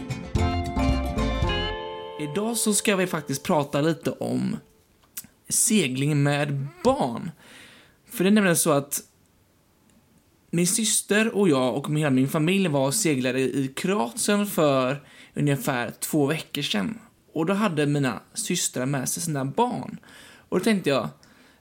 Idag 2.19 2.57
så 2.57 2.73
ska 2.73 2.95
vi 2.95 3.07
faktiskt 3.07 3.43
prata 3.43 3.81
lite 3.81 4.11
om 4.11 4.57
segling 5.49 6.23
med 6.23 6.67
barn. 6.83 7.31
För 8.09 8.23
det 8.23 8.29
är 8.29 8.31
nämligen 8.31 8.57
så 8.57 8.71
att 8.71 9.01
min 10.51 10.67
syster 10.67 11.35
och 11.35 11.49
jag 11.49 11.75
och 11.75 11.97
hela 11.97 12.09
min 12.09 12.27
familj 12.27 12.67
var 12.67 12.87
och 12.87 12.93
seglade 12.93 13.39
i 13.39 13.73
Kroatien 13.75 14.45
för 14.45 15.03
ungefär 15.33 15.91
två 15.91 16.25
veckor 16.25 16.61
sedan. 16.61 16.99
Och 17.33 17.45
då 17.45 17.53
hade 17.53 17.85
mina 17.85 18.21
systrar 18.33 18.85
med 18.85 19.09
sig 19.09 19.23
sina 19.23 19.45
barn. 19.45 19.97
Och 20.49 20.59
då 20.59 20.63
tänkte 20.63 20.89
jag, 20.89 21.09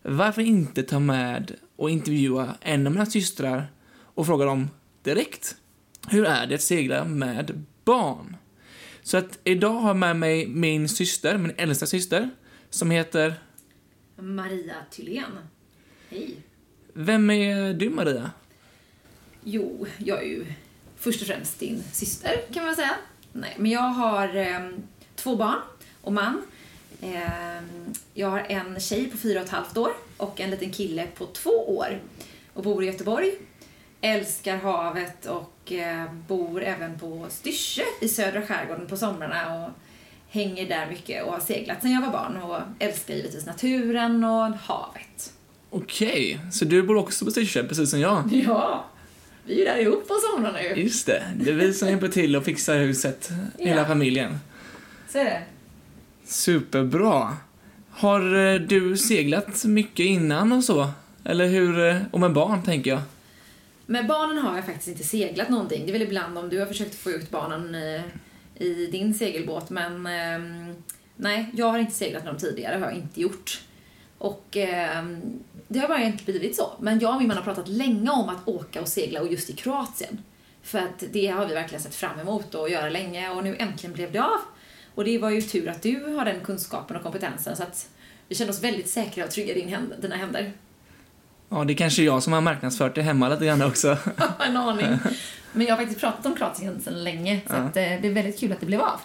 varför 0.02 0.42
inte 0.42 0.82
ta 0.82 1.00
med 1.00 1.54
och 1.76 1.90
intervjua 1.90 2.54
en 2.60 2.86
av 2.86 2.92
mina 2.92 3.06
systrar 3.06 3.66
och 4.14 4.26
fråga 4.26 4.44
dem 4.44 4.70
direkt. 5.02 5.56
Hur 6.08 6.24
är 6.24 6.46
det 6.46 6.54
att 6.54 6.62
segla 6.62 7.04
med 7.04 7.64
barn? 7.84 8.36
Så 9.02 9.16
att 9.16 9.38
idag 9.44 9.72
har 9.72 9.88
jag 9.88 9.96
med 9.96 10.16
mig 10.16 10.46
min 10.46 10.88
syster, 10.88 11.38
min 11.38 11.52
äldsta 11.56 11.86
syster, 11.86 12.30
som 12.70 12.90
heter... 12.90 13.34
Maria 14.16 14.74
Thylén. 14.90 15.38
Hej. 16.08 16.36
Vem 16.92 17.30
är 17.30 17.74
du, 17.74 17.90
Maria? 17.90 18.30
Jo, 19.48 19.86
jag 19.98 20.18
är 20.22 20.26
ju 20.26 20.46
först 20.96 21.20
och 21.20 21.26
främst 21.26 21.58
din 21.58 21.82
syster 21.92 22.40
kan 22.52 22.64
man 22.64 22.76
säga. 22.76 22.94
Nej, 23.32 23.54
men 23.58 23.70
jag 23.70 23.80
har 23.80 24.36
eh, 24.36 24.60
två 25.14 25.36
barn 25.36 25.58
och 26.02 26.12
man. 26.12 26.42
Eh, 27.00 27.62
jag 28.14 28.30
har 28.30 28.38
en 28.38 28.80
tjej 28.80 29.10
på 29.10 29.16
fyra 29.16 29.40
och 29.40 29.46
ett 29.46 29.52
halvt 29.52 29.76
år 29.76 29.90
och 30.16 30.40
en 30.40 30.50
liten 30.50 30.70
kille 30.70 31.06
på 31.06 31.26
två 31.26 31.50
år 31.50 32.00
och 32.52 32.62
bor 32.62 32.84
i 32.84 32.86
Göteborg. 32.86 33.32
Älskar 34.00 34.56
havet 34.56 35.26
och 35.26 35.72
eh, 35.72 36.12
bor 36.28 36.62
även 36.62 36.98
på 36.98 37.26
Styrsö 37.28 37.82
i 38.00 38.08
södra 38.08 38.42
skärgården 38.42 38.86
på 38.86 38.96
somrarna 38.96 39.64
och 39.64 39.70
hänger 40.28 40.68
där 40.68 40.90
mycket 40.90 41.24
och 41.24 41.32
har 41.32 41.40
seglat 41.40 41.82
sedan 41.82 41.92
jag 41.92 42.00
var 42.00 42.10
barn 42.10 42.36
och 42.36 42.58
älskar 42.78 43.14
givetvis 43.14 43.46
naturen 43.46 44.24
och 44.24 44.46
havet. 44.46 45.32
Okej, 45.70 46.40
så 46.52 46.64
du 46.64 46.82
bor 46.82 46.96
också 46.96 47.24
på 47.24 47.30
Styrsö, 47.30 47.68
precis 47.68 47.90
som 47.90 48.00
jag? 48.00 48.32
Ja, 48.32 48.84
vi 49.46 49.60
är 49.66 49.74
där 49.74 49.82
ihop 49.82 50.08
på 50.08 50.14
somrarna 50.14 50.62
ju. 50.62 50.68
Just 50.82 51.06
det, 51.06 51.22
det 51.36 51.50
är 51.50 51.54
vi 51.54 51.72
som 51.74 51.88
hjälper 51.88 52.08
till 52.08 52.36
och 52.36 52.44
fixar 52.44 52.76
huset, 52.78 53.30
hela 53.58 53.80
Ja. 53.80 53.86
familjen. 53.86 54.38
Så 55.08 55.18
är 55.18 55.24
det. 55.24 55.42
Superbra. 56.24 57.36
Har 57.90 58.36
eh, 58.54 58.60
du 58.60 58.96
seglat 58.96 59.64
mycket 59.64 60.06
innan 60.06 60.52
och 60.52 60.64
så? 60.64 60.90
Eller 61.24 61.46
hur, 61.46 61.88
eh, 61.88 61.96
och 62.10 62.20
med 62.20 62.32
barn, 62.32 62.62
tänker 62.62 62.90
jag. 62.90 63.00
Med 63.86 64.06
barnen 64.06 64.38
har 64.38 64.56
jag 64.56 64.66
faktiskt 64.66 64.88
inte 64.88 65.04
seglat 65.04 65.48
någonting. 65.48 65.82
Det 65.86 65.90
är 65.90 65.92
väl 65.92 66.02
ibland 66.02 66.38
om 66.38 66.48
du 66.48 66.58
har 66.58 66.66
försökt 66.66 66.94
få 66.94 67.10
ut 67.10 67.30
barnen 67.30 67.74
i, 67.74 68.02
i 68.54 68.86
din 68.86 69.14
segelbåt, 69.14 69.70
men 69.70 70.06
ehm, 70.06 70.74
nej, 71.16 71.50
jag 71.54 71.66
har 71.70 71.78
inte 71.78 71.92
seglat 71.94 72.24
med 72.24 72.32
dem 72.32 72.40
tidigare, 72.40 72.74
har 72.78 72.86
jag 72.86 72.94
inte 72.96 73.20
gjort. 73.20 73.60
Och 74.18 74.56
ehm, 74.56 75.20
det 75.68 75.78
har 75.78 75.88
bara 75.88 76.00
egentligen 76.00 76.38
blivit 76.40 76.56
så. 76.56 76.72
Men 76.80 76.98
jag 76.98 77.12
och 77.14 77.18
min 77.18 77.28
man 77.28 77.36
har 77.36 77.44
pratat 77.44 77.68
länge 77.68 78.10
om 78.10 78.28
att 78.28 78.48
åka 78.48 78.80
och 78.80 78.88
segla 78.88 79.20
och 79.20 79.32
just 79.32 79.50
i 79.50 79.52
Kroatien. 79.52 80.18
För 80.62 80.78
att 80.78 81.04
det 81.12 81.26
har 81.26 81.46
vi 81.46 81.54
verkligen 81.54 81.82
sett 81.82 81.94
fram 81.94 82.20
emot 82.20 82.54
och 82.54 82.70
göra 82.70 82.88
länge 82.90 83.30
och 83.30 83.44
nu 83.44 83.56
äntligen 83.58 83.92
blev 83.94 84.12
det 84.12 84.18
av. 84.18 84.38
Och 84.94 85.04
det 85.04 85.18
var 85.18 85.30
ju 85.30 85.42
tur 85.42 85.68
att 85.68 85.82
du 85.82 86.04
har 86.04 86.24
den 86.24 86.40
kunskapen 86.40 86.96
och 86.96 87.02
kompetensen 87.02 87.56
så 87.56 87.62
att 87.62 87.88
vi 88.28 88.34
kände 88.34 88.52
oss 88.52 88.62
väldigt 88.64 88.88
säkra 88.88 89.24
och 89.24 89.30
trygga 89.30 89.54
i 89.54 89.60
din 89.60 89.68
händ, 89.68 89.92
dina 90.02 90.16
händer. 90.16 90.52
Ja, 91.48 91.64
det 91.64 91.72
är 91.72 91.76
kanske 91.76 92.02
jag 92.02 92.22
som 92.22 92.32
har 92.32 92.40
marknadsfört 92.40 92.94
det 92.94 93.02
hemma 93.02 93.28
lite 93.28 93.46
grann 93.46 93.62
också. 93.62 93.98
en 94.40 94.56
aning. 94.56 94.86
Men 95.52 95.66
jag 95.66 95.72
har 95.72 95.76
faktiskt 95.76 96.00
pratat 96.00 96.26
om 96.26 96.34
Kroatien 96.36 96.80
sedan 96.80 97.04
länge, 97.04 97.40
så 97.46 97.52
Ja. 97.54 97.58
att, 97.58 97.76
eh, 97.76 97.82
det 97.82 98.08
är 98.08 98.12
väldigt 98.12 98.40
kul 98.40 98.52
att 98.52 98.60
det 98.60 98.66
blev 98.66 98.80
av. 98.80 99.00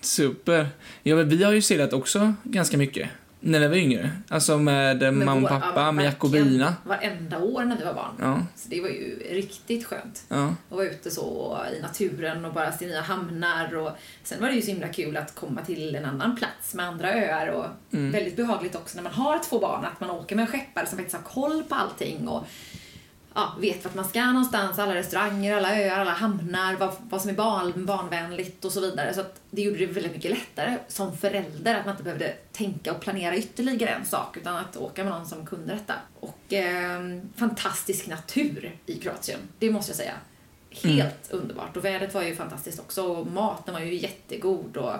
Super. 0.00 0.68
Ja, 1.02 1.16
men 1.16 1.28
vi 1.28 1.44
har 1.44 1.52
ju 1.52 1.62
seglat 1.62 1.92
också 1.92 2.34
ganska 2.42 2.76
mycket. 2.78 3.08
När 3.40 3.60
vi 3.60 3.66
var 3.68 3.74
yngre. 3.76 4.10
Alltså 4.28 4.58
med, 4.58 5.02
eh, 5.02 5.12
Med 5.12 5.26
mamma 5.26 5.42
och 5.54 5.60
pappa, 5.62 5.80
ja, 5.80 5.92
med 5.92 6.04
Jakobina. 6.04 6.74
Varenda 6.84 7.38
år 7.38 7.64
när 7.64 7.76
vi 7.78 7.84
var 7.84 7.94
barn. 7.94 8.14
Ja, 8.20 8.40
Så 8.56 8.68
det 8.68 8.80
var 8.80 8.88
ju 8.88 9.18
riktigt 9.30 9.84
skönt. 9.86 10.22
ja. 10.28 10.44
Att 10.70 10.76
vara 10.76 10.86
ute 10.86 11.10
så 11.10 11.58
i 11.78 11.82
naturen 11.82 12.44
och 12.44 12.52
bara 12.54 12.72
se 12.72 12.86
nya 12.86 13.00
hamnar. 13.00 13.76
Och 13.76 13.90
sen 14.22 14.40
var 14.40 14.48
det 14.48 14.54
ju 14.54 14.62
så 14.62 14.68
himla 14.70 14.88
kul 14.88 15.16
att 15.16 15.34
komma 15.34 15.60
till 15.64 15.94
en 15.94 16.04
annan 16.04 16.36
plats 16.36 16.74
med 16.74 16.86
andra 16.86 17.14
öar. 17.14 17.48
Och 17.48 17.66
Mm. 17.92 18.10
väldigt 18.12 18.36
behagligt 18.36 18.74
också 18.76 18.96
när 18.96 19.02
man 19.02 19.12
har 19.12 19.38
två 19.38 19.58
barn, 19.58 19.84
att 19.84 20.00
man 20.00 20.10
åker 20.10 20.36
med 20.36 20.42
en 20.42 20.50
skeppare 20.52 20.86
som 20.86 20.98
faktiskt 20.98 21.16
har 21.16 21.24
koll 21.24 21.62
på 21.62 21.74
allting. 21.74 22.28
Och 22.28 22.44
ja, 23.38 23.52
vet 23.60 23.84
vart 23.84 23.94
man 23.94 24.04
ska 24.04 24.26
någonstans, 24.26 24.78
alla 24.78 24.94
restauranger, 24.94 25.56
alla 25.56 25.80
öar, 25.80 26.00
alla 26.00 26.10
hamnar, 26.10 26.76
vad, 26.76 26.94
vad 27.00 27.20
som 27.20 27.30
är 27.30 27.34
barn, 27.34 27.86
barnvänligt 27.86 28.64
och 28.64 28.72
så 28.72 28.80
vidare. 28.80 29.14
Så 29.14 29.24
det 29.50 29.62
gjorde 29.62 29.78
det 29.78 29.86
väldigt 29.86 30.12
mycket 30.12 30.30
lättare 30.30 30.78
som 30.88 31.16
förälder 31.16 31.74
att 31.74 31.86
man 31.86 31.92
inte 31.92 32.02
behövde 32.02 32.34
tänka 32.52 32.92
och 32.92 33.00
planera 33.00 33.36
ytterligare 33.36 33.90
en 33.90 34.06
sak 34.06 34.36
utan 34.36 34.56
att 34.56 34.76
åka 34.76 35.04
med 35.04 35.12
någon 35.12 35.26
som 35.26 35.46
kunde 35.46 35.74
detta. 35.74 35.94
Och 36.20 36.52
eh, 36.52 37.20
fantastisk 37.36 38.06
natur 38.06 38.76
i 38.86 38.94
Kroatien, 38.94 39.40
det 39.58 39.70
måste 39.70 39.90
jag 39.90 39.96
säga. 39.96 40.14
Helt 40.70 41.30
underbart. 41.30 41.76
Och 41.76 41.84
vädret 41.84 42.14
var 42.14 42.22
ju 42.22 42.36
fantastiskt 42.36 42.80
också 42.80 43.02
och 43.02 43.26
maten 43.26 43.74
var 43.74 43.80
ju 43.80 43.94
jättegod 43.94 44.76
och 44.76 44.94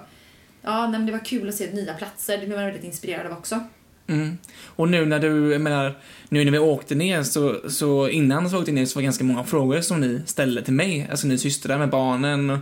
ja, 0.62 0.87
nej, 0.87 1.01
det 1.01 1.12
var 1.12 1.24
kul 1.24 1.48
att 1.48 1.55
se 1.55 1.72
nya 1.72 1.94
platser. 1.94 2.38
Det 2.38 2.46
blev 2.46 2.59
man 2.59 2.66
väldigt 2.66 2.85
inspirerad 2.85 3.27
av 3.27 3.38
också. 3.38 3.61
Mm. 4.09 4.38
Och 4.66 4.88
nu 4.88 5.07
när 5.07 5.18
du, 5.18 5.53
jag 5.53 5.61
menar, 5.61 5.94
nu 6.29 6.44
när 6.44 6.53
vi 6.53 6.59
åkte 6.59 6.94
ner 6.94 7.23
så, 7.23 7.71
så 7.71 8.09
innan 8.09 8.51
så 8.51 8.59
åkte 8.59 8.73
ner 8.73 8.87
så 8.87 8.94
var 8.94 9.03
det 9.03 9.05
ganska 9.05 9.25
många 9.25 9.44
frågor 9.44 9.81
som 9.81 10.01
ni 10.01 10.23
ställde 10.27 10.62
till 10.62 10.73
mig, 10.73 11.09
alltså 11.11 11.27
ni 11.27 11.38
systrar 11.38 11.79
med 11.79 11.90
barnen 11.90 12.51
och 12.51 12.59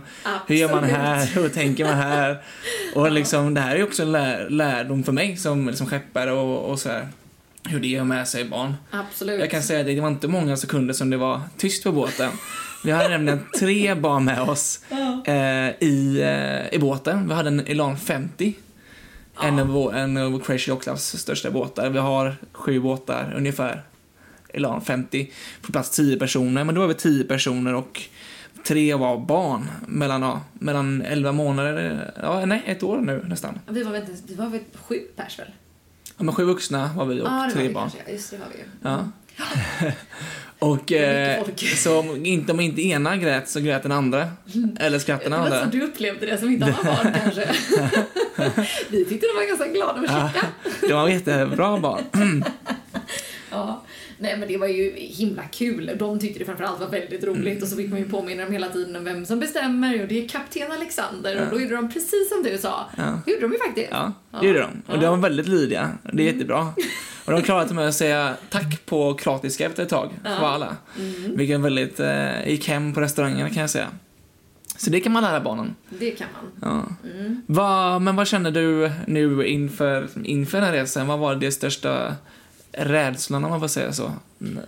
hur 0.47 0.55
gör 0.55 0.69
man 0.69 0.83
här, 0.83 1.25
hur 1.35 1.49
tänker 1.49 1.85
man 1.85 1.97
här? 1.97 2.41
Och 2.95 3.11
liksom, 3.11 3.53
det 3.53 3.61
här 3.61 3.71
är 3.71 3.77
ju 3.77 3.83
också 3.83 4.03
en 4.03 4.11
lär, 4.11 4.49
lärdom 4.49 5.03
för 5.03 5.11
mig 5.11 5.37
som, 5.37 5.75
som 5.75 5.87
skeppare 5.87 6.31
och, 6.31 6.71
och 6.71 6.79
så 6.79 6.89
här, 6.89 7.07
hur 7.69 7.79
det 7.79 7.87
gör 7.87 8.03
med 8.03 8.27
sig 8.27 8.45
barn. 8.45 8.73
Absolut. 8.91 9.39
Jag 9.39 9.51
kan 9.51 9.63
säga 9.63 9.79
att 9.79 9.85
det 9.85 10.01
var 10.01 10.07
inte 10.07 10.27
många 10.27 10.57
sekunder 10.57 10.93
som 10.93 11.09
det 11.09 11.17
var 11.17 11.41
tyst 11.57 11.83
på 11.83 11.91
båten. 11.91 12.31
Vi 12.83 12.91
hade 12.91 13.09
nämligen 13.09 13.45
tre 13.59 13.95
barn 13.95 14.25
med 14.25 14.41
oss 14.41 14.79
eh, 15.25 15.69
i, 15.87 16.21
eh, 16.21 16.75
i 16.75 16.79
båten. 16.79 17.27
Vi 17.27 17.33
hade 17.33 17.47
en 17.47 17.59
Elan 17.59 17.97
50. 17.97 18.53
En 19.43 19.59
av 19.59 19.67
vår, 19.67 19.95
en 19.95 20.17
av 20.17 20.39
Crazy 20.39 20.71
Clubs 20.81 21.03
största 21.17 21.51
båtar. 21.51 21.89
Vi 21.89 21.99
har 21.99 22.35
sju 22.51 22.79
båtar 22.79 23.33
ungefär. 23.37 23.83
Elan 24.53 24.81
50. 24.81 25.31
På 25.61 25.71
plats 25.71 25.89
10 25.89 26.19
personer, 26.19 26.63
men 26.63 26.75
då 26.75 26.81
var 26.81 26.87
vi 26.87 26.93
10 26.93 27.23
personer 27.23 27.73
och 27.73 28.01
tre 28.63 28.93
var 28.95 29.17
barn 29.17 29.67
mellan, 29.87 30.21
ja, 30.21 30.41
mellan 30.53 31.01
11 31.01 31.31
månader, 31.31 32.11
ja 32.21 32.45
nej, 32.45 32.63
ett 32.65 32.83
år 32.83 32.97
nu 32.97 33.25
nästan. 33.29 33.59
Vi 33.67 33.83
var 33.83 33.91
väl, 33.91 34.03
vi 34.27 34.35
var 34.35 34.47
väl 34.49 34.61
sju 34.87 34.95
pers 35.15 35.39
väl? 35.39 35.47
Ja, 36.17 36.23
men 36.23 36.35
sju 36.35 36.43
vuxna 36.43 36.89
var 36.95 37.05
vi 37.05 37.21
och 37.21 37.27
Ja, 37.27 37.31
var 37.31 37.49
tre 37.49 37.69
barn. 37.69 37.89
kanske. 37.89 38.11
Just 38.11 38.31
det 38.31 38.37
var 38.37 38.45
vi 38.53 38.57
ju. 38.57 38.63
Ja. 38.81 39.11
och 40.59 40.91
eh, 40.91 41.43
så 41.75 41.99
om 41.99 42.25
inte, 42.25 42.51
om 42.51 42.59
inte 42.59 42.81
ena 42.81 43.17
grät 43.17 43.49
så 43.49 43.59
grät 43.59 43.83
den 43.83 43.91
andra. 43.91 44.29
Eller 44.79 44.99
skrattade 44.99 45.29
den 45.29 45.43
Det 45.43 45.49
var 45.49 45.57
så 45.57 45.63
andra. 45.63 45.77
du 45.79 45.81
upplevde 45.85 46.25
det 46.25 46.37
som 46.37 46.49
inte 46.49 46.65
har 46.65 46.83
barn 46.83 47.13
kanske. 47.23 47.49
vi 48.89 49.05
tyckte 49.05 49.27
de 49.27 49.35
var 49.35 49.47
ganska 49.47 49.67
glada 49.67 49.99
och 50.01 50.05
Ja, 50.07 50.29
käcka. 50.33 50.47
det 50.87 50.93
var 50.93 51.09
jättebra 51.09 51.77
barn. 51.77 52.03
Ja. 53.51 53.83
Nej 54.19 54.37
men 54.37 54.47
det 54.47 54.57
var 54.57 54.67
ju 54.67 54.91
himla 54.95 55.43
kul. 55.43 55.91
De 55.99 56.19
tyckte 56.19 56.39
det 56.39 56.45
framförallt 56.45 56.79
var 56.79 56.87
väldigt 56.87 57.23
roligt 57.23 57.61
och 57.63 57.67
så 57.67 57.75
fick 57.75 57.89
man 57.89 57.99
ju 57.99 58.09
påminna 58.09 58.43
dem 58.43 58.51
hela 58.53 58.67
tiden 58.67 58.95
om 58.95 59.03
vem 59.03 59.25
som 59.25 59.39
bestämmer 59.39 60.01
och 60.01 60.07
det 60.07 60.23
är 60.23 60.27
kapten 60.27 60.71
Alexander 60.71 61.41
och 61.41 61.47
då 61.55 61.61
gjorde 61.61 61.75
de 61.75 61.89
precis 61.91 62.29
som 62.29 62.43
du 62.43 62.57
sa. 62.57 62.85
Ja. 62.97 63.19
Det 63.25 63.31
gjorde 63.31 63.41
de 63.47 63.51
ju 63.53 63.57
faktiskt. 63.59 63.87
Ja, 63.91 64.13
det 64.41 64.47
gjorde 64.47 64.59
de. 64.59 64.93
Och 64.93 64.99
de 64.99 65.05
var 65.09 65.17
väldigt 65.17 65.47
lydiga. 65.47 65.91
Det 66.13 66.23
är 66.29 66.33
jättebra. 66.33 66.67
Och 67.25 67.31
de 67.31 67.41
klarade 67.41 67.73
med 67.73 67.87
att 67.87 67.95
säga 67.95 68.33
tack 68.49 68.85
på 68.85 69.13
kroatiska 69.13 69.65
efter 69.65 69.83
ett 69.83 69.89
tag, 69.89 70.09
för 70.23 70.45
alla. 70.47 70.75
Vilket 71.35 71.59
väldigt, 71.59 71.99
eh, 71.99 72.47
gick 72.49 72.67
hem 72.67 72.93
på 72.93 73.01
restaurangerna 73.01 73.49
kan 73.49 73.61
jag 73.61 73.69
säga. 73.69 73.87
Så 74.77 74.89
det 74.89 74.99
kan 74.99 75.11
man 75.11 75.23
lära 75.23 75.39
barnen. 75.41 75.75
Det 75.99 76.11
kan 76.11 76.27
man. 76.61 76.71
Ja. 77.01 77.11
Vad- 77.45 78.01
men 78.01 78.15
vad 78.15 78.27
känner 78.27 78.51
du 78.51 78.91
nu 79.07 79.45
inför, 79.47 80.07
inför 80.23 80.57
den 80.57 80.67
här 80.67 80.73
resan? 80.73 81.07
Vad 81.07 81.19
var 81.19 81.35
det 81.35 81.51
största 81.51 82.15
rädslan 82.71 83.43
om 83.45 83.49
man 83.51 83.59
får 83.59 83.67
säga 83.67 83.93
så? 83.93 84.11
Mm. 84.41 84.59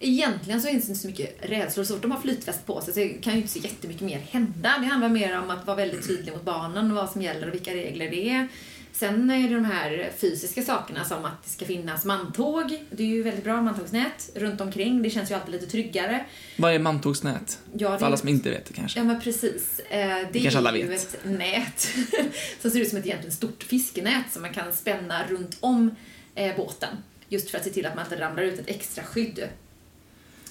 Egentligen 0.00 0.60
så 0.60 0.68
finns 0.68 0.84
det 0.84 0.88
inte 0.90 1.00
så 1.00 1.06
mycket 1.08 1.50
rädslor. 1.50 1.84
Så 1.84 1.94
fort 1.94 2.02
de 2.02 2.10
har 2.10 2.20
flytväst 2.20 2.66
på 2.66 2.80
sig 2.80 2.94
så 2.94 3.22
kan 3.22 3.32
ju 3.32 3.38
inte 3.40 3.52
så 3.52 3.58
jättemycket 3.58 4.02
mer 4.02 4.18
hända. 4.30 4.74
Det 4.80 4.86
handlar 4.86 5.08
mer 5.08 5.38
om 5.38 5.50
att 5.50 5.66
vara 5.66 5.76
väldigt 5.76 6.06
tydlig 6.08 6.32
mot 6.32 6.44
barnen, 6.44 6.94
vad 6.94 7.10
som 7.10 7.22
gäller 7.22 7.48
och 7.48 7.54
vilka 7.54 7.70
regler 7.74 8.10
det 8.10 8.30
är. 8.30 8.48
Sen 8.96 9.30
är 9.30 9.48
det 9.48 9.54
de 9.54 9.64
här 9.64 10.10
fysiska 10.18 10.62
sakerna 10.62 11.04
som 11.04 11.24
att 11.24 11.44
det 11.44 11.50
ska 11.50 11.64
finnas 11.64 12.04
mantåg. 12.04 12.82
Det 12.90 13.02
är 13.02 13.06
ju 13.06 13.22
väldigt 13.22 13.44
bra 13.44 13.62
mantågsnät 13.62 14.30
runt 14.34 14.60
omkring. 14.60 15.02
Det 15.02 15.10
känns 15.10 15.30
ju 15.30 15.34
alltid 15.34 15.52
lite 15.52 15.66
tryggare. 15.66 16.24
Vad 16.56 16.74
är 16.74 16.78
mantågsnät? 16.78 17.58
Ja, 17.78 17.90
det 17.90 17.98
För 17.98 18.06
alla 18.06 18.16
som 18.16 18.28
inte 18.28 18.50
vet 18.50 18.66
det 18.66 18.72
kanske. 18.72 18.98
Ja 19.00 19.04
men 19.04 19.20
precis. 19.20 19.78
Eh, 19.80 20.18
Det 20.32 20.40
kanske 20.40 20.58
alla 20.58 20.70
är 20.72 20.76
ju 20.76 20.86
vet. 20.86 21.14
ett 21.14 21.24
nät 21.24 21.80
som 22.60 22.70
ser 22.70 22.80
ut 22.80 22.88
som 22.88 22.98
ett 22.98 23.06
egentligen 23.06 23.36
stort 23.36 23.62
fiskenät 23.62 24.24
som 24.32 24.42
man 24.42 24.52
kan 24.52 24.72
spänna 24.72 25.26
runt 25.28 25.56
om 25.60 25.90
eh, 26.34 26.56
båten. 26.56 26.96
Just 27.28 27.50
för 27.50 27.58
att 27.58 27.64
se 27.64 27.70
till 27.70 27.86
att 27.86 27.94
man 27.96 28.04
inte 28.04 28.20
ramlar 28.20 28.42
ut 28.42 28.58
ett 28.60 28.68
extra 28.68 29.04
skydd. 29.04 29.48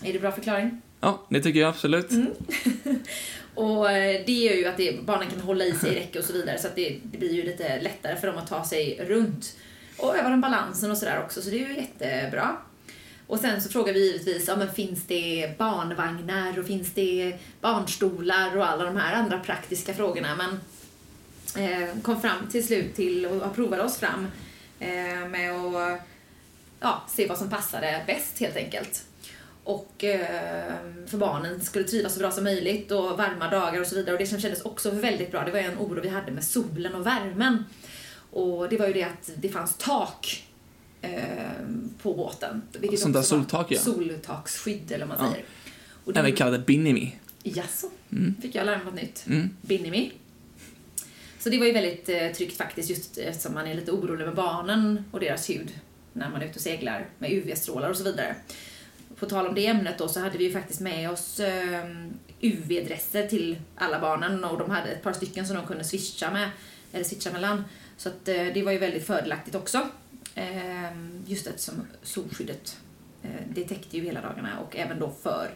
Är 0.04 0.14
det 0.14 0.20
bra 0.20 0.32
förklaring? 0.32 0.82
Ja, 1.00 1.26
det 1.30 1.42
tycker 1.42 1.60
jag 1.60 1.70
absolut. 1.70 2.12
Mm. 2.12 2.28
Och 3.56 3.92
eh, 3.92 4.22
det 4.26 4.32
gör 4.32 4.54
ju 4.54 4.66
att 4.66 4.78
det, 4.78 5.06
barnen 5.06 5.30
kan 5.30 5.40
hålla 5.40 5.66
i 5.66 5.74
sig 5.74 5.92
i 5.92 6.00
räcke 6.00 6.20
och 6.20 6.26
så 6.26 6.34
vidare 6.34 6.60
så 6.60 6.68
att 6.68 6.76
det, 6.76 7.00
det 7.04 7.18
blir 7.18 7.34
ju 7.34 7.44
lite 7.44 7.82
lättare 7.82 8.16
för 8.16 8.28
dem 8.28 8.38
att 8.38 8.48
ta 8.48 8.66
sig 8.66 9.06
runt. 9.08 9.56
Och 9.98 10.18
öva 10.18 10.30
den 10.30 10.42
balansen 10.42 10.92
och 10.92 10.98
sådär 10.98 11.24
också, 11.26 11.42
så 11.42 11.50
det 11.50 11.64
är 11.64 11.70
ju 11.70 11.76
jättebra. 11.76 12.58
Och 13.28 13.40
sen 13.40 13.62
så 13.62 13.70
frågar 13.70 13.94
vi 13.94 14.06
givetvis, 14.06 14.48
ja 14.48 14.56
men 14.56 14.74
finns 14.74 15.04
det 15.08 15.58
barnvagnar 15.58 16.60
och 16.60 16.66
finns 16.66 16.94
det 16.94 17.40
barnstolar 17.62 18.58
och 18.58 18.70
alla 18.70 18.84
de 18.84 18.98
här 18.98 19.16
andra 19.16 19.40
praktiska 19.40 19.94
frågorna. 19.94 20.36
Men 20.36 20.60
eh, 21.64 22.02
kom 22.02 22.22
fram 22.22 22.48
till 22.52 22.68
slut 22.68 22.96
till 22.96 23.26
och 23.26 23.56
provade 23.56 23.84
oss 23.84 23.98
fram 23.98 24.28
eh, 24.80 25.28
med 25.30 25.52
att 25.52 26.02
ja, 26.80 27.04
se 27.10 27.28
vad 27.28 27.38
som 27.38 27.50
passade 27.50 28.04
bäst 28.08 28.40
helt 28.40 28.56
enkelt. 28.56 29.04
Och 29.64 30.04
eh, 30.04 30.74
för 31.08 31.18
barnen 31.18 31.62
skulle 31.62 31.86
trivas 31.86 32.14
så 32.14 32.20
bra 32.20 32.32
som 32.32 32.44
möjligt 32.44 32.92
och 32.92 33.18
varma 33.18 33.50
dagar 33.50 33.82
och 33.82 33.88
så 33.88 33.96
vidare. 33.96 34.14
Och 34.14 34.20
det 34.20 34.28
som 34.28 34.40
kändes 34.40 34.62
också 34.62 34.92
väldigt 34.92 35.32
bra, 35.32 35.44
det 35.46 35.52
var 35.52 35.60
ju 35.60 35.66
en 35.66 35.78
oro 35.78 36.02
vi 36.02 36.10
hade 36.10 36.32
med 36.32 36.44
solen 36.44 36.96
och 36.96 37.06
värmen. 37.06 37.66
Och 38.32 38.70
det 38.70 38.78
var 38.78 38.88
ju 38.88 38.94
det 38.94 39.04
att 39.04 39.30
det 39.36 39.50
fanns 39.50 39.76
tak 39.78 40.48
eh, 41.02 41.12
på 42.02 42.14
båten. 42.14 42.62
Vilket 42.80 43.00
Sånt 43.00 43.14
där 43.14 43.22
soltak, 43.22 43.68
ja. 43.72 43.80
Soltaksskydd 43.80 44.92
eller 44.92 45.06
vad 45.06 45.18
man 45.18 45.28
Ja. 45.28 45.32
säger. 45.34 45.46
Och 46.06 46.14
det, 46.14 46.20
Även 46.20 46.36
kallade 46.36 46.60
Binimi. 46.60 47.16
Jaså? 47.44 47.90
Mm. 48.12 48.36
Fick 48.42 48.56
jag 48.56 48.66
lära 48.66 48.76
mig 48.78 48.86
något 48.86 48.96
nytt? 48.96 49.26
Mm. 49.28 49.50
Binimi. 49.62 50.12
Så 51.40 51.50
det 51.50 51.58
var 51.58 51.66
ju 51.66 51.72
väldigt 51.72 52.10
eh, 52.10 52.28
tryggt 52.32 52.58
faktiskt 52.58 52.90
just 52.90 53.18
eftersom 53.18 53.54
man 53.54 53.68
är 53.68 53.74
lite 53.76 53.92
orolig 53.92 54.26
med 54.26 54.36
barnen 54.36 55.06
och 55.12 55.20
deras 55.20 55.50
hud 55.50 55.72
när 56.14 56.30
man 56.30 56.42
är 56.42 56.46
ute 56.46 56.56
och 56.56 56.62
seglar 56.62 57.06
med 57.20 57.32
UV-strålar 57.32 57.90
och 57.90 57.98
så 57.98 58.04
vidare. 58.04 58.36
På 59.20 59.26
tal 59.26 59.48
om 59.48 59.56
det 59.56 59.68
ämnet 59.68 59.98
då 59.98 60.08
så 60.08 60.20
hade 60.20 60.38
vi 60.38 60.44
ju 60.44 60.52
faktiskt 60.52 60.82
med 60.82 61.12
oss 61.12 61.40
eh, 61.40 61.86
UV-dresser 62.42 63.28
till 63.28 63.58
alla 63.76 64.00
barnen 64.00 64.44
och 64.44 64.60
de 64.60 64.70
hade 64.70 64.90
ett 64.90 65.04
par 65.04 65.14
stycken 65.14 65.48
som 65.48 65.56
de 65.56 65.66
kunde 65.66 65.84
swisha 65.84 66.32
med, 66.32 66.50
eller 66.92 67.04
switcha 67.04 67.32
mellan. 67.32 67.64
Så 67.98 68.10
att 68.10 68.28
eh, 68.28 68.46
det 68.54 68.64
var 68.64 68.72
ju 68.72 68.78
väldigt 68.78 69.08
fördelaktigt 69.08 69.56
också. 69.56 69.88
Eh, 70.36 70.98
just 71.26 71.48
eftersom 71.48 71.88
solskyddet, 72.04 72.78
eh, 73.24 73.30
det 73.50 73.64
täckte 73.64 73.98
ju 73.98 74.04
hela 74.04 74.22
dagarna 74.22 74.60
och 74.60 74.76
även 74.76 75.00
då 75.00 75.14
för 75.24 75.52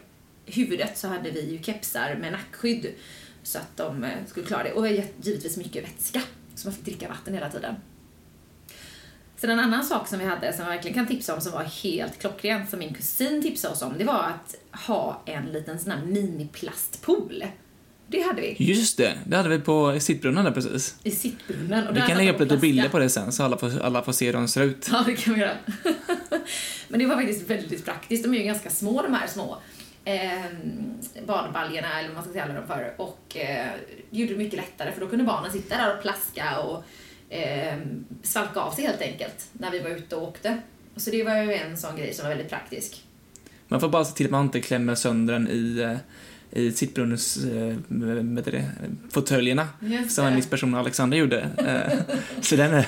huvudet 0.46 0.98
så 0.98 1.08
hade 1.08 1.30
vi 1.30 1.52
ju 1.52 1.62
kepsar 1.62 2.16
med 2.20 2.32
nackskydd 2.32 2.94
så 3.42 3.58
att 3.58 3.76
de 3.76 4.04
eh, 4.04 4.26
skulle 4.26 4.46
klara 4.46 4.62
det. 4.62 4.72
Och 4.72 4.88
givetvis 4.88 5.56
mycket 5.56 5.84
vätska, 5.84 6.22
så 6.54 6.68
man 6.68 6.74
fick 6.74 6.84
dricka 6.84 7.08
vatten 7.08 7.34
hela 7.34 7.50
tiden. 7.50 7.74
Sen 9.40 9.50
en 9.50 9.60
annan 9.60 9.84
sak 9.84 10.08
som 10.08 10.18
vi 10.18 10.24
hade 10.24 10.52
som 10.52 10.64
jag 10.64 10.70
verkligen 10.70 10.94
kan 10.94 11.06
tipsa 11.06 11.34
om 11.34 11.40
som 11.40 11.52
var 11.52 11.64
helt 11.64 12.18
klockren 12.20 12.66
som 12.66 12.78
min 12.78 12.94
kusin 12.94 13.42
tipsade 13.42 13.74
oss 13.74 13.82
om, 13.82 13.94
det 13.98 14.04
var 14.04 14.22
att 14.22 14.54
ha 14.86 15.22
en 15.26 15.46
liten 15.46 15.78
sån 15.78 15.92
här 15.92 16.04
miniplastpool. 16.04 17.44
Det 18.06 18.22
hade 18.22 18.40
vi 18.40 18.56
Just 18.58 18.96
det, 18.96 19.18
det 19.26 19.36
hade 19.36 19.48
vi 19.48 19.58
på 19.58 20.00
sittbrunnen 20.00 20.44
där 20.44 20.52
precis. 20.52 20.96
i 21.02 21.10
sittbrunnen. 21.10 21.88
Och 21.88 21.96
Vi 21.96 22.00
kan 22.00 22.18
lägga 22.18 22.32
upp 22.32 22.40
lite 22.40 22.56
bilder 22.56 22.88
på 22.88 22.98
det 22.98 23.10
sen 23.10 23.32
så 23.32 23.42
alla 23.42 23.58
får, 23.58 23.80
alla 23.80 24.02
får 24.02 24.12
se 24.12 24.26
hur 24.26 24.32
de 24.32 24.48
ser 24.48 24.62
ut. 24.62 24.88
Ja, 24.92 25.02
det 25.06 25.14
kan 25.14 25.34
vi 25.34 25.40
göra. 25.40 25.56
Men 26.88 27.00
det 27.00 27.06
var 27.06 27.16
faktiskt 27.16 27.50
väldigt 27.50 27.84
praktiskt. 27.84 28.24
De 28.24 28.34
är 28.34 28.38
ju 28.38 28.44
ganska 28.44 28.70
små 28.70 29.02
de 29.02 29.14
här 29.14 29.26
små 29.26 29.58
eh, 30.04 30.42
badbaljorna, 31.26 31.98
eller 31.98 32.08
vad 32.08 32.14
man 32.14 32.24
ska 32.24 32.40
kalla 32.40 32.54
dem 32.54 32.66
för. 32.66 32.94
Och 32.96 33.36
eh, 33.36 33.66
gjorde 34.10 34.32
det 34.32 34.38
mycket 34.38 34.58
lättare 34.58 34.92
för 34.92 35.00
då 35.00 35.08
kunde 35.08 35.24
barnen 35.24 35.52
sitta 35.52 35.76
där 35.76 35.96
och 35.96 36.02
plaska 36.02 36.60
och 36.60 36.84
eh, 37.28 37.76
svalka 38.22 38.60
av 38.60 38.72
sig 38.72 38.84
helt 38.84 39.00
enkelt 39.02 39.48
när 39.52 39.70
vi 39.70 39.78
var 39.78 39.90
ute 39.90 40.16
och 40.16 40.22
åkte. 40.28 40.58
Så 40.96 41.10
det 41.10 41.22
var 41.24 41.36
ju 41.36 41.54
en 41.54 41.76
sån 41.76 41.96
grej 41.96 42.14
som 42.14 42.22
var 42.22 42.28
väldigt 42.30 42.50
praktisk. 42.50 43.04
Man 43.68 43.80
får 43.80 43.88
bara 43.88 44.04
se 44.04 44.16
till 44.16 44.26
att 44.26 44.32
man 44.32 44.44
inte 44.44 44.60
klämmer 44.60 44.94
sönder 44.94 45.32
den 45.32 45.48
i, 45.48 45.78
eh, 45.82 45.96
i 46.62 46.72
sittbrunnens, 46.72 47.36
eh, 47.44 47.76
vad 47.88 48.36
heter 48.38 48.52
det, 48.52 48.70
fåtöljerna. 49.10 49.68
Som 50.08 50.26
en 50.26 50.36
viss 50.36 50.46
person 50.50 50.74
Alexander 50.74 51.16
gjorde. 51.18 51.48
Eh, 51.58 51.92
så 52.40 52.56
den 52.56 52.74
är, 52.74 52.86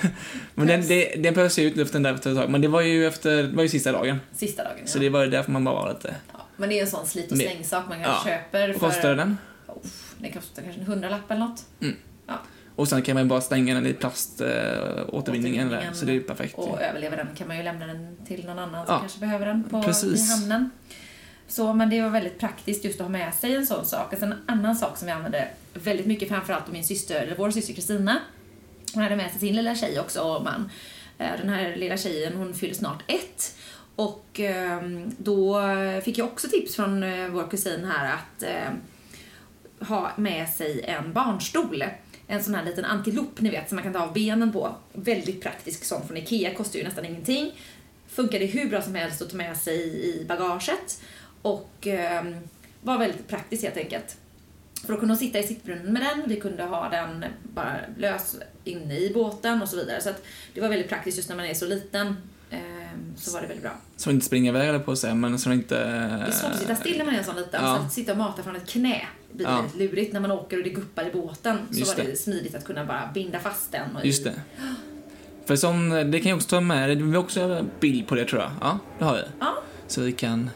men 0.54 0.66
den, 0.66 0.86
det, 0.86 1.14
den 1.22 1.34
behövs 1.34 1.58
ju 1.58 1.62
ut 1.64 1.76
luften 1.76 2.02
där 2.02 2.14
efter 2.14 2.30
ett 2.30 2.36
tag. 2.36 2.50
Men 2.50 2.60
det 2.60 2.68
var 2.68 2.80
ju 2.80 3.06
efter, 3.06 3.42
det 3.42 3.56
var 3.56 3.62
ju 3.62 3.68
sista 3.68 3.92
dagen. 3.92 4.20
Sista 4.34 4.64
dagen, 4.64 4.78
Så 4.86 4.98
ja. 4.98 5.02
det 5.02 5.08
var 5.10 5.24
ju 5.24 5.30
därför 5.30 5.52
man 5.52 5.64
bara 5.64 5.74
var 5.74 5.92
lite... 5.92 6.14
ja. 6.32 6.38
Men 6.56 6.68
det 6.68 6.78
är 6.78 6.82
en 6.82 6.90
sån 6.90 7.06
slit 7.06 7.32
och 7.32 7.38
slängsak 7.38 7.84
man 7.88 8.00
Ja. 8.00 8.04
kanske 8.06 8.28
köper 8.30 8.68
Vad 8.68 8.76
för... 8.80 8.86
kostade 8.86 9.14
den? 9.14 9.38
Uff, 9.84 10.14
det 10.18 10.30
kostar 10.32 10.62
kanske 10.62 10.80
en 10.80 10.86
hundralapp 10.86 11.30
eller 11.30 11.40
något. 11.40 11.64
Och 12.80 12.88
sen 12.88 13.02
kan 13.02 13.14
man 13.14 13.28
bara 13.28 13.40
stänga 13.40 13.74
den 13.74 13.86
i 13.86 13.92
plaståtervinningen. 13.92 15.08
Eh, 15.08 15.14
Återvinningen. 15.14 15.94
så 15.94 16.04
det 16.04 16.16
är 16.16 16.20
perfekt. 16.20 16.54
Och 16.54 16.82
överlever 16.82 17.16
den 17.16 17.28
kan 17.36 17.48
man 17.48 17.56
ju 17.56 17.62
lämna 17.62 17.86
den 17.86 18.16
till 18.26 18.46
någon 18.46 18.58
annan 18.58 18.86
som 18.86 18.94
Ja, 18.94 19.00
kanske 19.00 19.20
behöver 19.20 19.46
den 19.46 19.64
på, 19.64 19.82
precis. 19.82 20.28
i 20.28 20.32
hamnen. 20.32 20.70
Så, 21.48 21.72
men 21.72 21.90
det 21.90 22.02
var 22.02 22.10
väldigt 22.10 22.38
praktiskt 22.38 22.84
just 22.84 23.00
att 23.00 23.04
ha 23.06 23.08
med 23.12 23.34
sig 23.34 23.54
en 23.54 23.66
sån 23.66 23.86
sak. 23.86 24.12
Och 24.12 24.18
sen 24.18 24.32
en 24.32 24.38
annan 24.46 24.76
sak 24.76 24.96
som 24.98 25.06
vi 25.06 25.12
använde 25.12 25.48
väldigt 25.74 26.06
mycket, 26.06 26.28
framförallt 26.28 26.72
min 26.72 26.84
syster, 26.84 27.20
eller 27.22 27.36
vår 27.36 27.50
syster 27.50 27.74
Kristina. 27.74 28.18
Hon 28.94 29.02
hade 29.02 29.16
med 29.16 29.30
sig 29.30 29.40
sin 29.40 29.56
lilla 29.56 29.74
tjej 29.74 30.00
också 30.00 30.20
och 30.20 30.44
man. 30.44 30.70
Eh, 31.18 31.30
Den 31.40 31.48
här 31.48 31.76
lilla 31.76 31.96
tjejen, 31.96 32.32
hon 32.36 32.54
fyller 32.54 32.74
snart 32.74 33.02
ett. 33.06 33.56
Och 33.96 34.40
ehm, 34.40 35.10
då 35.18 35.60
fick 36.04 36.18
jag 36.18 36.26
också 36.26 36.48
tips 36.48 36.76
från 36.76 37.02
eh, 37.02 37.28
vår 37.28 37.50
kusin 37.50 37.84
här 37.84 38.14
att 38.14 38.44
ha 39.88 40.10
med 40.16 40.48
sig 40.48 40.80
en 40.84 41.12
barnstol. 41.12 41.84
En 42.32 42.44
sån 42.44 42.54
här 42.54 42.64
liten 42.64 42.84
antilop, 42.84 43.40
ni 43.40 43.50
vet, 43.50 43.68
som 43.68 43.76
man 43.76 43.84
kan 43.84 43.92
ta 43.92 44.00
av 44.00 44.12
benen 44.12 44.52
på. 44.52 44.74
Väldigt 44.92 45.42
praktisk 45.42 45.84
sån 45.84 46.06
från 46.06 46.16
Ikea, 46.16 46.54
kostar 46.54 46.78
ju 46.78 46.84
nästan 46.84 47.04
ingenting. 47.04 47.52
Funkade 48.08 48.44
hur 48.44 48.68
bra 48.68 48.82
som 48.82 48.94
helst 48.94 49.22
att 49.22 49.30
ta 49.30 49.36
med 49.36 49.56
sig 49.56 50.04
i 50.08 50.24
bagaget. 50.24 51.02
Och 51.42 51.86
eh, 51.86 52.24
var 52.82 52.98
väldigt 52.98 53.28
praktisk 53.28 53.62
helt 53.62 53.76
enkelt. 53.76 54.16
För 54.86 54.92
att 54.92 55.00
kunna 55.00 55.16
sitta 55.16 55.38
i 55.38 55.42
sittbrunnen 55.42 55.92
med 55.92 56.02
den, 56.02 56.28
vi 56.28 56.40
kunde 56.40 56.64
ha 56.64 56.88
den 56.88 57.24
bara 57.42 57.76
lös 57.96 58.36
inne 58.64 58.98
i 58.98 59.10
båten 59.14 59.62
och 59.62 59.68
så 59.68 59.76
vidare. 59.76 60.00
Så 60.00 60.10
att 60.10 60.22
det 60.54 60.60
var 60.60 60.68
väldigt 60.68 60.88
praktiskt 60.88 61.16
just 61.16 61.28
när 61.28 61.36
man 61.36 61.46
är 61.46 61.54
så 61.54 61.66
liten. 61.66 62.16
Så 63.16 63.30
var 63.32 63.40
det 63.40 63.46
väldigt 63.46 63.62
bra. 63.64 63.72
Så 63.96 64.10
inte 64.10 64.26
springer 64.26 64.50
iväg 64.52 64.68
eller 64.68 64.78
på 64.78 64.96
sig, 64.96 65.14
men 65.14 65.38
så 65.38 65.52
inte... 65.52 65.74
Det 65.74 65.84
är 66.26 66.30
svårt 66.30 66.50
att 66.52 66.58
sitta 66.58 66.74
still 66.76 66.98
när 66.98 67.04
man 67.04 67.14
är 67.14 67.18
en 67.18 67.24
sån 67.24 67.36
liten. 67.36 67.64
Ja. 67.64 67.76
Så 67.76 67.82
att 67.82 67.92
sitta 67.92 68.12
och 68.12 68.18
mata 68.18 68.42
från 68.42 68.56
ett 68.56 68.68
knä 68.68 69.02
blir 69.32 69.46
Ja. 69.46 69.56
väldigt 69.56 69.76
lurigt. 69.76 70.12
När 70.12 70.20
man 70.20 70.30
åker 70.30 70.56
och 70.58 70.64
det 70.64 70.70
guppar 70.70 71.08
i 71.08 71.10
båten 71.12 71.58
så 71.72 71.78
Just 71.78 71.98
var 71.98 72.04
det, 72.04 72.10
det. 72.10 72.16
smidigt 72.16 72.54
att 72.54 72.64
kunna 72.64 72.84
bara 72.84 73.10
binda 73.14 73.38
fast 73.38 73.72
den. 73.72 73.96
Och 73.96 74.06
Just 74.06 74.24
det. 74.24 74.34
För 75.44 75.56
som, 75.56 75.90
det 76.10 76.20
kan 76.20 76.28
jag 76.30 76.36
också 76.36 76.48
ta 76.48 76.60
med, 76.60 77.02
vi 77.02 77.10
har 77.14 77.22
också 77.22 77.40
en 77.40 77.70
bild 77.80 78.06
på 78.08 78.14
det 78.14 78.24
tror 78.24 78.42
jag. 78.42 78.50
Ja, 78.60 78.78
det 78.98 79.04
har 79.04 79.14
vi. 79.14 79.22
Ja, 79.40 79.54
Så 79.86 80.00
vi 80.00 80.12
kan... 80.12 80.50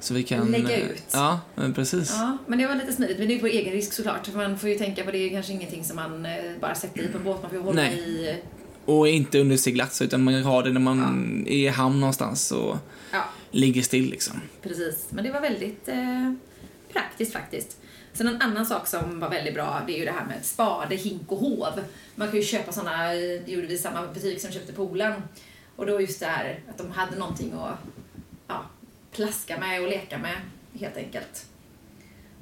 Så 0.00 0.14
vi 0.14 0.22
kan... 0.22 0.50
Lägga 0.50 0.76
ut. 0.76 1.02
Ja, 1.12 1.40
men 1.54 1.74
precis. 1.74 2.10
ja, 2.12 2.38
men 2.46 2.58
det 2.58 2.66
var 2.66 2.74
lite 2.74 2.92
smidigt. 2.92 3.18
Men 3.18 3.28
det 3.28 3.34
är 3.34 3.38
på 3.38 3.46
egen 3.46 3.72
risk 3.72 3.92
såklart. 3.92 4.26
För 4.26 4.36
man 4.38 4.58
får 4.58 4.68
ju 4.68 4.74
tänka 4.74 5.04
på 5.04 5.10
det 5.10 5.18
är 5.18 5.30
kanske 5.30 5.52
ingenting 5.52 5.84
som 5.84 5.96
man 5.96 6.26
eh, 6.26 6.32
bara 6.60 6.74
sätter 6.74 7.02
i 7.02 7.08
på 7.08 7.18
en 7.18 7.24
båt. 7.24 7.42
Man 7.42 7.50
får 7.50 7.58
ju 7.58 7.64
hålla 7.64 7.82
Nej. 7.82 7.98
i... 7.98 8.36
Och 8.84 9.08
inte 9.08 9.40
under 9.40 9.56
seglatts, 9.56 10.02
utan 10.02 10.24
man 10.24 10.42
har 10.42 10.62
det 10.62 10.70
när 10.72 10.80
man 10.80 11.44
är 11.46 11.52
i 11.52 11.68
hamn 11.68 12.00
någonstans 12.00 12.52
och 12.52 12.76
Ja, 13.12 13.24
ligger 13.50 13.82
still 13.82 14.10
liksom. 14.10 14.40
precis. 14.62 15.06
Men 15.10 15.24
det 15.24 15.32
var 15.32 15.40
väldigt 15.40 15.88
eh, 15.88 16.32
praktiskt 16.92 17.32
faktiskt. 17.32 17.76
Sen 18.12 18.28
en 18.28 18.42
annan 18.42 18.66
sak 18.66 18.86
som 18.86 19.20
var 19.20 19.30
väldigt 19.30 19.54
bra, 19.54 19.82
det 19.86 19.92
är 19.92 19.98
ju 19.98 20.04
det 20.04 20.12
här 20.12 20.24
med 20.24 20.44
spade, 20.44 20.96
hink 20.96 21.32
och 21.32 21.38
hov. 21.38 21.80
Man 22.14 22.28
kan 22.28 22.36
ju 22.36 22.44
köpa 22.44 22.72
såna, 22.72 23.08
det 23.14 23.48
gjorde 23.48 23.66
vi 23.66 23.74
i 23.74 23.78
samma 23.78 24.06
butik 24.06 24.40
som 24.40 24.52
köpte 24.52 24.72
poolen. 24.72 25.22
Och 25.76 25.86
då 25.86 26.00
just 26.00 26.20
det 26.20 26.26
här 26.26 26.60
att 26.70 26.78
de 26.78 26.90
hade 26.90 27.16
någonting 27.18 27.52
att 27.52 27.78
ja, 28.48 28.62
plaska 29.12 29.58
med 29.58 29.82
och 29.82 29.88
leka 29.88 30.18
med, 30.18 30.36
helt 30.80 30.96
enkelt. 30.96 31.46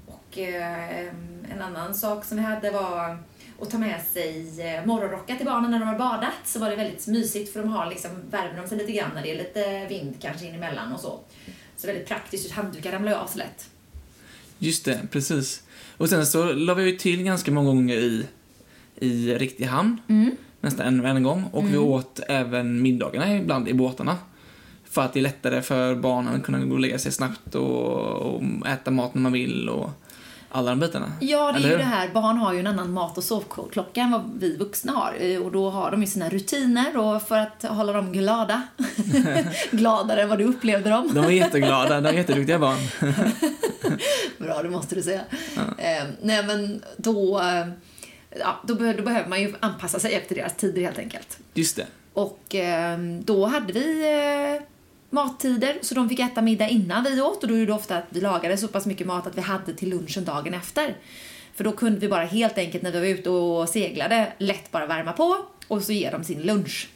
Och 0.06 0.38
eh, 0.38 1.06
en 1.52 1.62
annan 1.62 1.94
sak 1.94 2.24
som 2.24 2.36
vi 2.36 2.42
hade 2.42 2.70
var 2.70 3.18
att 3.62 3.70
ta 3.70 3.78
med 3.78 4.00
sig 4.12 4.60
eh, 4.60 4.86
morgonrockar 4.86 5.36
till 5.36 5.46
barnen 5.46 5.70
när 5.70 5.78
de 5.78 5.88
har 5.88 5.98
badat. 5.98 6.32
Så 6.44 6.58
var 6.58 6.70
det 6.70 6.76
väldigt 6.76 7.06
mysigt 7.06 7.52
för 7.52 7.60
de 7.60 7.68
har 7.68 7.86
liksom, 7.90 8.10
värmer 8.30 8.62
de 8.62 8.68
sig 8.68 8.78
lite 8.78 8.92
grann 8.92 9.10
när 9.14 9.22
det 9.22 9.30
är 9.30 9.38
lite 9.38 9.86
vind 9.88 10.14
kanske 10.20 10.46
in 10.46 10.54
emellan 10.54 10.92
och 10.92 11.00
så. 11.00 11.20
Så 11.76 11.86
väldigt 11.86 12.08
praktiskt, 12.08 12.52
handdukar 12.52 12.92
ramlar 12.92 13.12
ju 13.12 13.18
av 13.18 13.26
så 13.26 13.38
lätt. 13.38 13.68
Just 14.58 14.84
det, 14.84 15.00
precis. 15.10 15.62
Och 15.96 16.08
sen 16.08 16.26
så 16.26 16.52
la 16.52 16.74
vi 16.74 16.90
ju 16.90 16.96
till 16.96 17.22
ganska 17.22 17.50
många 17.50 17.66
gånger 17.66 17.96
i, 17.96 18.26
i 18.96 19.34
riktig 19.34 19.64
hamn. 19.64 20.00
Mm. 20.08 20.36
Nästan 20.60 20.86
en, 20.86 21.06
en 21.06 21.22
gång. 21.22 21.44
Och 21.52 21.72
vi 21.72 21.78
åt 21.78 22.20
även 22.28 22.82
middagarna 22.82 23.36
ibland 23.36 23.68
i 23.68 23.74
båtarna. 23.74 24.18
För 24.84 25.02
att 25.02 25.12
det 25.12 25.20
är 25.20 25.22
lättare 25.22 25.62
för 25.62 25.94
barnen 25.94 26.34
att 26.34 26.42
kunna 26.42 26.64
gå 26.64 26.74
och 26.74 26.80
lägga 26.80 26.98
sig 26.98 27.12
snabbt 27.12 27.54
och, 27.54 27.96
och 28.02 28.42
äta 28.66 28.90
mat 28.90 29.14
när 29.14 29.22
man 29.22 29.32
vill 29.32 29.68
och 29.68 29.90
alla 30.52 30.70
de 30.70 30.80
bitarna. 30.80 31.12
Ja, 31.20 31.52
det 31.52 31.58
är 31.68 31.70
ju 31.70 31.76
det 31.76 31.82
här. 31.82 32.08
Barn 32.08 32.36
har 32.36 32.52
ju 32.52 32.60
en 32.60 32.66
annan 32.66 32.92
mat 32.92 33.18
och 33.18 33.24
sovklocka 33.24 34.00
än 34.00 34.10
vad 34.10 34.30
vi 34.38 34.56
vuxna 34.56 34.92
har. 34.92 35.14
Eh, 35.20 35.40
Och 35.42 35.52
då 35.52 35.70
har 35.70 35.90
de 35.90 36.00
ju 36.00 36.06
sina 36.06 36.28
rutiner 36.28 36.96
och 36.96 37.22
för 37.22 37.36
att 37.38 37.62
hålla 37.62 37.92
dem 37.92 38.12
glada. 38.12 38.62
Gladare 39.70 40.22
än 40.22 40.28
vad 40.28 40.38
du 40.38 40.44
upplevde 40.44 40.90
dem. 40.90 41.10
De 41.14 41.24
var 41.24 41.30
jätteglada, 41.30 41.94
de 42.00 42.02
var 42.04 42.12
jätteduktiga 42.12 42.58
barn. 42.58 42.78
Bra, 44.38 44.62
det 44.62 44.70
måste 44.70 44.94
du 44.94 45.02
säga. 45.02 45.20
Eh, 45.78 46.04
nej, 46.22 46.42
men 46.46 46.82
då, 46.96 47.38
eh, 47.40 47.66
ja, 48.40 48.60
då, 48.66 48.74
be- 48.74 48.92
då 48.92 49.02
behöver 49.02 49.28
man 49.28 49.40
ju 49.40 49.54
anpassa 49.60 49.98
sig 49.98 50.14
efter 50.14 50.34
deras 50.34 50.56
tider 50.56 50.82
helt 50.82 50.98
enkelt. 50.98 51.38
Just 51.54 51.76
det. 51.76 51.86
Och 52.12 52.54
eh, 52.54 52.98
då 53.24 53.46
hade 53.46 53.72
vi 53.72 54.02
eh, 54.58 54.62
mattider, 55.12 55.78
så 55.82 55.94
de 55.94 56.08
fick 56.08 56.18
äta 56.18 56.42
middag 56.42 56.68
innan 56.68 57.04
vi 57.04 57.20
åt. 57.20 57.42
Och 57.42 57.48
då 57.48 57.54
gjorde 57.54 57.66
det 57.66 57.72
ofta 57.72 57.96
att 57.96 58.04
vi 58.08 58.20
lagade 58.20 58.56
så 58.56 58.68
pass 58.68 58.86
mycket 58.86 59.06
mat 59.06 59.26
att 59.26 59.36
vi 59.36 59.40
hade 59.40 59.74
till 59.74 59.88
lunchen 59.88 60.24
dagen 60.24 60.54
efter. 60.54 60.96
För 61.54 61.64
då 61.64 61.72
kunde 61.72 62.00
vi 62.00 62.08
bara 62.08 62.24
helt 62.24 62.58
enkelt 62.58 62.82
när 62.82 62.92
vi 62.92 62.98
var 62.98 63.06
ute 63.06 63.30
och 63.30 63.68
seglade 63.68 64.32
lätt 64.38 64.70
bara 64.70 64.86
värma 64.86 65.12
på 65.12 65.36
och 65.68 65.82
så 65.82 65.92
ger 65.92 66.12
de 66.12 66.24
sin 66.24 66.42
lunch. 66.42 66.88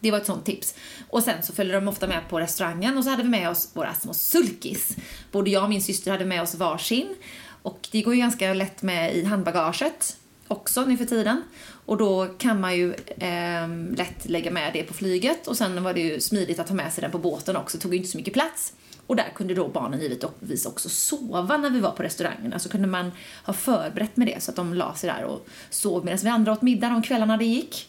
Det 0.00 0.10
var 0.10 0.18
ett 0.18 0.26
sånt 0.26 0.44
tips. 0.44 0.74
Och 1.08 1.22
sen 1.22 1.42
så 1.42 1.52
följde 1.52 1.74
de 1.74 1.88
ofta 1.88 2.06
med 2.06 2.28
på 2.28 2.40
restaurangen 2.40 2.98
och 2.98 3.04
så 3.04 3.10
hade 3.10 3.22
vi 3.22 3.28
med 3.28 3.50
oss 3.50 3.70
våra 3.74 3.94
små 3.94 4.14
sulkis. 4.14 4.96
Både 5.32 5.50
jag 5.50 5.62
och 5.62 5.70
min 5.70 5.82
syster 5.82 6.10
hade 6.10 6.24
med 6.24 6.42
oss 6.42 6.54
varsin. 6.54 7.16
Och 7.62 7.88
det 7.92 8.02
går 8.02 8.14
ju 8.14 8.20
ganska 8.20 8.54
lätt 8.54 8.82
med 8.82 9.16
i 9.16 9.24
handbagaget 9.24 10.16
också 10.48 10.84
nu 10.84 10.96
för 10.96 11.04
tiden. 11.04 11.42
Och 11.90 11.96
då 11.96 12.26
kan 12.38 12.60
man 12.60 12.76
ju 12.76 12.94
ehm, 13.18 13.94
lätt 13.94 14.28
lägga 14.28 14.50
med 14.50 14.72
det 14.72 14.82
på 14.82 14.94
flyget 14.94 15.46
och 15.46 15.56
sen 15.56 15.82
var 15.82 15.94
det 15.94 16.00
ju 16.00 16.20
smidigt 16.20 16.58
att 16.58 16.68
ha 16.68 16.76
med 16.76 16.92
sig 16.92 17.02
den 17.02 17.10
på 17.10 17.18
båten 17.18 17.56
också, 17.56 17.78
tog 17.78 17.92
ju 17.92 17.98
inte 17.98 18.10
så 18.10 18.18
mycket 18.18 18.32
plats. 18.32 18.72
Och 19.06 19.16
där 19.16 19.32
kunde 19.34 19.54
då 19.54 19.68
barnen 19.68 20.00
givetvis 20.00 20.66
också 20.66 20.88
sova 20.88 21.56
när 21.56 21.70
vi 21.70 21.80
var 21.80 21.90
på 21.90 22.02
restaurangerna. 22.02 22.58
Så 22.58 22.68
kunde 22.68 22.88
man 22.88 23.12
ha 23.44 23.52
förberett 23.52 24.16
med 24.16 24.26
det 24.26 24.42
så 24.42 24.50
att 24.50 24.56
de 24.56 24.74
la 24.74 24.94
sig 24.94 25.10
där 25.10 25.24
och 25.24 25.46
sov 25.70 26.04
medan 26.04 26.18
vi 26.22 26.28
andra 26.28 26.52
åt 26.52 26.62
middag 26.62 26.88
de 26.88 27.02
kvällarna 27.02 27.36
det 27.36 27.44
gick. 27.44 27.88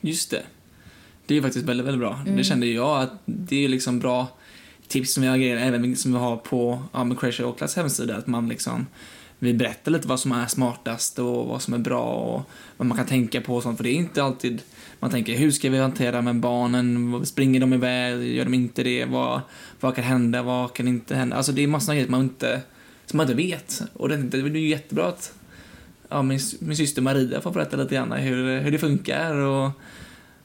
Just 0.00 0.30
det. 0.30 0.42
Det 1.26 1.36
är 1.36 1.42
faktiskt 1.42 1.66
väldigt, 1.66 1.86
väldigt 1.86 2.00
bra. 2.00 2.14
Mm. 2.14 2.36
Det 2.36 2.44
kände 2.44 2.66
jag 2.66 3.02
att 3.02 3.12
det 3.24 3.64
är 3.64 3.68
liksom 3.68 3.98
bra 3.98 4.28
tips 4.88 5.14
som 5.14 5.22
vi 5.22 5.28
har 5.28 5.38
även 5.38 5.96
som 5.96 6.12
vi 6.12 6.18
har 6.18 6.36
på 6.36 6.82
ja, 6.92 7.14
Crazy 7.20 7.42
Oaklands 7.42 7.76
hemsida. 7.76 8.16
Att 8.16 8.26
man 8.26 8.48
liksom 8.48 8.86
vi 9.42 9.54
berättar 9.54 9.92
lite 9.92 10.08
vad 10.08 10.20
som 10.20 10.32
är 10.32 10.46
smartast 10.46 11.18
och 11.18 11.46
vad 11.46 11.62
som 11.62 11.74
är 11.74 11.78
bra 11.78 12.04
och 12.04 12.42
vad 12.76 12.86
man 12.86 12.96
kan 12.96 13.06
tänka 13.06 13.40
på 13.40 13.56
och 13.56 13.62
sånt. 13.62 13.76
För 13.76 13.84
det 13.84 13.90
är 13.90 13.94
inte 13.94 14.22
alltid 14.22 14.62
man 15.00 15.10
tänker 15.10 15.36
hur 15.36 15.50
ska 15.50 15.70
vi 15.70 15.78
hantera 15.78 16.22
med 16.22 16.36
barnen? 16.36 17.26
Springer 17.26 17.60
de 17.60 17.72
iväg? 17.72 18.36
Gör 18.36 18.44
de 18.44 18.54
inte 18.54 18.82
det? 18.82 19.04
Vad, 19.04 19.40
vad 19.80 19.94
kan 19.94 20.04
hända? 20.04 20.42
Vad 20.42 20.72
kan 20.72 20.88
inte 20.88 21.14
hända? 21.14 21.36
Alltså 21.36 21.52
det 21.52 21.62
är 21.62 21.66
massor 21.66 21.92
av 21.92 21.96
grejer 21.96 22.10
man 22.10 22.22
inte, 22.22 22.60
som 23.06 23.16
man 23.16 23.26
inte 23.26 23.36
vet. 23.36 23.82
Och 23.92 24.08
det, 24.08 24.16
det 24.16 24.38
är 24.38 24.56
ju 24.56 24.68
jättebra 24.68 25.06
att 25.06 25.34
ja, 26.08 26.22
min, 26.22 26.40
min 26.60 26.76
syster 26.76 27.02
Maria 27.02 27.40
får 27.40 27.50
berätta 27.50 27.76
lite 27.76 27.94
grann 27.94 28.12
hur, 28.12 28.60
hur 28.60 28.70
det 28.70 28.78
funkar 28.78 29.34
och 29.34 29.70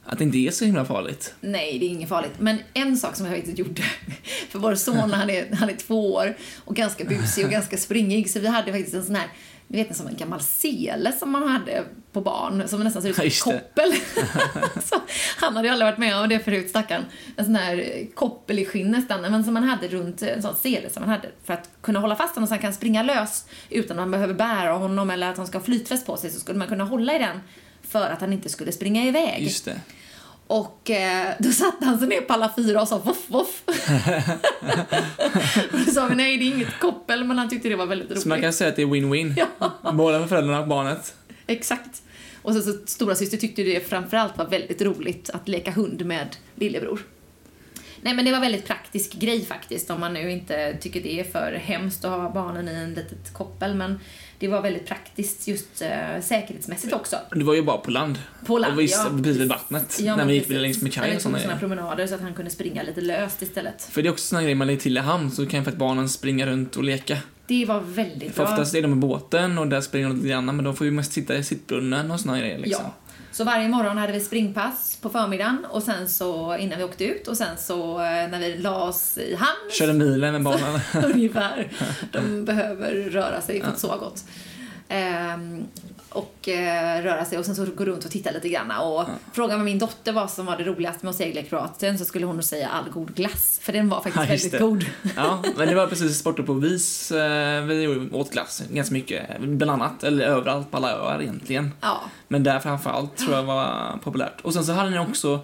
att 0.10 0.18
det 0.18 0.24
inte 0.24 0.38
är 0.38 0.51
så 0.51 0.66
himla 0.66 0.86
farligt. 0.86 1.34
Nej, 1.41 1.80
det 1.80 1.86
är 1.86 1.89
inget 1.89 2.10
farligt. 2.10 2.34
Men 2.39 2.58
en 2.74 2.97
sak 2.97 3.16
som 3.16 3.26
jag 3.26 3.36
faktiskt 3.36 3.60
gjorde, 3.60 3.82
för 4.49 4.60
vår 4.60 4.76
son 4.76 5.12
han 5.12 5.30
är, 5.30 5.55
han 5.55 5.70
är 5.70 5.74
två 5.74 6.14
år 6.14 6.38
och 6.66 6.76
ganska 6.76 7.03
busig 7.03 7.45
och 7.45 7.51
ganska 7.51 7.78
springig, 7.78 8.30
så 8.30 8.39
vi 8.39 8.47
hade 8.47 8.72
faktiskt 8.72 8.95
en 8.95 9.05
sån 9.05 9.16
här, 9.16 9.28
ni 9.68 9.84
vet 9.84 9.95
som 9.95 10.08
en 10.08 10.16
gammal 10.16 10.41
sele 10.41 11.12
som 11.12 11.32
man 11.32 11.47
hade 11.47 11.84
på 12.12 12.22
barn, 12.22 12.68
som 12.68 12.84
nästan 12.84 13.01
ser 13.01 13.10
ut 13.10 13.16
som 13.16 13.26
ett 13.26 13.41
koppel. 13.41 13.93
så, 14.84 14.95
han 15.38 15.55
hade 15.55 15.68
ju 15.68 15.72
aldrig 15.72 15.88
varit 15.88 15.99
med 15.99 16.18
om 16.18 16.30
det 16.30 16.39
förut, 16.39 16.70
stackarn. 16.70 17.05
En 17.36 17.45
sån 17.45 17.55
här 17.55 18.05
koppel 18.16 18.60
i 18.60 18.66
skinn 18.66 18.91
nästan, 18.91 19.22
men 19.22 19.43
som 19.43 19.53
man 19.53 19.64
hade 19.64 19.88
runt 19.88 20.22
en 20.22 20.41
sån 20.41 20.55
sele 20.55 20.89
som 20.89 21.01
man 21.01 21.10
hade 21.10 21.30
för 21.43 21.53
att 21.53 21.70
kunna 21.82 21.99
hålla 21.99 22.16
fast 22.16 22.36
honom 22.36 22.47
så 22.47 22.53
han 22.53 22.62
kan 22.62 22.74
springa 22.74 23.03
lös 23.03 23.45
utan 23.70 23.99
att 23.99 24.01
man 24.01 24.12
behöver 24.12 24.34
bära 24.34 24.74
honom 24.74 25.10
eller 25.10 25.30
att 25.30 25.38
han 25.38 25.47
ska 25.47 25.58
ha 25.58 25.66
flytväst 25.66 26.05
på 26.05 26.18
sig, 26.18 26.30
så 26.30 26.39
skulle 26.39 26.60
man 26.60 26.68
kunna 26.68 26.84
hålla 26.84 27.16
i 27.16 27.20
den 27.20 27.39
för 27.88 28.10
att 28.10 28.22
han 28.22 28.34
inte 28.34 28.49
skulle 28.49 28.72
springa 28.72 29.05
iväg. 29.05 29.43
Just 29.43 29.66
det. 29.66 29.82
Och 30.48 30.89
eh, 30.89 31.34
då 31.39 31.52
satte 31.52 31.86
han 31.86 32.00
sig 32.00 32.08
ner 32.08 32.22
på 32.22 32.34
alla 32.34 32.54
fyra 32.56 32.82
och 32.82 32.88
sa 32.88 32.98
voff 32.98 33.26
voff. 33.28 33.64
och 35.72 35.80
då 35.86 35.91
sa 35.91 36.08
vi 36.08 36.16
nej, 36.16 36.38
det 36.38 36.43
är 36.43 36.48
inget 36.56 36.80
koppel, 36.80 37.24
men 37.24 37.38
han 37.38 37.50
tyckte 37.50 37.70
det 37.70 37.76
var 37.76 37.86
väldigt 37.86 38.10
roligt. 38.10 38.22
Så 38.24 38.30
man 38.30 38.41
kan 38.41 38.54
säga 38.54 38.70
att 38.70 38.76
det 38.76 38.82
är 38.82 38.86
win-win. 38.86 39.34
Ja, 39.60 39.91
Både 39.93 40.20
för 40.20 40.28
föräldrarna 40.28 40.60
och 40.62 40.68
barnet. 40.68 41.16
exakt. 41.48 42.02
Och 42.41 42.54
sen 42.54 42.64
så 42.64 42.74
stora 42.86 43.16
syster 43.16 43.38
tyckte 43.38 43.64
det 43.64 43.89
framförallt 43.89 44.38
var 44.38 44.45
väldigt 44.45 44.82
roligt 44.82 45.30
att 45.30 45.48
leka 45.48 45.72
hund 45.72 46.06
med 46.06 46.36
lillebror. 46.56 47.00
Nej 48.02 48.14
men 48.14 48.26
det 48.26 48.32
var 48.32 48.39
väldigt 48.39 48.66
praktisk 48.66 49.14
grej 49.14 49.45
faktiskt 49.45 49.89
om 49.89 50.00
man 50.00 50.14
nu 50.14 50.32
inte 50.32 50.78
tycker 50.82 51.02
det 51.02 51.20
är 51.20 51.24
för 51.24 51.52
hemskt 51.52 52.06
att 52.06 52.12
ha 52.12 52.30
barnen 52.34 52.70
i 52.70 52.72
en 52.72 52.93
litet 52.93 53.34
koppel 53.34 53.76
men 53.76 54.00
det 54.40 54.48
var 54.48 54.62
väldigt 54.62 54.86
praktiskt 54.88 55.48
just 55.48 55.82
eh, 55.82 56.22
säkerhetsmässigt 56.22 56.94
också. 56.94 57.16
Det 57.32 57.44
var 57.44 57.54
ju 57.54 57.62
bara 57.64 57.78
på 57.78 57.92
land. 57.92 58.20
På 58.46 58.58
land, 58.58 58.74
och 58.74 58.80
visst, 58.80 58.96
ja. 59.06 59.18
precis 59.18 59.38
vid 59.38 59.50
vattnet. 59.50 60.00
Ja, 60.02 60.16
när 60.16 60.26
vi 60.26 60.34
gick 60.34 60.50
längs 60.50 60.82
med 60.82 60.84
När 60.84 60.92
kaj 60.92 61.12
vi 61.12 61.18
och 61.18 61.22
sådana 61.22 61.40
såna 61.40 61.48
grejer. 61.48 61.60
promenader 61.60 62.08
så 62.08 62.16
att 62.16 62.22
han 62.22 62.34
kunde 62.34 62.52
springa 62.52 62.84
lite 62.84 63.02
löst 63.02 63.42
istället. 63.42 63.82
För 63.82 64.02
det 64.02 64.10
är 64.10 64.12
också 64.12 64.26
sådana 64.26 64.44
grejer 64.44 64.56
man 64.56 64.68
lägger 64.68 64.80
till 64.80 64.98
i 64.98 65.00
hamn 65.00 65.32
så 65.32 65.46
kan 65.46 65.64
faktiskt 65.64 65.80
barnen 65.80 66.10
springa 66.10 66.46
runt 66.46 66.76
och 66.76 66.84
leka. 66.84 67.18
Det 67.48 67.66
var 67.66 67.80
väldigt 67.80 68.36
För 68.36 68.44
bra. 68.44 68.52
oftast 68.52 68.76
är 68.76 68.82
de 68.82 68.92
i 68.92 68.96
båten 68.96 69.58
och 69.58 69.68
där 69.68 69.82
springer 69.82 70.08
de 70.08 70.16
lite 70.16 70.28
grann 70.28 70.46
men 70.46 70.64
de 70.66 70.76
får 70.76 70.86
ju 70.86 70.92
mest 70.92 71.14
sitta 71.14 71.36
i 71.36 71.44
sittbrunnen 71.44 72.12
och 72.12 72.20
sådana 72.20 72.40
grejer 72.40 72.58
liksom. 72.58 72.86
Ja. 72.86 73.07
Så 73.38 73.44
varje 73.44 73.68
morgon 73.68 73.98
hade 73.98 74.14
vi 74.14 74.20
springpass 74.20 74.98
på 75.02 75.10
förmiddagen 75.10 75.66
och 75.70 75.84
sen 75.84 76.10
så 76.10 76.58
innan 76.58 76.78
vi 76.78 76.84
åkte 76.84 77.06
ut 77.06 77.28
och 77.28 77.38
sen 77.38 77.58
så 77.58 77.92
eh, 77.92 78.30
när 78.30 78.40
vi 78.40 78.58
la 78.58 78.84
oss 78.84 79.18
i 79.18 79.36
hamn 79.36 79.72
Körde 79.80 79.94
milen 79.94 80.34
med 80.34 80.44
barnen. 80.44 80.80
ungefär. 81.14 81.72
De 82.12 82.46
behöver 82.46 82.94
röra 82.94 83.42
sig 83.42 83.62
för 83.62 83.70
att 83.70 83.80
sova 83.80 83.98
gott. 83.98 84.26
Ehm, 84.88 85.68
och 86.18 86.49
eh, 86.49 87.03
röra 87.03 87.26
sig 87.26 87.38
och 87.38 87.45
sen 87.45 87.55
så 87.55 87.65
gå 87.65 87.86
runt 87.86 88.05
och 88.05 88.11
titta 88.11 88.32
lite 88.32 88.49
grann. 88.49 88.72
Och 88.72 89.05
fråga 89.34 89.55
med 89.57 89.65
min 89.65 89.80
dotter 89.80 90.11
vad 90.11 90.32
som 90.32 90.45
var 90.45 90.57
det 90.57 90.63
roligaste 90.63 91.05
med 91.05 91.09
att 91.09 91.15
segla 91.15 91.41
i 91.41 91.43
Kroatien 91.43 91.97
så 91.97 92.05
skulle 92.05 92.26
hon 92.26 92.36
nog 92.36 92.43
säga 92.43 92.70
all 92.70 92.89
god 92.91 93.15
glass. 93.15 93.59
För 93.61 93.74
den 93.74 93.89
var 93.89 94.01
faktiskt 94.01 94.15
Ja, 94.18 94.26
väldigt 94.30 94.51
det. 94.51 94.57
god. 94.59 94.86
Ja, 95.15 95.43
men 95.57 95.68
det 95.68 95.76
var 95.76 95.88
precis 95.89 96.18
sporter 96.20 96.43
på 96.43 96.53
vis. 96.53 97.11
eh, 97.11 97.63
Vi 97.65 98.09
åt 98.11 98.32
glass 98.32 98.63
ganska 98.72 98.93
mycket. 98.93 99.39
Bland 99.41 99.72
annat, 99.72 100.03
eller 100.03 100.26
överallt 100.26 100.72
på 100.72 100.78
alla 100.78 100.91
öar 100.91 101.22
egentligen. 101.22 101.72
Ja, 101.82 102.01
Men 102.28 102.43
där 102.43 102.59
framförallt 102.59 103.18
tror 103.18 103.36
jag 103.36 103.43
var 103.43 103.97
populärt. 104.03 104.41
Och 104.41 104.53
sen 104.53 104.63
så 104.65 104.72
hade 104.72 104.89
ni 104.89 104.99
också 104.99 105.39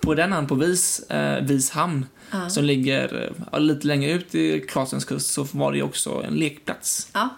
på 0.00 0.14
den 0.14 0.32
hamn 0.32 0.46
på 0.46 0.54
Vis, 0.54 1.00
eh, 1.10 1.44
Vis 1.44 1.70
hamn, 1.70 2.06
Ja. 2.32 2.48
som 2.50 2.64
ligger 2.64 3.30
eh, 3.52 3.60
lite 3.60 3.86
längre 3.86 4.10
ut 4.10 4.34
i 4.34 4.60
Kroatiens 4.60 5.04
kust, 5.04 5.30
så 5.32 5.46
var 5.52 5.72
det 5.72 5.82
också 5.82 6.22
en 6.26 6.34
lekplats. 6.34 7.08
ja. 7.14 7.28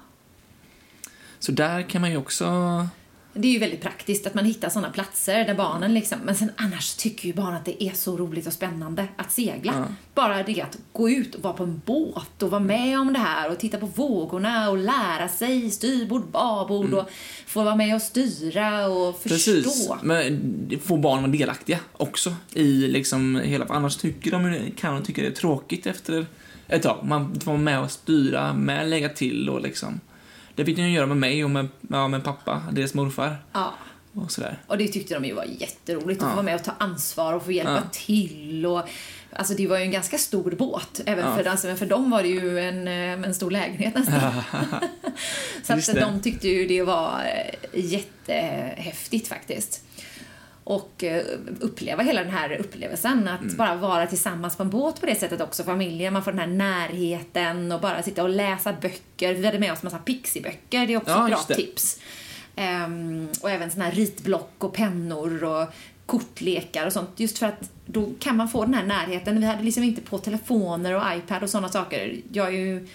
Så 1.43 1.53
där 1.53 1.83
kan 1.83 2.01
man 2.01 2.11
ju 2.11 2.17
också 2.17 2.45
Det 3.33 3.49
är 3.49 3.53
ju 3.53 3.59
väldigt 3.59 3.81
praktiskt 3.81 4.27
att 4.27 4.35
man 4.35 4.45
hittar 4.45 4.69
sådana 4.69 4.91
platser 4.91 5.45
där 5.45 5.55
barnen 5.55 5.95
liksom, 5.95 6.19
men 6.25 6.35
sen 6.35 6.51
annars 6.57 6.95
tycker 6.95 7.29
ju 7.29 7.35
barn 7.35 7.55
att 7.55 7.65
det 7.65 7.85
är 7.85 7.93
så 7.93 8.17
roligt 8.17 8.47
och 8.47 8.53
spännande 8.53 9.09
att 9.17 9.33
segla. 9.33 9.87
Bara 10.15 10.43
det 10.43 10.61
att 10.61 10.79
gå 10.93 11.11
ut 11.11 11.35
och 11.35 11.43
vara 11.43 11.53
på 11.53 11.63
en 11.63 11.83
båt 11.85 12.43
och 12.43 12.51
vara 12.51 12.61
med 12.61 13.01
om 13.01 13.13
det 13.13 13.19
här 13.19 13.51
och 13.51 13.59
titta 13.59 13.79
på 13.79 13.87
vågorna 13.87 14.71
och 14.71 14.77
lära 14.77 15.29
sig 15.29 15.71
styrbord, 15.71 16.31
babord 16.31 16.95
och 16.95 17.11
få 17.47 17.65
vara 17.65 17.77
med 17.77 17.95
och 17.95 18.03
styra 18.03 18.89
och 18.89 19.23
förstå. 19.23 19.51
Mm. 19.51 19.63
Precis, 19.63 19.91
men 20.03 20.81
få 20.85 20.97
barn 20.97 21.23
vara 21.23 21.33
delaktiga 21.33 21.79
också 21.93 22.35
i 22.53 22.89
liksom 22.89 23.37
hela, 23.37 23.67
för 23.67 23.75
annars 23.75 23.97
tycker 23.97 24.31
de, 24.31 24.71
kan 24.77 24.95
de 24.95 25.03
tycka 25.03 25.23
det 25.23 25.29
är 25.29 25.33
tråkigt 25.33 25.87
efter 25.87 26.27
ett 26.69 26.83
tag. 26.83 26.99
Man 27.05 27.41
får 27.41 27.51
vara 27.51 27.63
med 27.63 27.81
och 27.81 27.91
styra, 27.91 28.53
med 28.53 28.89
lägga 28.89 29.09
till 29.09 29.49
och 29.49 29.61
liksom. 29.61 30.01
Det 30.55 30.65
fick 30.65 30.77
de 30.77 30.83
göra 30.91 31.07
med 31.07 31.17
mig 31.17 31.45
och 31.45 31.51
med, 31.51 31.69
ja, 31.91 32.09
med 32.09 32.25
pappa, 32.25 32.63
deras 32.73 32.95
morfar 32.95 33.37
Ja. 33.53 33.75
och 34.15 34.31
sådär. 34.33 34.59
Och 34.67 34.79
det 34.79 34.89
tyckte 34.89 35.15
de 35.15 35.25
ju 35.25 35.35
var 35.35 35.45
jätteroligt 35.45 36.23
att 36.23 36.27
Ja. 36.27 36.31
få 36.31 36.35
vara 36.37 36.45
med 36.45 36.55
och 36.55 36.65
ta 36.65 36.73
ansvar 36.79 37.33
och 37.33 37.45
få 37.45 37.53
hjälpa 37.53 37.73
Ja. 37.75 37.83
till. 37.93 38.67
Och, 38.67 38.83
alltså 39.33 39.55
det 39.55 39.67
var 39.67 39.77
ju 39.79 39.83
en 39.85 39.91
ganska 39.91 40.19
stor 40.19 40.51
båt. 40.51 41.01
Även 41.07 41.25
Ja. 41.27 41.37
för, 41.37 41.45
alltså, 41.45 41.67
men 41.67 41.77
för 41.77 41.87
dem 41.87 42.11
var 42.11 42.23
det 42.23 42.29
ju 42.29 42.59
en, 42.59 42.89
eh, 42.89 43.29
en 43.29 43.35
stor 43.35 43.51
lägenhet 43.51 43.95
nästan. 43.95 44.33
Så 45.83 45.91
att 45.93 46.01
de 46.01 46.21
tyckte 46.23 46.49
ju 46.49 46.67
det 46.67 46.83
var 46.83 47.21
eh, 47.73 47.85
jättehäftigt 47.85 49.29
faktiskt. 49.29 49.85
Och 50.65 51.05
eh, 51.05 51.23
uppleva 51.61 52.03
hela 52.03 52.23
den 52.25 52.33
här 52.33 52.57
upplevelsen, 52.57 53.29
att 53.29 53.41
Mm. 53.43 53.57
bara 53.57 53.75
vara 53.75 54.07
tillsammans 54.07 54.57
på 54.57 54.63
en 54.63 54.71
båt 54.71 55.01
på 55.01 55.07
det 55.07 55.15
sättet 55.15 55.41
också, 55.41 55.65
familjen, 55.65 56.13
man 56.13 56.25
får 56.25 56.33
den 56.33 56.41
här 56.41 56.47
närheten 56.47 57.73
och 57.73 57.81
bara 57.81 58.03
sitta 58.03 58.23
och 58.23 58.29
läsa 58.29 58.73
böcker. 58.73 59.35
Vi 59.35 59.47
hade 59.47 59.59
med 59.59 59.73
oss 59.73 59.83
massa 59.83 59.99
pixiböcker, 59.99 60.87
det 60.87 60.93
är 60.93 60.97
också 60.97 61.11
Ja, 61.11 61.25
ett 61.41 61.47
bra 61.49 61.57
tips. 61.57 62.01
Ehm, 62.57 63.29
och 63.43 63.51
även 63.51 63.71
såna 63.71 63.85
här 63.85 63.93
ritblock 63.93 64.53
och 64.59 64.73
pennor 64.73 65.45
och 65.45 65.69
kortlekar 66.07 66.87
och 66.87 66.93
sånt. 66.93 67.11
Just 67.17 67.39
för 67.39 67.47
att 67.47 67.71
då 67.87 68.11
kan 68.21 68.37
man 68.37 68.49
få 68.49 68.65
den 68.65 68.75
här 68.75 68.85
närheten. 68.85 69.41
Vi 69.41 69.47
hade 69.47 69.63
liksom 69.63 69.83
inte 69.83 70.01
på 70.01 70.19
telefoner 70.19 70.95
och 70.97 71.03
iPad 71.17 71.43
och 71.43 71.51
sådana 71.51 71.69
saker. 71.69 72.17
Jag 72.33 72.55
ju, 72.55 72.89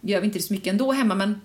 gör 0.00 0.20
vi 0.20 0.26
inte 0.26 0.42
så 0.42 0.52
mycket 0.52 0.70
ändå 0.70 0.92
hemma 0.92 1.14
men 1.14 1.40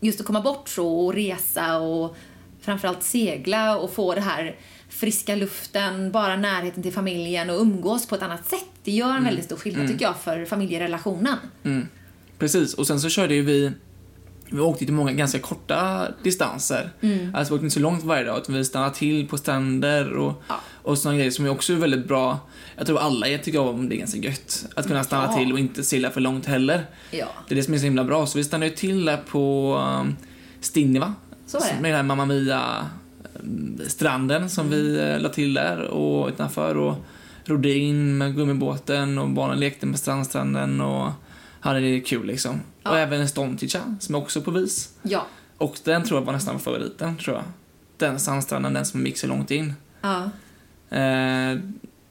just 0.00 0.20
att 0.20 0.26
komma 0.26 0.40
bort 0.40 0.68
så 0.68 1.06
och 1.06 1.14
resa 1.14 1.76
och 1.78 2.16
framförallt 2.60 3.02
segla 3.02 3.76
och 3.78 3.92
få 3.92 4.14
det 4.14 4.20
här 4.20 4.56
friska 4.94 5.36
luften, 5.36 6.10
bara 6.12 6.36
närheten 6.36 6.82
till 6.82 6.92
familjen 6.92 7.50
och 7.50 7.60
umgås 7.60 8.06
på 8.06 8.14
ett 8.14 8.22
annat 8.22 8.46
sätt. 8.46 8.64
Det 8.84 8.92
gör 8.92 9.16
en 9.16 9.24
väldigt 9.24 9.44
stor 9.44 9.56
skillnad 9.56 9.88
tycker 9.88 10.04
jag 10.04 10.16
för 10.16 10.44
familjerelationen. 10.44 11.36
Mm. 11.64 11.88
Precis, 12.38 12.74
och 12.74 12.86
sen 12.86 13.00
så 13.00 13.08
körde 13.08 13.34
ju 13.34 13.42
vi 13.42 13.72
vi 14.50 14.60
åkte 14.60 14.84
till 14.84 14.94
många 14.94 15.12
ganska 15.12 15.38
korta 15.38 16.08
distanser. 16.22 16.90
Alltså 17.34 17.52
vi 17.52 17.56
åkte 17.56 17.64
inte 17.64 17.70
så 17.74 17.80
långt 17.80 18.04
varje 18.04 18.24
dag, 18.24 18.38
utan 18.38 18.54
vi 18.54 18.64
stannade 18.64 18.94
till 18.94 19.28
på 19.28 19.38
stränder 19.38 20.12
och, 20.16 20.42
Ja. 20.48 20.54
och 20.82 20.98
sådana 20.98 21.16
grejer 21.18 21.30
som 21.30 21.44
är 21.44 21.48
också 21.50 21.74
väldigt 21.74 22.08
bra. 22.08 22.38
Jag 22.76 22.86
tror 22.86 22.98
alla 22.98 23.26
tycker 23.38 23.60
om 23.60 23.88
det 23.88 23.94
är 23.96 23.98
ganska 23.98 24.18
gött. 24.18 24.66
Att 24.76 24.86
kunna 24.86 25.04
stanna 25.04 25.26
Ja. 25.32 25.36
till 25.38 25.52
och 25.52 25.58
inte 25.58 25.82
segla 25.84 26.10
för 26.10 26.20
långt 26.20 26.46
heller. 26.46 26.86
Ja, 27.10 27.26
Det 27.48 27.54
är 27.54 27.56
det 27.56 27.62
som 27.62 27.74
är 27.74 27.78
så 27.78 27.84
himla 27.84 28.04
bra. 28.04 28.26
Så 28.26 28.38
vi 28.38 28.44
stannade 28.44 28.70
ju 28.70 28.76
till 28.76 29.04
där 29.04 29.16
på 29.16 29.74
um, 30.00 30.16
Stinniva. 30.60 31.14
Med 31.80 31.90
den 31.90 31.94
här 31.94 32.02
Mamma 32.02 32.24
Mia 32.26 32.86
stranden 33.86 34.50
som 34.50 34.70
vi 34.70 34.98
Mm. 35.00 35.14
uh, 35.16 35.20
la 35.22 35.28
till 35.28 35.54
där 35.54 35.80
och 35.80 36.28
utanför 36.28 36.76
och 36.76 36.94
rodde 37.44 37.70
in 37.74 38.18
med 38.18 38.36
gummibåten 38.36 39.18
och 39.18 39.28
barnen 39.28 39.60
lekte 39.60 39.86
med 39.86 39.98
strandstranden 39.98 40.80
och 40.80 41.10
hade 41.60 41.80
det 41.80 42.00
kul 42.00 42.26
liksom. 42.26 42.60
Ja. 42.82 42.90
Och 42.90 42.98
även 42.98 43.28
Stontica 43.28 43.96
som 44.00 44.14
är 44.14 44.18
också 44.18 44.40
på 44.40 44.50
vis. 44.50 44.94
ja, 45.02 45.26
Och 45.58 45.78
den 45.84 46.02
tror 46.02 46.20
jag 46.20 46.26
var 46.26 46.32
nästan 46.32 46.60
favoriten, 46.60 47.16
tror 47.16 47.36
jag. 47.36 47.44
Den 47.96 48.20
sandstranden, 48.20 48.72
den 48.72 48.86
som 48.86 49.06
gick 49.06 49.18
så 49.18 49.26
långt 49.26 49.50
in. 49.50 49.72
ja. 50.02 50.30
Eh, 50.96 51.58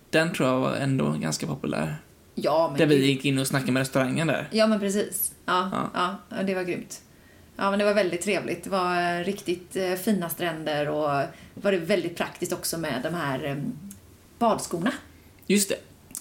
den 0.09 0.33
tror 0.33 0.49
jag 0.49 0.59
var 0.59 0.75
ändå 0.75 1.11
ganska 1.11 1.47
populär. 1.47 1.97
ja 2.35 2.67
men 2.69 2.77
Där 2.79 2.85
vi 2.85 3.05
gick 3.05 3.25
in 3.25 3.39
och 3.39 3.47
snackade 3.47 3.71
med 3.71 3.79
restaurangen 3.79 4.27
där. 4.27 4.47
Ja, 4.51 4.67
men 4.67 4.79
precis. 4.79 5.31
Ja. 5.45 5.69
ja. 5.93 6.15
ja, 6.37 6.43
det 6.43 6.55
var 6.55 6.63
grymt. 6.63 7.01
Ja, 7.63 7.69
men 7.69 7.79
det 7.79 7.85
var 7.85 7.93
väldigt 7.93 8.21
trevligt. 8.21 8.63
Det 8.63 8.69
var 8.69 9.19
eh, 9.19 9.23
riktigt 9.23 9.75
eh, 9.75 9.93
fina 9.93 10.29
stränder 10.29 10.89
och 10.89 11.09
var 11.53 11.71
det 11.71 11.77
väldigt 11.77 12.17
praktiskt 12.17 12.53
också 12.53 12.77
med 12.77 12.99
de 13.03 13.13
här 13.13 13.43
eh, 13.43 13.55
badskorna. 14.39 14.91
Just 15.47 15.69
det. 15.69 15.75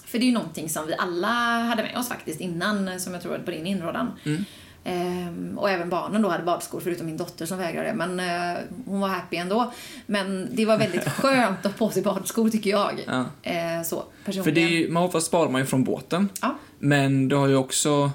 För 0.05 0.19
det 0.19 0.23
är 0.23 0.27
ju 0.27 0.33
någonting 0.33 0.69
som 0.69 0.87
vi 0.87 0.95
alla 0.97 1.27
hade 1.59 1.83
med 1.83 1.97
oss 1.97 2.09
faktiskt 2.09 2.41
innan, 2.41 2.99
som 2.99 3.13
jag 3.13 3.21
tror 3.21 3.37
på 3.37 3.51
din 3.51 3.67
inrådan. 3.67 4.11
Mm. 4.23 4.45
Ehm, 4.83 5.57
och 5.57 5.69
även 5.69 5.89
barnen 5.89 6.21
då 6.21 6.29
hade 6.29 6.43
badskor, 6.43 6.79
förutom 6.79 7.05
min 7.05 7.17
dotter 7.17 7.45
som 7.45 7.57
vägrade. 7.57 7.93
Men 7.93 8.19
eh, 8.19 8.59
hon 8.85 8.99
var 8.99 9.07
happy 9.07 9.37
ändå. 9.37 9.73
Men 10.05 10.49
det 10.51 10.65
var 10.65 10.77
väldigt 10.77 11.09
skönt 11.09 11.65
att 11.65 11.71
ha 11.71 11.87
på 11.87 11.89
sig 11.89 12.03
badskor 12.03 12.49
tycker 12.49 12.69
jag. 12.69 13.03
Ja. 13.07 13.25
Eh, 13.51 13.83
så, 13.83 14.03
personligen. 14.25 14.43
För 14.43 14.51
det 14.51 14.63
är 14.63 14.69
ju, 14.69 14.91
man 14.91 15.21
sparar 15.21 15.49
man 15.49 15.61
ju 15.61 15.67
från 15.67 15.83
båten. 15.83 16.29
Ja. 16.41 16.55
Men 16.79 17.27
du 17.27 17.35
har 17.35 17.47
ju 17.47 17.55
också, 17.55 18.11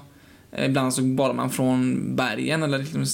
ibland 0.57 0.93
så 0.93 1.01
badar 1.01 1.33
man 1.33 1.49
från 1.49 2.15
bergen 2.15 2.63
eller 2.63 2.77
liksom 2.77 3.05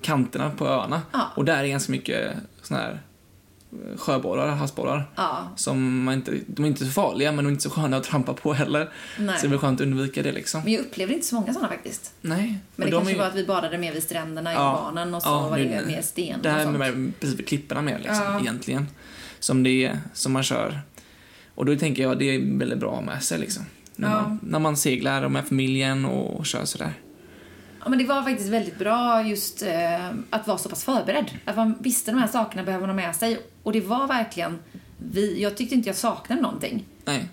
kanterna 0.00 0.50
på 0.50 0.66
öarna. 0.68 1.02
Ja. 1.12 1.20
Och 1.36 1.44
där 1.44 1.64
är 1.64 1.68
ganska 1.68 1.92
mycket 1.92 2.32
såna 2.62 2.80
här 2.80 3.00
eh, 3.72 3.98
sjöborrar, 3.98 4.48
havsborrar. 4.48 5.10
Ja, 5.16 5.48
Som 5.56 6.02
man 6.04 6.14
inte, 6.14 6.32
de 6.46 6.64
är 6.64 6.68
inte 6.68 6.84
så 6.86 6.90
farliga 6.92 7.32
men 7.32 7.44
de 7.44 7.46
är 7.46 7.50
inte 7.50 7.62
så 7.62 7.70
sköna 7.70 7.96
att 7.96 8.04
trampa 8.04 8.32
på 8.34 8.52
heller. 8.52 8.88
nej. 9.18 9.38
Så 9.38 9.46
det 9.46 9.54
är 9.54 9.58
skönt 9.58 9.80
att 9.80 9.86
undvika 9.86 10.22
det 10.22 10.32
liksom. 10.32 10.60
Men 10.64 10.72
jag 10.72 10.80
upplevde 10.80 11.14
inte 11.14 11.26
så 11.26 11.34
många 11.34 11.52
sådana 11.54 11.68
faktiskt. 11.68 12.12
Nej. 12.20 12.58
Men 12.76 12.86
det 12.86 12.90
de 12.90 12.96
kanske 12.96 13.14
är 13.14 13.18
var 13.18 13.26
att 13.26 13.34
vi 13.34 13.46
badade 13.46 13.78
mer 13.78 13.92
vid 13.92 14.02
stränderna 14.02 14.52
Ja. 14.52 14.58
i 14.72 14.82
barnen 14.82 15.14
och 15.14 15.22
så 15.22 15.28
Ja, 15.28 15.48
var 15.48 15.58
det 15.58 15.64
det- 15.64 15.86
mer 15.86 16.02
sten 16.02 16.42
Det 16.42 16.48
och 16.48 16.54
här 16.54 16.64
sånt. 16.64 16.78
med 16.78 17.12
precis 17.20 17.38
vid 17.38 17.46
klipporna 17.48 17.82
med 17.82 17.98
liksom, 18.00 18.22
Ja. 18.24 18.40
egentligen. 18.40 18.86
Som 19.40 19.62
det 19.62 19.84
är, 19.84 19.98
som 20.14 20.32
man 20.32 20.42
kör. 20.42 20.80
Och 21.54 21.64
då 21.66 21.76
tänker 21.76 22.02
jag 22.02 22.12
att 22.12 22.18
det 22.18 22.34
är 22.34 22.58
väldigt 22.58 22.78
bra 22.78 23.00
med 23.00 23.22
sig 23.22 23.38
liksom. 23.38 23.64
När, 24.00 24.08
Ja. 24.08 24.22
man, 24.22 24.38
när 24.42 24.58
man 24.58 24.76
seglar 24.76 25.22
och 25.22 25.30
med 25.30 25.48
familjen 25.48 26.04
och, 26.04 26.46
kör 26.46 26.64
sådär. 26.64 26.92
Ja, 27.80 27.88
men 27.88 27.98
det 27.98 28.04
var 28.04 28.22
faktiskt 28.22 28.48
väldigt 28.50 28.78
bra 28.78 29.22
just 29.22 29.62
eh, 29.62 30.06
att 30.30 30.46
vara 30.46 30.58
så 30.58 30.68
pass 30.68 30.84
förberedd. 30.84 31.30
Att 31.44 31.56
man 31.56 31.74
visste 31.80 32.10
de 32.10 32.18
här 32.20 32.26
sakerna 32.28 32.62
behöver 32.62 32.86
man 32.86 32.96
ha 32.98 33.06
med 33.06 33.16
sig. 33.16 33.38
Och 33.62 33.72
det 33.72 33.80
var 33.80 34.06
verkligen, 34.06 34.58
vi, 34.98 35.42
jag 35.42 35.56
tyckte 35.56 35.74
inte 35.74 35.88
jag 35.88 35.96
saknade 35.96 36.42
någonting. 36.42 36.84
Nej. 37.04 37.28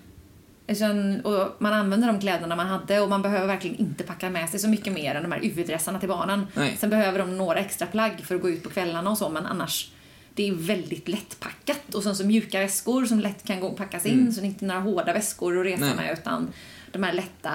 Utan, 0.68 1.22
och 1.22 1.56
man 1.60 1.74
använde 1.74 2.08
de 2.08 2.20
kläderna 2.20 2.56
man 2.56 2.68
hade 2.68 3.00
och 3.00 3.10
man 3.10 3.22
behöver 3.22 3.48
verkligen 3.48 3.76
inte 3.78 4.04
packa 4.04 4.30
med 4.30 4.50
sig 4.50 4.60
så 4.60 4.68
mycket 4.70 4.94
mer 4.94 5.16
än 5.16 5.24
de 5.24 5.32
här 5.32 5.40
UV-dressarna 5.44 6.00
till 6.00 6.10
barnen. 6.10 6.48
Nej. 6.54 6.78
Sen 6.80 6.90
behöver 6.90 7.20
de 7.20 7.38
några 7.38 7.60
extra 7.60 7.88
plagg 7.88 8.22
för 8.24 8.36
att 8.36 8.42
gå 8.42 8.50
ut 8.50 8.64
på 8.64 8.70
kvällarna 8.70 9.10
och 9.10 9.18
så, 9.18 9.30
men 9.30 9.46
annars 9.46 9.92
det 10.36 10.48
är 10.50 10.54
väldigt 10.54 11.08
lättpackat 11.08 11.96
och 11.96 12.04
sen 12.04 12.16
så 12.16 12.26
mjuka 12.26 12.60
väskor 12.60 13.06
som 13.06 13.20
lätt 13.20 13.44
kan 13.48 13.60
gå 13.60 13.68
och 13.68 13.78
packas 13.78 14.06
in 14.06 14.34
så 14.34 14.42
det 14.42 14.46
är 14.46 14.50
inte 14.50 14.66
några 14.66 14.80
hårda 14.82 15.14
väskor 15.14 15.60
att 15.60 15.66
resa 15.66 15.86
Nej. 15.86 15.96
med 15.96 16.18
utan 16.20 16.48
de 16.92 17.04
här 17.04 17.14
lätta 17.14 17.52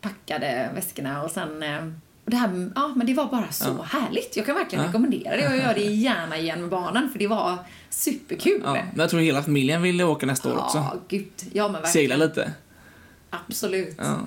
packade 0.00 0.70
väskorna 0.74 1.22
och 1.22 1.30
sen 1.30 1.62
eh, 1.62 1.86
och 2.24 2.30
det 2.30 2.36
här, 2.36 2.70
ja 2.74 2.92
men 2.96 3.06
det 3.06 3.14
var 3.14 3.26
bara 3.26 3.50
så 3.52 3.76
Ja. 3.78 3.82
härligt. 3.82 4.36
Jag 4.36 4.46
kan 4.46 4.54
verkligen 4.54 4.82
Ja. 4.84 4.88
rekommendera 4.88 5.36
det 5.36 5.42
jag 5.42 5.56
gör 5.56 5.74
det 5.74 5.80
gärna 5.94 6.38
igen 6.38 6.60
med 6.60 6.70
barnen 6.70 7.08
för 7.12 7.18
det 7.18 7.26
var 7.26 7.58
superkul. 7.90 8.60
Ja. 8.64 8.72
Men 8.72 8.90
jag 9.00 9.10
tror 9.10 9.20
hela 9.20 9.42
familjen 9.42 9.82
ville 9.82 10.04
åka 10.04 10.26
nästa 10.26 10.52
år 10.52 10.58
också. 10.58 10.78
Ja, 10.78 10.94
gud. 11.08 11.26
Ja, 11.52 11.62
men 11.64 11.72
verkligen. 11.72 11.92
Segla 11.92 12.16
lite. 12.16 12.52
Absolut. 13.30 13.94
Ja. 13.98 14.20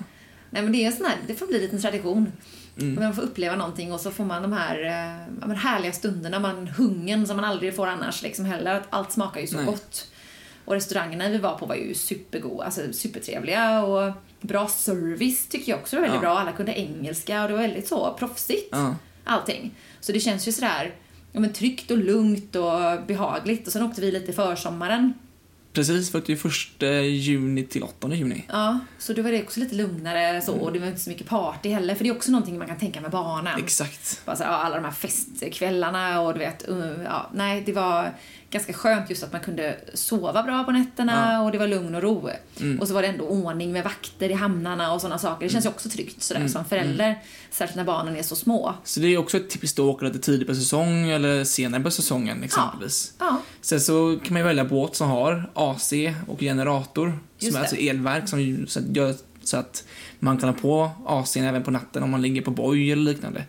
Nej, 0.50 0.62
men 0.62 0.72
det 0.72 0.84
är 0.84 0.90
sån 0.90 1.06
här, 1.06 1.16
det 1.26 1.34
får 1.34 1.46
bli 1.46 1.56
en 1.56 1.62
liten 1.62 1.80
tradition. 1.80 2.32
Mm. 2.80 2.94
Man 3.04 3.14
får 3.14 3.22
uppleva 3.22 3.56
någonting 3.56 3.92
och 3.92 4.00
så 4.00 4.10
får 4.10 4.24
man 4.24 4.42
de 4.42 4.52
här 4.52 4.82
eh, 4.84 5.26
ja, 5.40 5.46
men 5.46 5.56
härliga 5.56 5.92
stunderna, 5.92 6.38
man, 6.38 6.66
hungern 6.68 7.26
som 7.26 7.36
man 7.36 7.44
aldrig 7.44 7.76
får 7.76 7.86
annars 7.86 8.22
liksom 8.22 8.44
heller. 8.44 8.74
Att 8.74 8.86
Allt 8.90 9.12
smakar 9.12 9.40
ju 9.40 9.46
så 9.46 9.56
Nej. 9.56 9.66
gott. 9.66 10.10
Och 10.64 10.74
restaurangerna 10.74 11.28
vi 11.28 11.38
var 11.38 11.58
på 11.58 11.66
var 11.66 11.74
ju 11.74 11.94
supergoda, 11.94 12.64
alltså 12.64 12.80
supertrevliga 12.92 13.82
och 13.84 14.12
bra 14.40 14.68
service 14.68 15.46
tycker 15.48 15.72
jag 15.72 15.80
också 15.80 15.96
var 15.96 16.00
väldigt 16.02 16.22
Ja. 16.22 16.28
bra. 16.28 16.38
Alla 16.38 16.52
kunde 16.52 16.72
engelska 16.72 17.42
och 17.42 17.48
det 17.48 17.54
var 17.54 17.60
väldigt 17.62 17.88
så 17.88 18.14
proffsigt 18.18 18.68
Ja. 18.72 18.94
allting. 19.24 19.74
Så 20.00 20.12
det 20.12 20.20
känns 20.20 20.48
ju 20.48 20.52
sådär 20.52 20.94
ja, 21.32 21.40
men 21.40 21.52
tryggt 21.52 21.90
och 21.90 21.98
lugnt 21.98 22.56
och 22.56 23.02
behagligt. 23.06 23.66
Och 23.66 23.72
sen 23.72 23.82
åkte 23.82 24.00
vi 24.00 24.10
lite 24.12 24.32
försommaren. 24.32 25.14
Precis, 25.74 26.10
för 26.10 26.18
att 26.18 26.26
det 26.26 26.32
är 26.32 26.36
första 26.36 26.86
juni 27.00 27.64
till 27.64 27.82
8 27.82 28.08
juni. 28.08 28.44
Ja, 28.48 28.78
så 28.98 29.12
då 29.12 29.22
var 29.22 29.30
det 29.30 29.42
också 29.42 29.60
lite 29.60 29.74
lugnare 29.74 30.42
så 30.42 30.54
och 30.54 30.72
det 30.72 30.78
var 30.78 30.86
inte 30.86 31.00
så 31.00 31.10
mycket 31.10 31.28
party 31.28 31.68
heller. 31.68 31.94
För 31.94 32.04
det 32.04 32.10
är 32.10 32.16
också 32.16 32.30
någonting 32.30 32.58
man 32.58 32.66
kan 32.66 32.78
tänka 32.78 33.00
med 33.00 33.10
barnen. 33.10 33.58
Exakt. 33.58 34.20
Bara 34.24 34.36
så, 34.36 34.42
ja, 34.42 34.48
alla 34.48 34.76
de 34.76 34.84
här 34.84 34.92
festkvällarna 34.92 36.20
och 36.20 36.32
du 36.32 36.38
vet, 36.38 36.68
uh, 36.68 37.02
ja, 37.04 37.30
nej 37.34 37.62
det 37.66 37.72
var 37.72 38.14
ganska 38.50 38.72
skönt 38.72 39.10
just 39.10 39.22
att 39.24 39.32
man 39.32 39.40
kunde 39.40 39.76
sova 39.94 40.42
bra 40.42 40.64
på 40.64 40.70
nätterna 40.72 41.32
Ja. 41.32 41.40
och 41.40 41.52
det 41.52 41.58
var 41.58 41.66
lugn 41.68 41.94
och 41.94 42.02
ro. 42.02 42.28
Mm. 42.60 42.80
Och 42.80 42.88
så 42.88 42.94
var 42.94 43.02
det 43.02 43.08
ändå 43.08 43.24
ordning 43.24 43.72
med 43.72 43.84
vakter 43.84 44.28
i 44.30 44.32
hamnarna 44.32 44.92
och 44.92 45.00
sådana 45.00 45.18
saker. 45.18 45.46
Det 45.46 45.52
känns 45.52 45.64
ju 45.64 45.68
också 45.68 45.88
tryggt 45.88 46.22
sådär 46.22 46.40
Mm. 46.40 46.52
som 46.52 46.64
förälder. 46.64 47.18
Särskilt 47.50 47.76
när 47.76 47.84
barnen 47.84 48.16
är 48.16 48.22
så 48.22 48.36
små. 48.36 48.74
Så 48.84 49.00
det 49.00 49.06
är 49.14 49.18
också 49.18 49.36
ett 49.36 49.50
tips 49.50 49.74
då 49.74 49.88
att 49.90 49.94
åka 49.96 50.06
lite 50.06 50.18
tidigt 50.18 50.48
på 50.48 50.54
säsong 50.54 51.08
eller 51.10 51.44
senare 51.44 51.82
på 51.82 51.90
säsongen 51.90 52.42
exempelvis. 52.42 53.12
Ja, 53.18 53.40
Sen 53.60 53.80
så 53.80 54.18
kan 54.24 54.32
man 54.34 54.40
ju 54.42 54.46
välja 54.46 54.64
båt 54.64 54.96
som 54.96 55.08
har 55.10 55.50
AC 55.54 55.92
och 56.28 56.40
generator. 56.40 57.18
Just 57.38 57.38
som 57.38 57.48
är 57.48 57.52
det. 57.52 57.58
alltså 57.60 57.76
elverk 57.76 58.28
som 58.28 58.40
gör 58.94 59.14
så 59.42 59.56
att 59.56 59.84
man 60.18 60.38
kan 60.38 60.48
ha 60.48 60.56
på 60.56 60.90
AC 61.06 61.36
även 61.36 61.62
på 61.62 61.70
natten 61.70 62.02
om 62.02 62.10
man 62.10 62.22
ligger 62.22 62.42
på 62.42 62.50
boj 62.50 62.92
eller 62.92 63.02
liknande. 63.12 63.44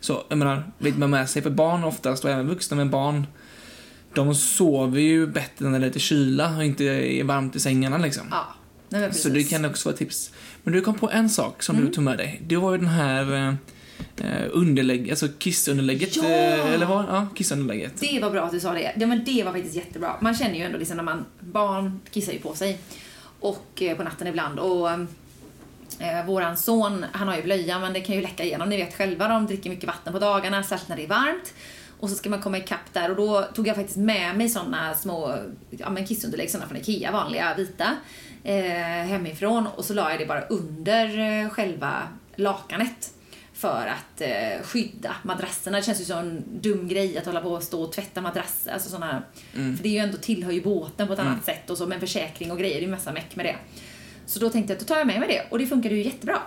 Så, 0.00 0.22
jag 0.28 0.38
menar, 0.38 0.70
vet 0.78 0.96
man 0.98 1.10
med 1.10 1.30
sig 1.30 1.42
för 1.42 1.50
barn 1.50 1.84
oftast, 1.84 2.24
och 2.24 2.30
även 2.30 2.48
vuxna 2.48 2.76
med 2.76 2.90
barn, 2.90 3.26
de 4.14 4.34
sover 4.34 5.00
ju 5.00 5.26
bättre 5.26 5.64
när 5.68 5.78
det 5.78 5.84
är 5.84 5.88
lite 5.88 5.98
kyla 5.98 6.56
och 6.56 6.64
inte 6.64 6.84
är 6.84 7.24
varmt 7.24 7.56
i 7.56 7.60
sängarna 7.60 7.98
liksom. 7.98 8.26
Ja, 8.30 8.44
nej, 8.88 9.14
Så 9.14 9.28
det 9.28 9.42
kan 9.44 9.64
också 9.64 9.88
vara 9.88 9.96
tips. 9.96 10.32
Men 10.62 10.74
du 10.74 10.80
kom 10.80 10.94
på 10.94 11.10
en 11.10 11.30
sak 11.30 11.62
som 11.62 11.76
Mm. 11.76 11.88
du 11.88 11.94
tog 11.94 12.04
med 12.04 12.18
dig. 12.18 12.42
Det 12.46 12.56
var 12.56 12.72
ju 12.72 12.78
den 12.78 12.86
här 12.88 13.56
eh, 14.16 14.44
underlägg, 14.50 15.10
alltså 15.10 15.28
kissunderlägget. 15.38 16.16
Ja! 16.16 16.24
Eh, 16.24 16.72
eller 16.74 16.86
vad? 16.86 17.04
Ja, 17.04 17.26
kissunderlägget. 17.34 17.92
Det 18.00 18.20
var 18.22 18.30
bra 18.30 18.42
att 18.44 18.52
du 18.52 18.60
sa 18.60 18.72
det. 18.72 18.92
Ja, 18.96 19.06
men 19.06 19.24
det 19.24 19.44
var 19.44 19.52
faktiskt 19.52 19.74
jättebra. 19.74 20.16
Man 20.20 20.34
känner 20.34 20.54
ju 20.54 20.62
ändå 20.62 20.78
liksom 20.78 20.96
när 20.96 21.04
man, 21.04 21.24
barn 21.40 22.00
kissar 22.10 22.32
ju 22.32 22.38
på 22.38 22.54
sig. 22.54 22.78
Och 23.40 23.82
eh, 23.82 23.96
på 23.96 24.02
natten 24.02 24.26
ibland. 24.26 24.58
Och 24.58 24.90
eh, 24.90 26.26
våran 26.26 26.56
son, 26.56 27.04
han 27.12 27.28
har 27.28 27.36
ju 27.36 27.42
blöja 27.42 27.78
men 27.78 27.92
det 27.92 28.00
kan 28.00 28.14
ju 28.16 28.22
läcka 28.22 28.44
igenom. 28.44 28.68
Ni 28.68 28.76
vet 28.76 28.94
själva, 28.96 29.28
de 29.28 29.46
dricker 29.46 29.70
mycket 29.70 29.86
vatten 29.86 30.12
på 30.12 30.18
dagarna, 30.18 30.62
särskilt 30.62 30.88
när 30.88 30.96
det 30.96 31.04
är 31.04 31.08
varmt. 31.08 31.54
Och 32.00 32.10
så 32.10 32.16
ska 32.16 32.30
man 32.30 32.42
komma 32.42 32.58
ikapp 32.58 32.92
där 32.92 33.10
och 33.10 33.16
då 33.16 33.42
tog 33.54 33.66
jag 33.66 33.76
faktiskt 33.76 33.98
med 33.98 34.36
mig 34.36 34.48
såna 34.48 34.94
små 34.94 35.34
ja, 35.70 35.90
men 35.90 36.06
kissunderlägg, 36.06 36.50
såna 36.50 36.66
från 36.66 36.78
Ikea, 36.78 37.12
vanliga 37.12 37.54
vita, 37.54 37.96
eh, 38.44 39.06
hemifrån. 39.06 39.66
Och 39.66 39.84
så 39.84 39.94
la 39.94 40.10
jag 40.10 40.20
det 40.20 40.26
bara 40.26 40.46
under 40.46 41.18
eh, 41.18 41.50
själva 41.50 42.02
lakanet 42.36 43.12
för 43.52 43.86
att 43.86 44.20
eh, 44.20 44.62
skydda 44.62 45.16
madrasserna. 45.22 45.76
Det 45.76 45.84
känns 45.84 46.00
ju 46.00 46.04
som 46.04 46.18
en 46.18 46.44
dum 46.60 46.88
grej 46.88 47.18
att 47.18 47.26
hålla 47.26 47.40
på 47.40 47.50
och 47.50 47.62
stå 47.62 47.82
och 47.82 47.92
tvätta 47.92 48.20
madrasser. 48.20 48.72
Alltså 48.72 48.90
såna, 48.90 49.22
För 49.76 49.82
det 49.82 49.88
är 49.88 49.92
ju 49.92 49.98
ändå 49.98 50.18
tillhör 50.18 50.52
ju 50.52 50.62
båten 50.62 51.06
på 51.06 51.12
ett 51.12 51.18
annat 51.18 51.44
sätt 51.44 51.70
och 51.70 51.78
så 51.78 51.86
med 51.86 52.00
försäkring 52.00 52.52
och 52.52 52.58
grejer. 52.58 52.74
Det 52.74 52.80
är 52.80 52.86
ju 52.86 52.90
massa 52.90 53.12
meck 53.12 53.36
med 53.36 53.46
det. 53.46 53.56
Så 54.26 54.38
då 54.38 54.50
tänkte 54.50 54.72
jag 54.72 54.76
att 54.76 54.86
då 54.86 54.94
tar 54.94 54.98
jag 54.98 55.06
med 55.06 55.20
mig 55.20 55.28
det 55.28 55.42
och 55.50 55.58
det 55.58 55.66
funkade 55.66 55.94
ju 55.94 56.02
jättebra. 56.02 56.38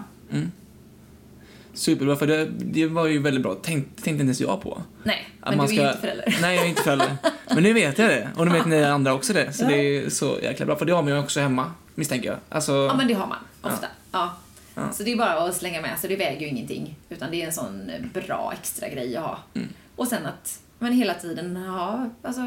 Superbra, 1.74 2.16
för 2.16 2.28
det, 2.28 2.46
det 2.46 2.88
var 2.88 3.06
ju 3.08 3.20
väldigt 3.20 3.44
bra. 3.44 3.56
Tänk, 3.62 3.86
tänkte 3.96 4.10
inte 4.10 4.24
ens 4.24 4.42
jag 4.42 4.62
på. 4.62 4.82
Nej, 5.04 5.30
Att 5.40 5.50
men 5.50 5.58
man 5.58 5.68
du 5.68 5.74
är 5.74 5.76
ska- 5.76 5.84
ju 5.84 5.88
inte 5.90 6.02
förälder. 6.02 6.38
Nej, 6.42 6.56
jag 6.56 6.66
är 6.66 6.70
inte 6.70 6.82
förälder. 6.84 7.18
Men 7.54 7.64
nu 7.64 7.74
vet 7.74 7.98
jag 7.98 8.10
det. 8.10 8.30
Och 8.36 8.46
nu 8.48 8.54
vet 8.54 8.66
ni 8.66 8.84
andra 8.84 9.14
också 9.14 9.34
det. 9.34 9.54
Så 9.54 9.66
det 9.66 9.76
är 9.78 10.10
så 10.10 10.38
jäkla 10.44 10.66
bra. 10.66 10.76
För 10.76 10.86
det 10.86 10.94
har 10.94 11.04
man 11.04 11.14
ju 11.14 11.20
också 11.20 11.40
hemma, 11.40 11.72
misstänker 11.96 12.30
jag. 12.30 12.38
Alltså, 12.50 12.72
Ja, 12.74 12.94
men 12.98 13.08
det 13.08 13.14
har 13.14 13.28
man 13.28 13.38
ofta. 13.62 13.88
Ja. 14.12 14.38
Ja. 14.76 14.92
Så 14.94 15.04
det 15.04 15.12
är 15.12 15.16
bara 15.18 15.34
att 15.44 15.56
slänga 15.56 15.82
med 15.82 16.00
sig, 16.00 16.10
det 16.10 16.16
väger 16.16 16.42
ju 16.42 16.48
ingenting. 16.48 16.96
Utan 17.10 17.32
det 17.32 17.42
är 17.42 17.46
en 17.46 17.54
sån 17.54 17.92
bra 18.14 18.54
extra 18.60 18.90
grej 18.90 19.18
att 19.18 19.24
ha. 19.24 19.38
Mm. 19.54 19.68
Och 19.96 20.08
sen 20.08 20.26
att 20.26 20.60
men 20.80 20.94
hela 20.94 21.14
tiden 21.14 21.56
ha 21.56 22.10
alltså, 22.22 22.42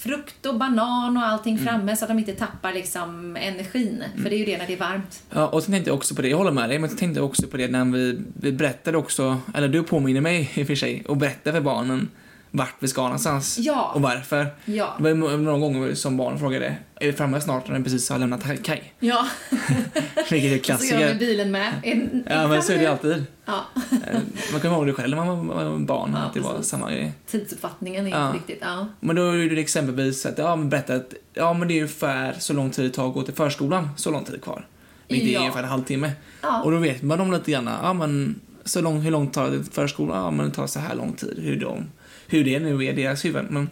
frukt 0.00 0.46
och 0.46 0.58
banan 0.58 1.16
och 1.16 1.26
allting 1.26 1.54
Mm. 1.54 1.66
framme 1.66 1.96
så 1.96 2.04
att 2.04 2.08
de 2.08 2.18
inte 2.18 2.32
tappar 2.32 2.72
liksom 2.72 3.36
energin. 3.36 4.04
För 4.16 4.30
det 4.30 4.36
är 4.36 4.38
ju 4.38 4.44
det 4.44 4.58
när 4.58 4.66
det 4.66 4.72
är 4.72 4.78
varmt. 4.78 5.22
Ja, 5.30 5.46
och 5.46 5.62
sen 5.62 5.72
tänkte 5.72 5.90
jag 5.90 5.96
också 5.96 6.14
på 6.14 6.22
det, 6.22 6.28
jag 6.28 6.36
håller 6.38 6.50
med 6.50 6.68
dig, 6.68 6.78
men 6.78 6.90
så 6.90 6.96
tänkte 6.96 7.20
jag 7.20 7.26
också 7.28 7.46
på 7.46 7.56
det 7.56 7.68
när 7.68 7.84
vi, 7.84 8.18
vi 8.40 8.52
berättade 8.52 8.98
också, 8.98 9.40
eller 9.54 9.68
du 9.68 9.82
påminner 9.82 10.20
mig 10.20 10.50
i 10.54 10.62
och 10.62 10.66
för 10.66 10.74
sig, 10.74 11.02
och 11.08 11.16
berättade 11.16 11.56
för 11.56 11.60
barnen 11.60 12.08
vart 12.50 12.74
vi 12.78 12.88
ska 12.88 13.02
någonstans. 13.02 13.58
Ja. 13.58 13.92
Och 13.94 14.02
varför. 14.02 14.46
Ja. 14.64 14.94
Det 14.98 15.14
var 15.14 15.36
några 15.36 15.58
gånger 15.58 15.94
som 15.94 16.16
barn 16.16 16.38
frågade, 16.38 16.76
är 17.00 17.06
vi 17.06 17.12
framme 17.12 17.40
snart 17.40 17.66
när 17.66 17.74
den 17.74 17.84
precis 17.84 18.10
har 18.10 18.18
lämnat 18.18 18.62
kaj? 18.62 18.94
Ja. 19.00 19.26
Vilket 20.30 20.30
är 20.30 20.48
Så 20.48 20.54
gör 20.54 20.58
klassiker. 20.58 21.14
bilen 21.18 21.50
med. 21.50 21.72
En, 21.82 22.24
Ja, 22.30 22.48
men 22.48 22.62
så 22.62 22.72
är 22.72 22.78
det 22.78 22.86
alltid. 22.86 23.24
Ja. 23.46 23.64
Eh, 23.74 24.20
Man 24.52 24.60
kommer 24.60 24.76
ihåg 24.76 24.86
det 24.86 24.92
själv 24.92 25.16
när 25.16 25.24
man 25.24 25.46
var 25.48 25.78
barn, 25.78 26.10
Ja, 26.14 26.18
att 26.18 26.34
det 26.34 26.40
var 26.40 26.62
samma 26.62 26.90
grej. 26.92 27.12
Tidsuppfattningen 27.26 28.06
är 28.06 28.10
Ja. 28.10 28.26
inte 28.26 28.38
riktigt... 28.38 28.58
Ja. 28.60 28.86
Men 29.00 29.16
då 29.16 29.22
är 29.30 29.36
det 29.50 29.60
exempelvis 29.60 30.26
att, 30.26 30.38
ja 30.38 30.56
men 30.56 30.68
berätta 30.68 30.94
att, 30.94 31.14
ja 31.34 31.52
men 31.52 31.68
det 31.68 31.74
är 31.74 31.82
ungefär 31.82 32.34
så 32.38 32.52
lång 32.52 32.70
tid 32.70 32.84
det 32.84 32.90
tar 32.90 33.08
att 33.08 33.14
gå 33.14 33.22
till 33.22 33.34
förskolan, 33.34 33.88
så 33.96 34.10
lång 34.10 34.24
tid 34.24 34.42
kvar. 34.42 34.66
Vilket 35.08 35.28
är 35.28 35.32
Ja. 35.32 35.40
ungefär 35.40 35.62
en 35.62 35.68
halvtimme. 35.68 36.12
Ja. 36.42 36.62
Och 36.62 36.70
då 36.70 36.76
vet 36.78 37.02
man 37.02 37.20
om 37.20 37.32
lite 37.32 37.50
grann, 37.50 37.70
ja 37.82 37.92
men 37.92 38.40
så 38.64 38.80
lång, 38.80 39.00
hur 39.00 39.10
långt 39.10 39.32
tar 39.34 39.50
det 39.50 39.62
till 39.62 39.72
förskolan? 39.72 40.24
Ja 40.24 40.30
men 40.30 40.48
det 40.48 40.54
tar 40.54 40.66
så 40.66 40.80
här 40.80 40.94
lång 40.94 41.12
tid. 41.12 41.38
Hur, 41.42 41.60
de, 41.60 41.86
hur 42.30 42.44
det 42.44 42.58
nu 42.60 42.74
är 42.74 42.82
i 42.82 42.92
deras 42.92 43.24
huvuden. 43.24 43.46
Men 43.50 43.70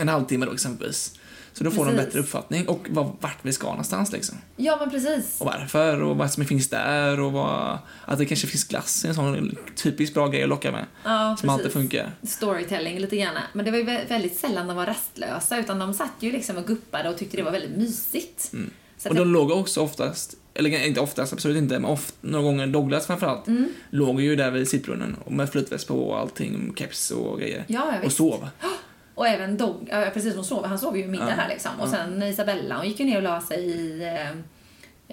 en 0.00 0.08
halvtimme 0.08 0.46
då 0.46 0.52
exempelvis. 0.52 1.14
Så 1.52 1.64
då 1.64 1.70
får 1.70 1.84
de 1.84 1.90
en 1.90 1.96
Precis. 1.96 2.06
bättre 2.06 2.20
uppfattning 2.20 2.68
och 2.68 2.86
vad, 2.90 3.16
vart 3.20 3.36
vi 3.42 3.52
ska 3.52 3.66
någonstans 3.66 4.12
liksom. 4.12 4.38
ja, 4.56 4.76
men 4.80 4.90
precis. 4.90 5.40
Och 5.40 5.46
varför 5.46 6.02
och 6.02 6.16
vad 6.16 6.30
som 6.32 6.44
finns 6.44 6.68
där 6.68 7.20
och 7.20 7.32
vad, 7.32 7.78
att 8.04 8.18
det 8.18 8.26
kanske 8.26 8.46
finns 8.46 8.64
glass, 8.64 9.04
en 9.04 9.14
sån 9.14 9.56
typiskt 9.76 10.14
bra 10.14 10.28
grej 10.28 10.42
att 10.42 10.48
locka 10.48 10.72
med. 10.72 10.84
Ja, 11.04 11.36
som 11.40 11.48
alltid 11.48 11.72
funkar. 11.72 12.12
storytelling 12.22 12.98
lite 12.98 13.16
grann. 13.16 13.34
Men 13.52 13.64
det 13.64 13.70
var 13.70 13.78
ju 13.78 13.84
vä- 13.84 14.08
väldigt 14.08 14.36
sällan 14.36 14.66
de 14.66 14.76
var 14.76 14.86
rastlösa 14.86 15.58
utan 15.58 15.78
de 15.78 15.94
satt 15.94 16.12
ju 16.20 16.32
liksom 16.32 16.56
och 16.56 16.66
guppade 16.66 17.08
och 17.08 17.18
tyckte 17.18 17.36
det 17.36 17.42
var 17.42 17.52
väldigt 17.52 17.76
mysigt. 17.78 18.50
Mm. 18.52 18.70
Och 19.04 19.14
de 19.14 19.18
jag, 19.18 19.26
låg 19.26 19.50
också 19.50 19.80
oftast, 19.80 20.34
eller 20.58 20.86
inte 20.86 21.00
oftast, 21.00 21.32
absolut 21.32 21.56
inte, 21.56 21.78
men 21.78 21.90
ofta, 21.90 22.14
några 22.20 22.44
gånger, 22.44 22.66
Douglas 22.66 23.06
framförallt, 23.06 23.46
Mm. 23.46 23.68
låg 23.90 24.20
ju 24.20 24.36
där 24.36 24.50
vid 24.50 24.68
sittbrunnen 24.68 25.16
och 25.24 25.32
med 25.32 25.50
flytväst 25.50 25.88
på 25.88 25.94
och 26.08 26.18
allting, 26.18 26.72
keps 26.76 27.10
och 27.10 27.38
grejer. 27.40 27.64
ja, 27.68 27.94
och 28.04 28.12
sov. 28.12 28.48
Och 29.14 29.26
även 29.28 29.56
Dog, 29.56 29.88
ja, 29.90 30.10
precis 30.14 30.34
hon 30.34 30.44
sov, 30.44 30.64
han 30.64 30.78
sov 30.78 30.98
ju 30.98 31.06
middag 31.08 31.28
Ja. 31.28 31.34
här 31.34 31.48
liksom. 31.48 31.70
Och 31.80 31.88
sen 31.88 32.22
Isabella, 32.22 32.76
hon 32.76 32.88
gick 32.88 33.00
ju 33.00 33.06
ner 33.06 33.16
och 33.16 33.22
la 33.22 33.40
sig 33.40 33.58
i 33.64 34.02
eh, 34.02 34.30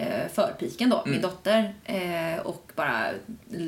eh, 0.07 0.27
förpiken 0.33 0.89
då, 0.89 0.97
Mm. 0.99 1.11
min 1.11 1.21
dotter. 1.21 1.75
Eh, 1.85 2.39
och 2.45 2.71
bara 2.75 3.05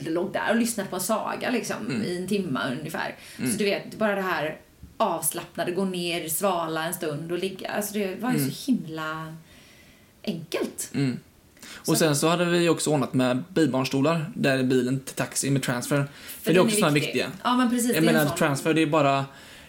låg 0.07 0.33
där 0.33 0.49
och 0.49 0.55
lyssnade 0.55 0.89
på 0.89 0.95
en 0.95 1.01
saga 1.01 1.49
liksom 1.49 1.77
Mm. 1.87 2.01
i 2.03 2.17
en 2.17 2.27
timme 2.27 2.59
ungefär. 2.79 3.15
Så 3.37 3.57
du 3.57 3.63
vet, 3.63 3.95
bara 3.97 4.15
det 4.15 4.21
här 4.21 4.57
avslappnade, 4.97 5.71
gå 5.71 5.85
ner 5.85 6.29
svala 6.29 6.83
en 6.85 6.93
stund 6.93 7.31
och 7.31 7.37
ligga. 7.39 7.69
Alltså 7.69 7.93
det 7.93 8.15
var 8.21 8.31
ju 8.33 8.49
så 8.51 8.71
himla 8.71 9.35
enkelt. 10.23 10.89
Mm. 10.93 11.19
Och 11.87 11.97
sen 11.97 12.15
så 12.15 12.27
hade 12.27 12.45
vi 12.45 12.69
också 12.69 12.89
ordnat 12.89 13.13
med 13.13 13.43
bilbarnstolar 13.49 14.31
där 14.35 14.63
bilen 14.63 14.99
till 14.99 15.15
taxi 15.15 15.49
med 15.49 15.63
transfer. 15.63 16.05
För, 16.41 16.53
det 16.53 16.59
är 16.59 16.63
också 16.63 16.75
sådana 16.75 16.93
viktig. 16.93 17.07
viktiga. 17.07 17.31
Ja, 17.43 17.57
men 17.57 17.69
precis. 17.69 17.95
Jag 17.95 18.03
menar 18.03 18.25
transfer, 18.25 18.73
det 18.73 18.81
är 18.81 18.87
bara 18.87 19.25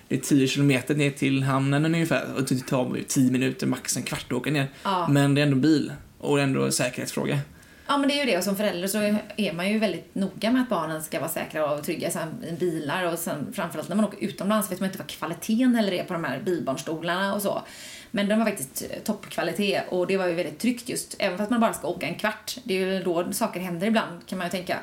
det 0.09 0.14
är 0.14 0.21
10 0.21 0.49
kilometer 0.49 0.95
ner 0.95 1.11
till 1.11 1.43
hamnen 1.43 1.85
ungefär. 1.85 2.25
Och 2.37 2.43
det 2.43 2.66
tar 2.66 2.97
ju 2.97 3.03
10 3.03 3.31
minuter, 3.31 3.66
max 3.66 3.97
en 3.97 4.03
kvart 4.03 4.25
att 4.27 4.33
åka 4.33 4.51
ner. 4.51 4.66
Ja. 4.83 5.09
Men 5.09 5.35
det 5.35 5.41
är 5.41 5.43
ändå 5.43 5.57
bil. 5.57 5.93
Och 6.19 6.37
det 6.37 6.43
är 6.43 6.45
ändå 6.45 6.64
en 6.64 6.73
säkerhetsfråga. 6.73 7.39
Ja, 7.87 7.99
men 7.99 8.09
det 8.09 8.14
är 8.14 8.25
ju 8.25 8.31
det. 8.31 8.39
Och 8.39 8.45
som 8.45 8.57
förälder 8.57 8.89
så 8.89 8.99
är 9.37 9.53
man 9.53 9.71
ju 9.71 9.79
väldigt 9.79 10.14
noga 10.14 10.51
med 10.51 10.62
att 10.62 10.69
barnen 10.69 11.03
ska 11.03 11.21
vara 11.21 11.31
säkra 11.31 11.73
och 11.73 11.85
trygga 11.85 12.09
i 12.49 12.53
bilar. 12.53 13.12
Och 13.12 13.19
sen 13.19 13.53
framförallt 13.53 13.89
när 13.89 13.97
man 13.97 14.05
åker 14.05 14.25
utomlands 14.25 14.73
vet 14.73 14.81
man 14.81 14.87
inte 14.87 14.99
vad 14.99 15.07
kvaliteten 15.07 15.75
heller 15.75 15.93
är 15.93 16.05
på 16.05 16.12
de 16.12 16.25
här 16.25 16.41
bilbarnstolarna 16.41 17.35
och 17.35 17.43
så. 17.43 17.62
Men 18.11 18.29
den 18.29 18.39
var 18.39 18.47
faktiskt 18.47 18.83
eh, 18.91 19.03
toppkvalitet 19.03 19.83
och 19.89 20.07
det 20.07 20.17
var 20.17 20.27
ju 20.27 20.35
väldigt 20.35 20.59
tryggt 20.59 20.89
just. 20.89 21.17
Även 21.19 21.39
fast 21.39 21.51
man 21.51 21.61
bara 21.61 21.73
ska 21.73 21.89
åka 21.89 22.07
en 22.07 22.15
kvart. 22.15 22.57
Det 22.65 22.75
är 22.75 22.87
ju 22.87 23.03
då 23.03 23.33
saker 23.33 23.61
händer 23.61 23.87
ibland 23.87 24.27
kan 24.27 24.39
man 24.39 24.47
ju 24.47 24.51
tänka. 24.51 24.79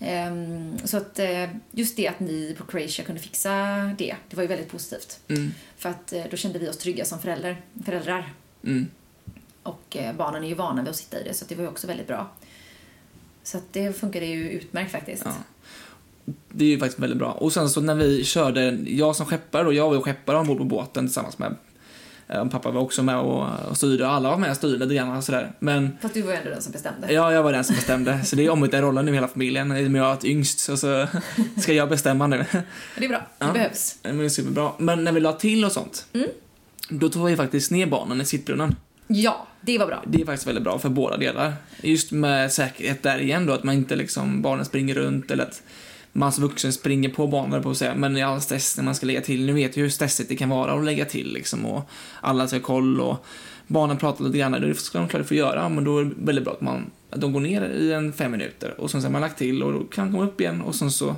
Ehm, 0.00 0.78
så 0.84 0.96
att 0.96 1.18
eh, 1.18 1.50
just 1.70 1.96
det 1.96 2.08
att 2.08 2.20
ni 2.20 2.54
på 2.58 2.64
Croatia 2.64 3.04
kunde 3.04 3.20
fixa 3.20 3.50
det, 3.98 4.16
det 4.30 4.36
var 4.36 4.42
ju 4.42 4.48
väldigt 4.48 4.70
positivt. 4.70 5.20
Mm. 5.28 5.50
För 5.76 5.88
att 5.88 6.12
eh, 6.12 6.22
då 6.30 6.36
kände 6.36 6.58
vi 6.58 6.68
oss 6.68 6.78
trygga 6.78 7.04
som 7.04 7.18
förälder, 7.18 7.62
föräldrar. 7.84 8.32
Mm. 8.64 8.88
Och 9.62 9.96
eh, 9.96 10.16
barnen 10.16 10.44
är 10.44 10.48
ju 10.48 10.54
vana 10.54 10.82
vid 10.82 10.90
att 10.90 10.96
sitta 10.96 11.20
i 11.20 11.24
det, 11.24 11.34
så 11.34 11.44
det 11.48 11.54
var 11.54 11.62
ju 11.62 11.68
också 11.68 11.86
väldigt 11.86 12.06
bra. 12.06 12.30
Så 13.42 13.58
att 13.58 13.72
det 13.72 14.00
funkade 14.00 14.26
ju 14.26 14.50
utmärkt 14.50 14.92
faktiskt. 14.92 15.22
Ja. 15.24 15.34
Det 16.48 16.64
är 16.64 16.68
ju 16.68 16.78
faktiskt 16.78 16.98
väldigt 16.98 17.18
bra. 17.18 17.32
Och 17.32 17.52
sen 17.52 17.70
så 17.70 17.80
när 17.80 17.94
vi 17.94 18.24
körde, 18.24 18.78
jag 18.86 19.16
som 19.16 19.26
skeppare 19.26 19.66
och 19.66 19.74
jag 19.74 19.88
var 19.88 19.94
ju 19.94 20.00
skeppare 20.00 20.36
ombord 20.36 20.58
på 20.58 20.64
båten 20.64 21.06
tillsammans 21.06 21.38
med 21.38 21.56
pappa 22.26 22.70
var 22.70 22.80
också 22.80 23.02
med 23.02 23.16
och, 23.18 23.48
och 23.70 23.76
styrde, 23.76 24.08
alla 24.08 24.28
var 24.30 24.36
med 24.38 24.50
och 24.50 24.56
styrde 24.56 24.84
lite 24.84 24.94
grann 24.94 25.16
och 25.16 25.24
sådär. 25.24 25.52
Men 25.58 25.98
Fast 26.02 26.14
du 26.14 26.22
var 26.22 26.30
ju 26.32 26.36
ändå 26.38 26.50
den 26.50 26.62
som 26.62 26.72
bestämde. 26.72 27.12
ja, 27.12 27.32
jag 27.32 27.42
var 27.42 27.52
den 27.52 27.64
som 27.64 27.76
bestämde. 27.76 28.24
Så 28.24 28.36
det 28.36 28.44
är 28.46 28.50
ombytta 28.50 28.82
rollen 28.82 29.04
nu 29.04 29.10
i 29.12 29.14
hela 29.14 29.28
familjen. 29.28 29.76
I 29.76 29.86
och 29.86 29.90
med 29.90 30.02
att 30.02 30.06
jag 30.06 30.12
är 30.12 30.18
ett 30.18 30.24
yngst 30.24 30.58
så, 30.60 30.76
så 30.76 31.06
ska 31.60 31.72
jag 31.72 31.88
bestämma 31.88 32.26
nu. 32.26 32.44
Det 32.98 33.04
är 33.04 33.08
bra, 33.08 33.18
det 33.38 33.44
Ja. 33.46 33.52
behövs. 33.52 33.96
Men 34.02 34.18
det 34.18 34.24
är 34.24 34.28
superbra. 34.28 34.70
Men 34.78 35.04
när 35.04 35.12
vi 35.12 35.20
la 35.20 35.32
till 35.32 35.64
och 35.64 35.72
sånt, 35.72 36.06
Mm. 36.12 36.28
då 36.88 37.08
tog 37.08 37.26
vi 37.26 37.36
faktiskt 37.36 37.70
ner 37.70 37.86
barnen 37.86 38.20
i 38.20 38.24
sittbrunnen. 38.24 38.76
Ja, 39.06 39.46
det 39.60 39.78
var 39.78 39.86
bra. 39.86 40.02
Det 40.06 40.20
är 40.22 40.26
faktiskt 40.26 40.46
väldigt 40.48 40.64
bra 40.64 40.78
för 40.78 40.88
båda 40.88 41.16
delar. 41.16 41.52
Just 41.82 42.12
med 42.12 42.52
säkerhet 42.52 43.02
där 43.02 43.18
igen 43.18 43.46
då, 43.46 43.52
att 43.52 43.64
man 43.64 43.74
inte 43.74 43.96
liksom, 43.96 44.42
barnen 44.42 44.64
springer 44.64 44.94
runt 44.94 45.30
eller 45.30 45.44
att 45.44 45.62
man 46.12 46.32
som 46.32 46.44
vuxen 46.44 46.72
springer 46.72 47.08
på 47.08 47.26
barnen 47.26 47.62
på 47.62 47.70
att 47.70 47.76
säga, 47.76 47.94
men 47.94 48.16
i 48.16 48.22
all 48.22 48.40
stress 48.40 48.76
när 48.76 48.84
man 48.84 48.94
ska 48.94 49.06
lägga 49.06 49.20
till, 49.20 49.46
nu 49.46 49.52
vet 49.52 49.76
ju 49.76 49.82
hur 49.82 49.90
stressigt 49.90 50.28
det 50.28 50.36
kan 50.36 50.48
vara 50.48 50.72
att 50.72 50.84
lägga 50.84 51.04
till 51.04 51.32
liksom 51.32 51.66
och 51.66 51.90
alla 52.20 52.46
ska 52.46 52.56
ha 52.56 52.62
koll 52.62 53.00
och 53.00 53.26
barnen 53.66 53.96
pratar 53.96 54.24
lite 54.24 54.38
grann, 54.38 54.52
det 54.52 54.74
ska 54.74 54.98
de 54.98 55.08
klart 55.08 55.26
få 55.26 55.34
göra, 55.34 55.68
men 55.68 55.84
då 55.84 55.98
är 55.98 56.04
det 56.04 56.10
väldigt 56.18 56.44
bra 56.44 56.52
att 56.52 56.60
man, 56.60 56.90
att 57.10 57.20
de 57.20 57.32
går 57.32 57.40
ner 57.40 57.68
i 57.68 57.92
en 57.92 58.12
fem 58.12 58.32
minuter 58.32 58.80
och 58.80 58.90
sen 58.90 59.02
så 59.02 59.06
har 59.06 59.12
man 59.12 59.20
lagt 59.20 59.38
till 59.38 59.62
och 59.62 59.72
då 59.72 59.84
kan 59.84 60.06
de 60.06 60.12
komma 60.12 60.24
upp 60.24 60.40
igen 60.40 60.60
och 60.60 60.74
sen 60.74 60.90
så 60.90 61.16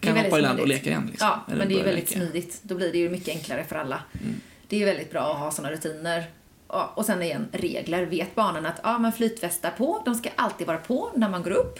kan 0.00 0.14
väldigt 0.14 0.32
hoppa 0.32 0.38
i 0.38 0.42
land 0.42 0.60
och 0.60 0.68
leka 0.68 0.90
igen. 0.90 1.08
Liksom. 1.10 1.28
Ja, 1.28 1.44
Eller 1.48 1.58
men 1.58 1.68
det 1.68 1.80
är 1.80 1.84
väldigt 1.84 2.10
leka. 2.10 2.20
smidigt. 2.20 2.60
Då 2.62 2.74
blir 2.74 2.92
det 2.92 2.98
ju 2.98 3.10
mycket 3.10 3.28
enklare 3.28 3.64
för 3.64 3.76
alla. 3.76 4.00
Mm. 4.20 4.34
Det 4.68 4.82
är 4.82 4.86
väldigt 4.86 5.10
bra 5.10 5.32
att 5.32 5.38
ha 5.38 5.50
sådana 5.50 5.74
rutiner. 5.74 6.24
Och 6.94 7.04
sen 7.06 7.22
igen, 7.22 7.48
regler. 7.52 8.06
Vet 8.06 8.34
barnen 8.34 8.66
att 8.66 8.80
ja, 8.82 8.98
men 8.98 9.12
flytvästar 9.12 9.70
på, 9.70 10.02
de 10.04 10.14
ska 10.14 10.30
alltid 10.36 10.66
vara 10.66 10.78
på 10.78 11.10
när 11.16 11.28
man 11.28 11.42
går 11.42 11.50
upp. 11.50 11.78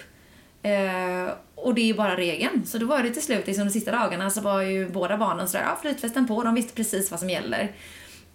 Eh, 0.63 1.33
och 1.55 1.75
det 1.75 1.91
är 1.91 1.95
bara 1.95 2.17
regeln. 2.17 2.67
Så 2.67 2.79
då 2.79 2.87
var 2.87 3.03
det 3.03 3.11
till 3.11 3.23
slut, 3.23 3.47
liksom 3.47 3.65
de 3.67 3.71
sista 3.73 3.91
dagarna, 3.93 4.31
så 4.31 4.41
var 4.41 4.63
ju 4.63 4.89
båda 4.89 5.17
barnen 5.17 5.49
sådär, 5.49 5.65
ja 5.65 5.79
flytvästen 5.83 6.29
på, 6.29 6.43
de 6.43 6.55
visste 6.55 6.75
precis 6.75 7.11
vad 7.11 7.21
som 7.21 7.31
gäller. 7.31 7.73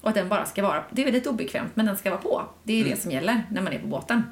Och 0.02 0.10
att 0.10 0.16
den 0.16 0.30
bara 0.30 0.46
ska 0.46 0.64
vara, 0.64 0.84
det 0.92 1.02
är 1.02 1.06
väldigt 1.06 1.28
obekvämt, 1.28 1.72
men 1.76 1.86
den 1.86 1.98
ska 1.98 2.10
vara 2.10 2.22
på. 2.22 2.44
Det 2.64 2.74
är 2.74 2.78
Mm. 2.82 2.90
det 2.92 3.02
som 3.02 3.12
gäller 3.12 3.44
när 3.52 3.62
man 3.62 3.74
är 3.74 3.80
på 3.80 3.88
båten. 3.88 4.24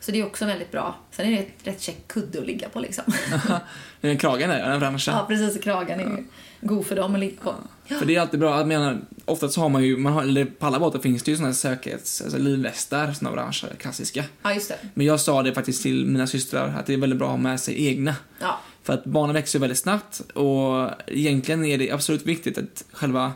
Så 0.00 0.12
det 0.12 0.20
är 0.20 0.26
också 0.26 0.44
väldigt 0.46 0.72
bra. 0.72 0.94
Sen 1.10 1.26
är 1.26 1.30
det 1.30 1.38
ett 1.38 1.66
rätt 1.66 1.80
käck 1.80 2.08
kudde 2.08 2.38
att 2.38 2.46
ligga 2.46 2.68
på 2.68 2.80
liksom. 2.80 3.04
Den 4.00 4.18
kragen 4.18 4.50
där, 4.50 4.68
den 4.70 4.80
branschen. 4.80 5.14
ja, 5.14 5.24
precis. 5.28 5.62
Kragen 5.64 6.00
är 6.00 6.04
ju 6.04 6.24
god 6.66 6.86
för 6.86 6.96
dem 6.96 7.14
att 7.14 7.20
ligga 7.20 7.40
på. 7.42 7.54
Ja. 7.86 7.98
För 7.98 8.06
det 8.06 8.16
är 8.16 8.20
alltid 8.20 8.40
bra, 8.40 8.58
jag 8.58 8.68
menar, 8.68 9.00
oftast 9.24 9.54
så 9.54 9.60
har 9.60 9.68
man 9.68 9.84
ju, 9.84 9.96
man 9.96 10.12
har, 10.12 10.22
eller 10.22 10.44
på 10.44 10.66
alla 10.66 10.78
båtar 10.78 10.98
finns 10.98 11.22
det 11.22 11.30
ju 11.30 11.36
såna 11.36 11.48
här 11.48 11.54
säkerhets, 11.54 12.22
alltså 12.22 12.38
livvästar, 12.38 13.12
såna 13.12 13.32
branscher, 13.32 13.76
klassiska. 13.78 14.24
ja, 14.42 14.54
just 14.54 14.68
det. 14.68 14.78
Men 14.94 15.06
jag 15.06 15.20
sa 15.20 15.42
det 15.42 15.54
faktiskt 15.54 15.82
till 15.82 16.06
mina 16.06 16.26
systrar, 16.26 16.74
att 16.78 16.86
det 16.86 16.94
är 16.94 16.98
väldigt 16.98 17.18
bra 17.18 17.26
att 17.26 17.32
ha 17.32 17.38
med 17.38 17.60
sig 17.60 17.86
egna. 17.86 18.14
Ja, 18.40 18.60
För 18.82 18.92
att 18.92 19.04
barnen 19.04 19.34
växer 19.34 19.58
väldigt 19.58 19.78
snabbt 19.78 20.20
och 20.20 20.90
egentligen 21.06 21.64
är 21.64 21.78
det 21.78 21.90
absolut 21.90 22.26
viktigt 22.26 22.58
att 22.58 22.84
själva 22.92 23.32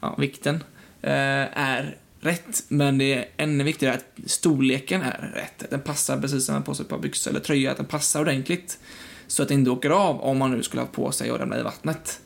ja, 0.00 0.14
vikten 0.18 0.54
eh, 1.02 1.58
är 1.58 1.96
rätt. 2.20 2.64
Men 2.68 2.98
det 2.98 3.14
är 3.14 3.24
ännu 3.36 3.64
viktigare 3.64 3.94
att 3.94 4.30
storleken 4.30 5.02
är 5.02 5.32
rätt. 5.34 5.62
Att 5.62 5.70
den 5.70 5.80
passar 5.80 6.20
precis 6.20 6.46
som 6.46 6.54
man 6.54 6.62
på 6.62 6.74
sig 6.74 6.82
ett 6.82 6.88
par 6.90 6.98
byxor 6.98 7.30
eller 7.30 7.40
tröja, 7.40 7.70
att 7.70 7.76
den 7.76 7.86
passar 7.86 8.20
ordentligt. 8.20 8.78
Så 9.26 9.42
att 9.42 9.48
det 9.48 9.54
inte 9.54 9.70
åker 9.70 9.90
av 9.90 10.20
om 10.20 10.38
man 10.38 10.50
nu 10.50 10.62
skulle 10.62 10.82
ha 10.82 10.88
på 10.88 11.12
sig 11.12 11.32
och 11.32 11.38
ramla 11.38 11.60
i 11.60 11.62
vattnet. 11.62 12.20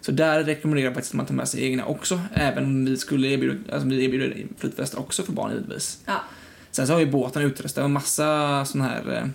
Så 0.00 0.12
där 0.12 0.44
rekommenderar 0.44 0.86
jag 0.86 0.94
faktiskt 0.94 1.14
att 1.14 1.16
man 1.16 1.26
tar 1.26 1.34
med 1.34 1.48
sig 1.48 1.64
egna 1.64 1.86
också. 1.86 2.20
Även 2.34 2.64
om 2.64 2.84
vi 2.84 2.96
skulle 2.96 3.28
erbjuda, 3.28 3.72
alltså 3.72 3.88
vi 3.88 4.04
erbjuder 4.04 4.46
flytvästar 4.58 4.98
också 4.98 5.22
för 5.22 5.32
barn 5.32 5.52
givetvis. 5.52 6.00
ja. 6.06 6.20
Sen 6.70 6.86
så 6.86 6.92
har 6.92 7.00
ju 7.00 7.10
båten 7.10 7.42
utrustad 7.42 7.80
med 7.80 7.90
massa 7.90 8.64
sån 8.64 8.80
här 8.80 9.30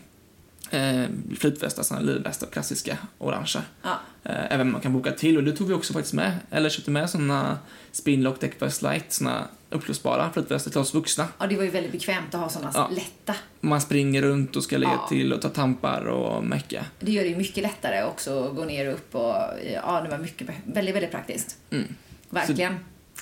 eh, 0.71 1.05
flytvästar, 1.39 1.95
här 1.95 2.01
livvästar, 2.03 2.47
klassiska, 2.47 2.97
orangea. 3.17 3.63
ja. 3.83 3.99
Eh, 4.23 4.53
även 4.53 4.71
man 4.71 4.81
kan 4.81 4.93
boka 4.93 5.11
till 5.11 5.37
och 5.37 5.43
det 5.43 5.51
tog 5.51 5.67
vi 5.67 5.73
också 5.73 5.93
faktiskt 5.93 6.13
med. 6.13 6.37
Eller 6.51 6.69
köpte 6.69 6.91
med 6.91 7.09
såna 7.09 7.57
Spinlock 7.91 8.39
Deckfast 8.41 8.81
Light, 8.81 9.13
såna 9.13 9.47
uppblåsbara 9.69 10.29
flytvästar 10.33 10.71
till 10.71 10.79
oss 10.79 10.93
vuxna. 10.93 11.27
ja, 11.39 11.47
det 11.47 11.55
var 11.55 11.63
ju 11.63 11.69
väldigt 11.69 11.91
bekvämt 11.91 12.35
att 12.35 12.41
ha 12.41 12.49
såna 12.49 12.71
Ja. 12.73 12.89
lätta. 12.91 13.35
Man 13.59 13.81
springer 13.81 14.21
runt 14.21 14.55
och 14.55 14.63
ska 14.63 14.77
lägga 14.77 14.91
Ja. 14.91 15.07
till 15.09 15.33
och 15.33 15.41
ta 15.41 15.49
tampar 15.49 16.05
och 16.05 16.43
mecka. 16.43 16.85
Det 16.99 17.11
gör 17.11 17.23
det 17.23 17.29
ju 17.29 17.35
mycket 17.35 17.63
lättare 17.63 18.03
också 18.03 18.43
att 18.49 18.55
gå 18.55 18.65
ner 18.65 18.87
och 18.87 18.93
upp 18.93 19.15
och 19.15 19.35
ja, 19.73 20.01
det 20.03 20.09
var 20.09 20.17
mycket, 20.17 20.47
väldigt, 20.65 20.95
väldigt 20.95 21.11
praktiskt. 21.11 21.57
Mm. 21.71 21.95
Verkligen. 22.29 22.75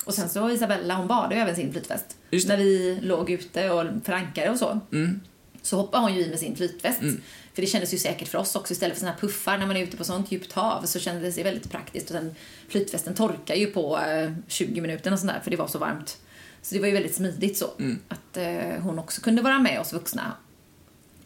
Och 0.04 0.14
sen 0.14 0.28
så 0.28 0.50
Isabella, 0.50 0.94
hon 0.94 1.06
badade 1.08 1.34
ju 1.34 1.40
även 1.40 1.56
sin 1.56 1.72
flytväst. 1.72 2.16
När 2.30 2.56
vi 2.56 2.98
låg 3.02 3.30
ute 3.30 3.70
och 3.70 3.86
förankrade 4.04 4.50
och 4.50 4.58
så. 4.58 4.80
Mm. 4.92 5.20
Så 5.62 5.76
hoppade 5.76 6.02
hon 6.02 6.14
ju 6.14 6.20
i 6.20 6.30
med 6.30 6.38
sin 6.38 6.56
flytväst. 6.56 7.00
Mm. 7.02 7.20
För 7.54 7.62
det 7.62 7.68
kändes 7.68 7.94
ju 7.94 7.98
säkert 7.98 8.28
för 8.28 8.38
oss 8.38 8.56
också. 8.56 8.72
Istället 8.72 8.94
för 8.96 9.00
såna 9.00 9.12
här 9.12 9.18
puffar 9.18 9.58
när 9.58 9.66
man 9.66 9.76
är 9.76 9.80
ute 9.82 9.96
på 9.96 10.04
sånt 10.04 10.32
djupt 10.32 10.52
hav 10.52 10.82
så 10.86 10.98
kändes 10.98 11.34
det 11.34 11.42
väldigt 11.42 11.70
praktiskt. 11.70 12.06
Och 12.10 12.12
sen 12.16 12.34
flytvästen 12.68 13.14
torkar 13.14 13.54
ju 13.54 13.66
på 13.66 13.98
eh, 13.98 14.32
20 14.48 14.80
minuter 14.80 15.12
och 15.12 15.18
sånt 15.18 15.32
där 15.32 15.40
för 15.40 15.50
det 15.50 15.56
var 15.56 15.66
så 15.68 15.78
varmt. 15.78 16.18
Så 16.62 16.74
det 16.74 16.80
var 16.80 16.86
ju 16.86 16.92
väldigt 16.94 17.14
smidigt 17.14 17.58
så. 17.58 17.66
Mm. 17.78 17.98
Att 18.08 18.36
eh, 18.36 18.82
hon 18.82 18.98
också 18.98 19.20
kunde 19.20 19.42
vara 19.42 19.58
med 19.58 19.80
oss 19.80 19.92
vuxna 19.92 20.32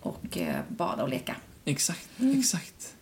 och 0.00 0.38
eh, 0.38 0.56
bada 0.68 1.02
och 1.02 1.08
leka. 1.08 1.36
Exakt, 1.64 2.08
Mm. 2.20 2.38
exakt. 2.38 2.94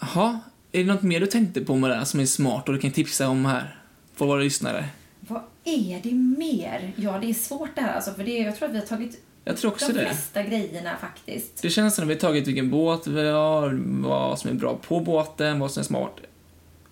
Jaha, 0.00 0.40
är 0.72 0.84
det 0.84 0.92
något 0.92 1.02
mer 1.02 1.20
du 1.20 1.26
tänkte 1.26 1.60
på 1.60 1.76
med 1.76 1.90
det 1.90 1.96
här 1.96 2.04
som 2.04 2.20
är 2.20 2.26
smart 2.26 2.68
och 2.68 2.74
du 2.74 2.80
kan 2.80 2.90
tipsa 2.92 3.28
om 3.28 3.44
här? 3.44 3.78
För 4.14 4.26
våra 4.26 4.40
lyssnare. 4.40 4.88
Vad 5.20 5.42
är 5.64 6.00
det 6.02 6.12
mer? 6.14 6.92
Ja, 6.96 7.18
det 7.18 7.30
är 7.30 7.34
svårt 7.34 7.70
det 7.74 7.80
här 7.80 7.94
alltså. 7.94 8.14
För 8.14 8.24
det 8.24 8.38
jag 8.38 8.56
tror 8.56 8.68
att 8.68 8.74
vi 8.74 8.78
har 8.78 8.86
tagit 8.86 9.20
Jag 9.44 9.56
tror 9.56 9.70
också 9.70 9.86
de 9.86 9.92
det. 9.92 10.06
flesta 10.06 10.42
grejerna 10.42 10.96
faktiskt. 11.00 11.62
Det 11.62 11.70
känns 11.70 11.94
som 11.94 12.04
att 12.04 12.10
vi 12.10 12.14
har 12.14 12.20
tagit 12.20 12.46
vilken 12.46 12.70
båt 12.70 13.06
vi 13.06 13.28
har, 13.28 13.80
vad 14.02 14.38
som 14.38 14.50
är 14.50 14.54
bra 14.54 14.78
på 14.86 15.00
båten, 15.00 15.60
vad 15.60 15.70
som 15.70 15.80
är 15.80 15.84
smart 15.84 16.20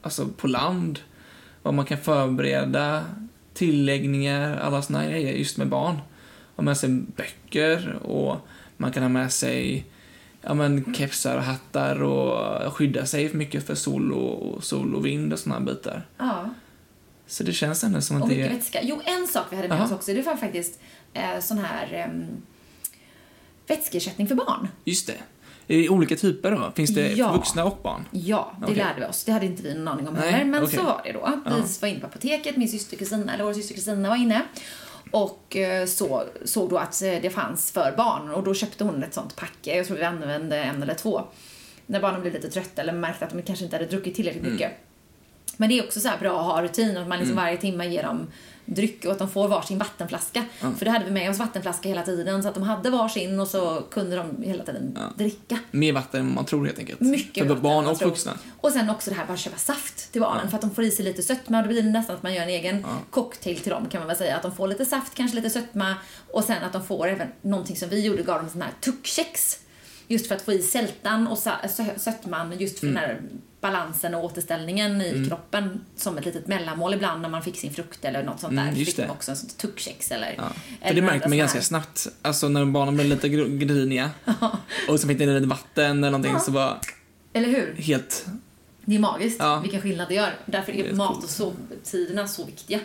alltså 0.03 0.29
på 0.29 0.47
land, 0.47 0.99
vad 1.63 1.75
man 1.75 1.85
kan 1.85 1.99
förbereda, 1.99 3.05
tilläggningar, 3.55 4.57
alla 4.57 4.83
såna 4.83 5.07
grejer 5.07 5.33
just 5.33 5.57
med 5.57 5.69
barn. 5.69 5.99
Ha 6.57 6.65
med 6.65 6.77
sig 6.77 6.89
böcker 6.89 7.99
och 8.03 8.37
man 8.77 8.93
kan 8.93 9.03
ha 9.03 9.11
med 9.11 9.33
sig 9.33 9.87
ja, 10.43 10.55
men 10.55 10.95
kepsar 10.95 11.37
och 11.37 11.43
hattar 11.43 12.03
och 12.03 12.77
skydda 12.77 13.07
sig 13.07 13.35
mycket 13.35 13.67
för 13.67 13.75
sol 13.75 14.13
och, 14.13 14.65
sol 14.65 14.95
och 14.95 15.07
vind 15.07 15.33
och 15.33 15.39
såna 15.39 15.61
bitar. 15.61 16.07
Ja. 16.19 16.51
Så 17.27 17.45
det 17.45 17.53
känns 17.53 17.85
ändå 17.85 18.01
som 18.01 18.17
Och 18.17 18.23
att 18.23 18.29
det 18.29 18.37
mycket 18.37 18.53
är... 18.53 18.57
vätska. 18.57 18.79
Jo, 18.83 19.01
en 19.05 19.27
sak 19.27 19.45
vi 19.51 19.57
hade 19.57 19.69
med 19.69 19.83
oss 19.83 19.93
också, 19.93 20.15
det 20.15 20.23
var 20.23 20.37
faktiskt 20.37 20.81
eh, 21.15 21.41
sån 21.41 21.59
här 21.59 21.95
eh, 21.95 22.25
vätskeersättning 23.67 24.29
för 24.29 24.35
barn. 24.35 24.69
Just 24.85 25.07
det. 25.07 25.17
Är 25.69 25.77
det 25.79 25.89
olika 25.89 26.17
typer 26.17 26.51
då? 26.51 26.73
Finns 26.77 26.95
det 26.95 27.13
Ja. 27.13 27.33
vuxna 27.33 27.65
och 27.65 27.79
barn? 27.83 28.05
Ja, 28.11 28.53
det 28.59 28.65
Okej. 28.65 28.77
lärde 28.77 29.01
vi 29.01 29.07
oss. 29.07 29.25
Det 29.25 29.33
hade 29.33 29.47
inte 29.47 29.63
vi 29.63 29.75
någon 29.75 29.89
aning 29.89 30.09
om 30.09 30.17
heller. 30.17 30.45
Men 30.45 30.63
okej. 30.65 30.77
så 30.79 30.83
var 30.85 31.01
det 31.05 31.13
då. 31.13 31.33
Vi 31.45 31.51
Ja. 31.51 31.65
var 31.81 31.89
inne 31.89 32.01
på 32.01 32.07
apoteket, 32.07 32.57
min 32.57 32.69
syster 32.69 32.97
Kristina, 32.97 33.35
eller 33.35 33.45
vår 33.45 33.53
syster 33.53 33.75
Kristina 33.75 34.09
var 34.09 34.17
inne. 34.17 34.43
Och 35.11 35.57
eh, 35.57 35.87
så, 35.87 36.25
såg 36.45 36.71
då 36.71 36.77
att 36.79 37.03
eh, 37.03 37.09
det 37.23 37.31
fanns 37.31 37.73
för 37.73 37.95
barn 37.97 38.31
och 38.31 38.43
då 38.43 38.55
köpte 38.55 38.85
hon 38.85 39.03
ett 39.03 39.15
sånt 39.15 39.37
packe. 39.37 39.77
Jag 39.77 39.87
tror 39.87 39.97
vi 39.97 40.05
använde 40.05 40.59
en 40.59 40.83
eller 40.83 40.95
två. 40.95 41.23
När 41.87 42.01
barnen 42.01 42.21
blev 42.21 42.33
lite 42.35 42.51
trötta 42.51 42.83
eller 42.83 42.93
märkte 42.93 43.25
att 43.25 43.31
de 43.33 43.43
kanske 43.43 43.65
inte 43.65 43.77
hade 43.77 43.87
druckit 43.89 44.15
tillräckligt 44.15 44.43
Mm. 44.43 44.53
mycket. 44.53 44.73
Men 45.57 45.69
det 45.69 45.79
är 45.79 45.85
också 45.85 46.01
så 46.01 46.09
här 46.09 46.19
bra 46.19 46.41
att 46.41 46.47
ha 46.47 46.63
rutin 46.63 46.97
och 46.97 47.03
att 47.03 47.09
man 47.09 47.19
liksom 47.19 47.37
varje 47.37 47.57
timme 47.57 47.87
ger 47.89 48.03
dem 48.03 48.27
dryck 48.65 49.05
och 49.05 49.13
att 49.13 49.19
de 49.19 49.31
får 49.31 49.49
varsin 49.49 49.79
vattenflaska. 49.79 50.45
För 50.79 50.85
det 50.85 50.91
hade 50.91 51.05
vi 51.05 51.11
med 51.11 51.31
oss 51.31 51.39
vattenflaska 51.39 51.89
hela 51.89 52.03
tiden 52.03 52.43
så 52.43 52.49
att 52.49 52.55
de 52.55 52.63
hade 52.63 52.91
varsin 52.91 53.41
och 53.41 53.49
så 53.49 53.83
kunde 53.91 54.17
de 54.17 54.43
hela 54.43 54.65
tiden 54.65 54.99
dricka. 55.17 55.59
Mer 55.71 55.93
vatten 55.93 56.21
än 56.21 56.35
man 56.35 56.45
tror 56.45 56.67
helt 56.67 56.79
enkelt. 56.79 57.01
Mycket 57.01 57.47
För 57.49 57.55
barn 57.57 57.87
och 57.87 58.03
vuxna. 58.03 58.33
Och 58.61 58.73
sen 58.73 58.91
också 58.91 59.11
det 59.11 59.17
här 59.17 59.27
bara 59.27 59.37
köpa 59.37 59.57
saft 59.59 60.13
till 60.13 60.21
barnen 60.21 60.49
för 60.51 60.57
att 60.57 60.61
de 60.61 60.71
får 60.75 60.85
i 60.85 60.91
sig 60.91 61.05
lite 61.05 61.23
sötma. 61.23 61.63
Då 61.63 61.69
blir 61.69 61.83
det 61.83 61.91
nästan 61.91 62.17
att 62.17 62.23
man 62.23 62.35
gör 62.35 62.43
en 62.43 62.49
egen 62.49 62.87
cocktail 63.11 63.59
till 63.61 63.71
dem 63.71 63.87
kan 63.89 64.01
man 64.01 64.09
väl 64.09 64.17
säga. 64.17 64.37
Att 64.37 64.43
de 64.43 64.55
får 64.57 64.69
lite 64.69 64.85
saft, 64.85 65.15
kanske 65.15 65.37
lite 65.37 65.51
sötma 65.51 65.95
och 66.33 66.45
sen 66.45 66.63
att 66.63 66.73
de 66.73 66.85
får 66.85 67.09
även 67.09 67.29
någonting 67.43 67.77
som 67.77 67.89
vi 67.89 68.01
gjorde, 68.07 68.23
gav 68.23 68.41
dem 68.41 68.51
sån 68.51 68.63
här 68.63 68.71
tuckkex. 68.81 69.59
Just 70.09 70.27
för 70.27 70.35
att 70.35 70.43
få 70.43 70.53
i 70.53 70.63
sältan 70.63 71.27
och 71.27 71.39
sötman 71.97 72.55
just 72.59 72.79
för 72.79 72.87
Mm. 72.87 73.03
den 73.03 73.11
här 73.11 73.23
balansen 73.63 74.15
och 74.15 74.25
återställningen 74.25 75.01
i 75.03 75.27
kroppen 75.29 75.81
som 75.97 76.19
ett 76.19 76.25
litet 76.25 76.47
mellanmål 76.47 76.95
ibland 76.95 77.23
när 77.23 77.29
man 77.29 77.43
fick 77.43 77.57
sin 77.57 77.73
frukt 77.75 78.05
eller 78.05 78.23
något 78.23 78.41
sånt 78.41 78.53
Mm, 78.53 78.67
där. 78.67 78.73
Just 78.73 78.97
fick 78.97 79.07
det. 79.07 79.11
också 79.13 79.31
en 79.31 79.37
tuckkex 79.57 80.11
eller... 80.11 80.35
Ja. 80.39 80.43
För 80.49 80.87
eller 80.87 81.01
det 81.01 81.07
märkte 81.07 81.29
man 81.29 81.39
ganska 81.39 81.63
snabbt. 81.63 82.07
Alltså 82.23 82.49
när 82.49 82.65
barnen 82.65 82.95
blev 82.95 83.07
lite 83.07 83.29
gr- 83.29 83.59
griniga 83.59 84.11
och 84.89 85.01
så 85.01 85.09
fick 85.09 85.19
de 85.19 85.27
lite 85.27 85.47
vatten 85.47 85.99
eller 86.05 86.11
någonting 86.19 86.41
så 86.41 86.53
var. 86.53 86.79
Eller 87.33 87.49
hur? 87.49 87.75
helt... 87.79 88.27
Det 88.85 88.95
är 88.95 88.99
magiskt 88.99 89.37
Ja. 89.41 89.61
vilken 89.61 89.81
skillnad 89.81 90.09
det 90.09 90.15
gör. 90.15 90.31
Därför 90.47 90.73
är 90.73 90.85
är 90.85 90.95
mat 90.95 91.25
och 91.25 91.31
sovtiderna 91.31 92.29
så 92.29 92.45
viktiga. 92.45 92.81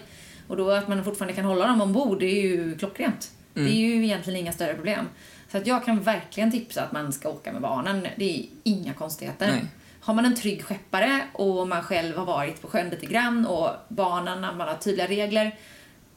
Och 0.48 0.58
då 0.58 0.72
att 0.72 0.88
man 0.88 1.04
fortfarande 1.04 1.34
kan 1.34 1.46
hålla 1.46 1.68
dem 1.68 1.82
ombord, 1.82 2.20
det 2.20 2.26
är 2.26 2.42
ju 2.42 2.78
klockrent. 2.78 3.32
Det 3.54 3.62
är 3.62 3.70
ju 3.76 4.06
egentligen 4.06 4.40
inga 4.40 4.54
större 4.54 4.74
problem. 4.74 5.06
Så 5.52 5.58
att 5.58 5.68
jag 5.68 5.86
kan 5.86 6.02
verkligen 6.02 6.52
tipsa 6.52 6.84
att 6.84 6.92
man 6.92 7.14
ska 7.14 7.30
åka 7.30 7.52
med 7.54 7.62
barnen. 7.62 8.08
Det 8.18 8.40
är 8.40 8.46
inga 8.64 8.94
konstigheter. 8.94 9.48
Nej. 9.52 9.66
Har 10.08 10.14
man 10.14 10.26
en 10.26 10.36
trygg 10.36 10.64
skeppare 10.66 11.22
och 11.34 11.68
man 11.68 11.84
själv 11.84 12.18
har 12.18 12.26
varit 12.26 12.62
på 12.62 12.68
sjön 12.68 12.90
lite 12.90 13.06
grann 13.06 13.46
och 13.46 13.70
barnen, 13.88 14.42
när 14.42 14.54
man 14.54 14.68
har 14.68 14.76
tydliga 14.76 15.08
regler, 15.08 15.56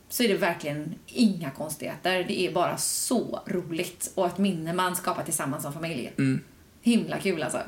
så 0.09 0.23
är 0.23 0.29
det 0.29 0.35
verkligen 0.35 0.95
inga 1.07 1.51
konstigheter. 1.51 2.25
Det 2.29 2.41
är 2.41 2.53
bara 2.53 2.77
så 2.77 3.41
roligt 3.47 4.13
och 4.15 4.27
ett 4.27 4.39
minne 4.39 4.73
man 4.73 4.97
skapar 4.97 5.23
tillsammans 5.25 5.63
som 5.63 5.73
familj. 5.73 6.13
Mm. 6.19 6.41
Himla 6.83 7.19
kul 7.19 7.43
alltså. 7.43 7.59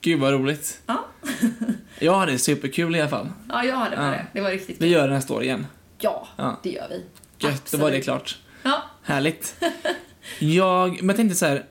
Gud 0.00 0.20
vad 0.20 0.32
roligt. 0.32 0.80
Ja, 0.86 1.04
Jag 1.98 2.14
hade 2.14 2.38
superkul 2.38 2.96
i 2.96 3.00
alla 3.00 3.10
fall. 3.10 3.28
ja 3.48 3.64
jag 3.64 3.76
hade 3.76 3.96
med 3.96 4.06
Ja. 4.06 4.10
det. 4.10 4.26
Det 4.32 4.40
var 4.40 4.50
riktigt 4.50 4.76
Vi 4.76 4.84
kul. 4.84 4.90
gör 4.92 5.08
det 5.08 5.14
nästa 5.14 5.34
år 5.34 5.42
igen. 5.42 5.66
Ja, 5.98 6.28
Ja. 6.36 6.60
det 6.62 6.70
gör 6.70 6.88
vi. 6.90 7.04
Gött, 7.38 7.72
då 7.72 7.78
var 7.78 7.90
det 7.90 8.00
klart. 8.00 8.38
Ja, 8.62 8.82
Härligt. 9.02 9.56
Jag, 10.38 10.90
men 11.02 11.06
jag 11.08 11.16
tänkte 11.16 11.36
så 11.36 11.46
här. 11.46 11.64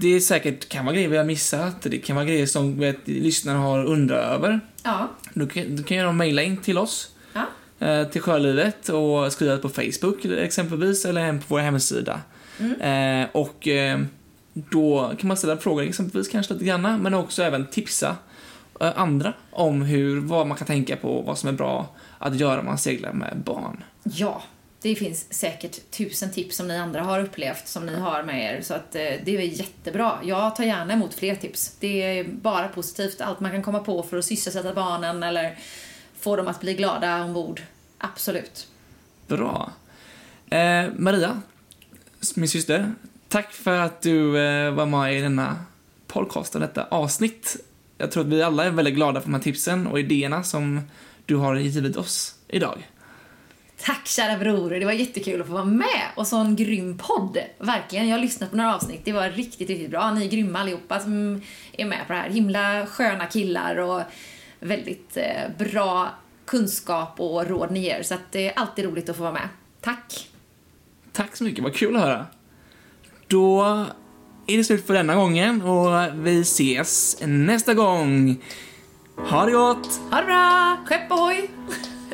Det 0.00 0.08
är 0.08 0.20
säkert 0.20 0.68
kan 0.68 0.84
vara 0.84 0.94
grejer 0.94 1.08
vi 1.08 1.16
har 1.16 1.24
missat. 1.24 1.82
Det 1.82 1.98
kan 1.98 2.16
vara 2.16 2.26
grejer 2.26 2.46
som 2.46 2.78
vet, 2.78 3.08
lyssnare 3.08 3.56
har 3.56 3.84
undrat 3.84 4.24
över. 4.24 4.60
ja, 4.82 5.08
Du 5.34 5.46
kan, 5.48 5.76
du 5.76 5.82
kan 5.82 5.96
göra 5.96 6.08
en 6.08 6.16
mejla 6.16 6.42
in 6.42 6.56
till 6.56 6.78
oss. 6.78 7.10
ja. 7.32 7.86
eh, 7.86 8.08
till 8.08 8.20
Sjölivet 8.22 8.88
och 8.88 9.32
skriva 9.32 9.58
på 9.58 9.68
Facebook 9.68 10.24
exempelvis 10.24 11.04
eller 11.04 11.20
hem 11.24 11.38
på 11.38 11.44
vår 11.48 11.58
hemsida. 11.58 12.20
Eh, 12.80 13.28
och 13.32 13.68
eh, 13.68 14.00
då 14.52 15.12
kan 15.18 15.28
man 15.28 15.36
ställa 15.36 15.56
frågor 15.56 15.82
exempelvis 15.82 16.28
kanske 16.28 16.52
lite 16.52 16.64
grann 16.64 17.02
men 17.02 17.14
också 17.14 17.42
även 17.42 17.66
tipsa 17.66 18.16
andra 18.80 19.32
om 19.50 19.82
hur, 19.82 20.20
vad 20.20 20.46
man 20.46 20.56
kan 20.56 20.66
tänka 20.66 20.96
på 20.96 21.20
vad 21.22 21.38
som 21.38 21.48
är 21.48 21.52
bra 21.52 21.88
att 22.18 22.40
göra 22.40 22.60
om 22.60 22.66
man 22.66 22.78
seglar 22.78 23.12
med 23.12 23.42
barn. 23.44 23.84
Ja, 24.02 24.42
det 24.84 24.94
finns 24.94 25.32
säkert 25.32 25.90
tusen 25.90 26.32
tips 26.32 26.56
som 26.56 26.68
ni 26.68 26.76
andra 26.76 27.02
har 27.02 27.20
upplevt 27.20 27.68
som 27.68 27.86
ni 27.86 27.96
har 27.96 28.22
med 28.22 28.54
er. 28.54 28.62
Så 28.62 28.74
att 28.74 28.94
eh, 28.94 29.00
det 29.24 29.36
är 29.36 29.40
jättebra. 29.40 30.18
Jag 30.22 30.56
tar 30.56 30.64
gärna 30.64 30.92
emot 30.92 31.14
fler 31.14 31.34
tips. 31.34 31.76
Det 31.80 32.02
är 32.02 32.24
bara 32.24 32.68
positivt. 32.68 33.20
Allt 33.20 33.40
man 33.40 33.50
kan 33.50 33.62
komma 33.62 33.78
på 33.78 34.02
för 34.02 34.16
att 34.16 34.24
sysselsätta 34.24 34.74
barnen 34.74 35.22
eller 35.22 35.58
få 36.18 36.36
dem 36.36 36.48
att 36.48 36.60
bli 36.60 36.74
glada 36.74 37.24
ombord. 37.24 37.62
Absolut. 37.98 38.66
Bra. 39.26 39.72
Eh, 40.50 40.84
Maria, 40.96 41.42
min 42.34 42.48
syster, 42.48 42.92
tack 43.28 43.52
för 43.52 43.78
att 43.78 44.02
du 44.02 44.38
eh, 44.38 44.70
var 44.70 44.86
med 44.86 45.18
i 45.18 45.20
denna 45.20 45.56
podcast 46.06 46.54
och 46.54 46.60
detta 46.60 46.84
avsnitt. 46.84 47.56
Jag 47.98 48.10
tror 48.10 48.22
att 48.22 48.28
vi 48.28 48.42
alla 48.42 48.64
är 48.64 48.70
väldigt 48.70 48.94
glada 48.94 49.20
för 49.20 49.28
de 49.28 49.34
här 49.34 49.42
tipsen 49.42 49.86
och 49.86 50.00
idéerna 50.00 50.42
som 50.42 50.80
du 51.26 51.36
har 51.36 51.54
givit 51.54 51.96
oss 51.96 52.34
idag. 52.48 52.90
Tack 53.84 54.06
kära 54.06 54.38
bror, 54.38 54.70
det 54.70 54.84
var 54.84 54.92
jättekul 54.92 55.40
att 55.40 55.46
få 55.46 55.52
vara 55.52 55.64
med. 55.64 56.02
Och 56.14 56.26
så 56.26 56.36
en 56.36 56.56
grym 56.56 56.98
podd. 56.98 57.38
Verkligen, 57.58 58.08
jag 58.08 58.16
har 58.16 58.22
lyssnat 58.22 58.50
på 58.50 58.56
några 58.56 58.74
avsnitt. 58.74 59.00
Det 59.04 59.12
var 59.12 59.28
riktigt, 59.28 59.68
riktigt 59.68 59.90
bra. 59.90 60.10
Ni 60.10 60.24
är 60.24 60.30
grymma 60.30 60.58
allihopa 60.58 61.00
som 61.00 61.42
är 61.72 61.84
med 61.84 62.06
på 62.06 62.12
det 62.12 62.18
här. 62.18 62.30
Himla 62.30 62.86
sköna 62.86 63.26
killar 63.26 63.76
och 63.76 64.02
väldigt 64.60 65.16
eh, 65.16 65.50
bra 65.58 66.14
kunskap 66.44 67.20
och 67.20 67.46
råd 67.46 67.70
ni 67.70 67.80
ger. 67.80 68.02
Så 68.02 68.14
att 68.14 68.32
det 68.32 68.48
är 68.48 68.58
alltid 68.58 68.84
roligt 68.84 69.08
att 69.08 69.16
få 69.16 69.22
vara 69.22 69.32
med. 69.32 69.48
Tack! 69.80 70.28
Tack 71.12 71.36
så 71.36 71.44
mycket, 71.44 71.64
vad 71.64 71.74
kul 71.74 71.96
att 71.96 72.02
höra. 72.02 72.26
Då 73.26 73.62
är 74.46 74.56
det 74.56 74.64
slut 74.64 74.86
för 74.86 74.94
denna 74.94 75.14
gången 75.14 75.62
och 75.62 76.08
vi 76.14 76.40
ses 76.40 77.18
nästa 77.26 77.74
gång. 77.74 78.42
Ha 79.16 79.46
det 79.46 79.52
gott! 79.52 80.00
Ha 80.10 80.20
det 80.20 80.26
bra! 80.26 80.78
Skepp 80.86 81.12
ohoj! 81.12 81.50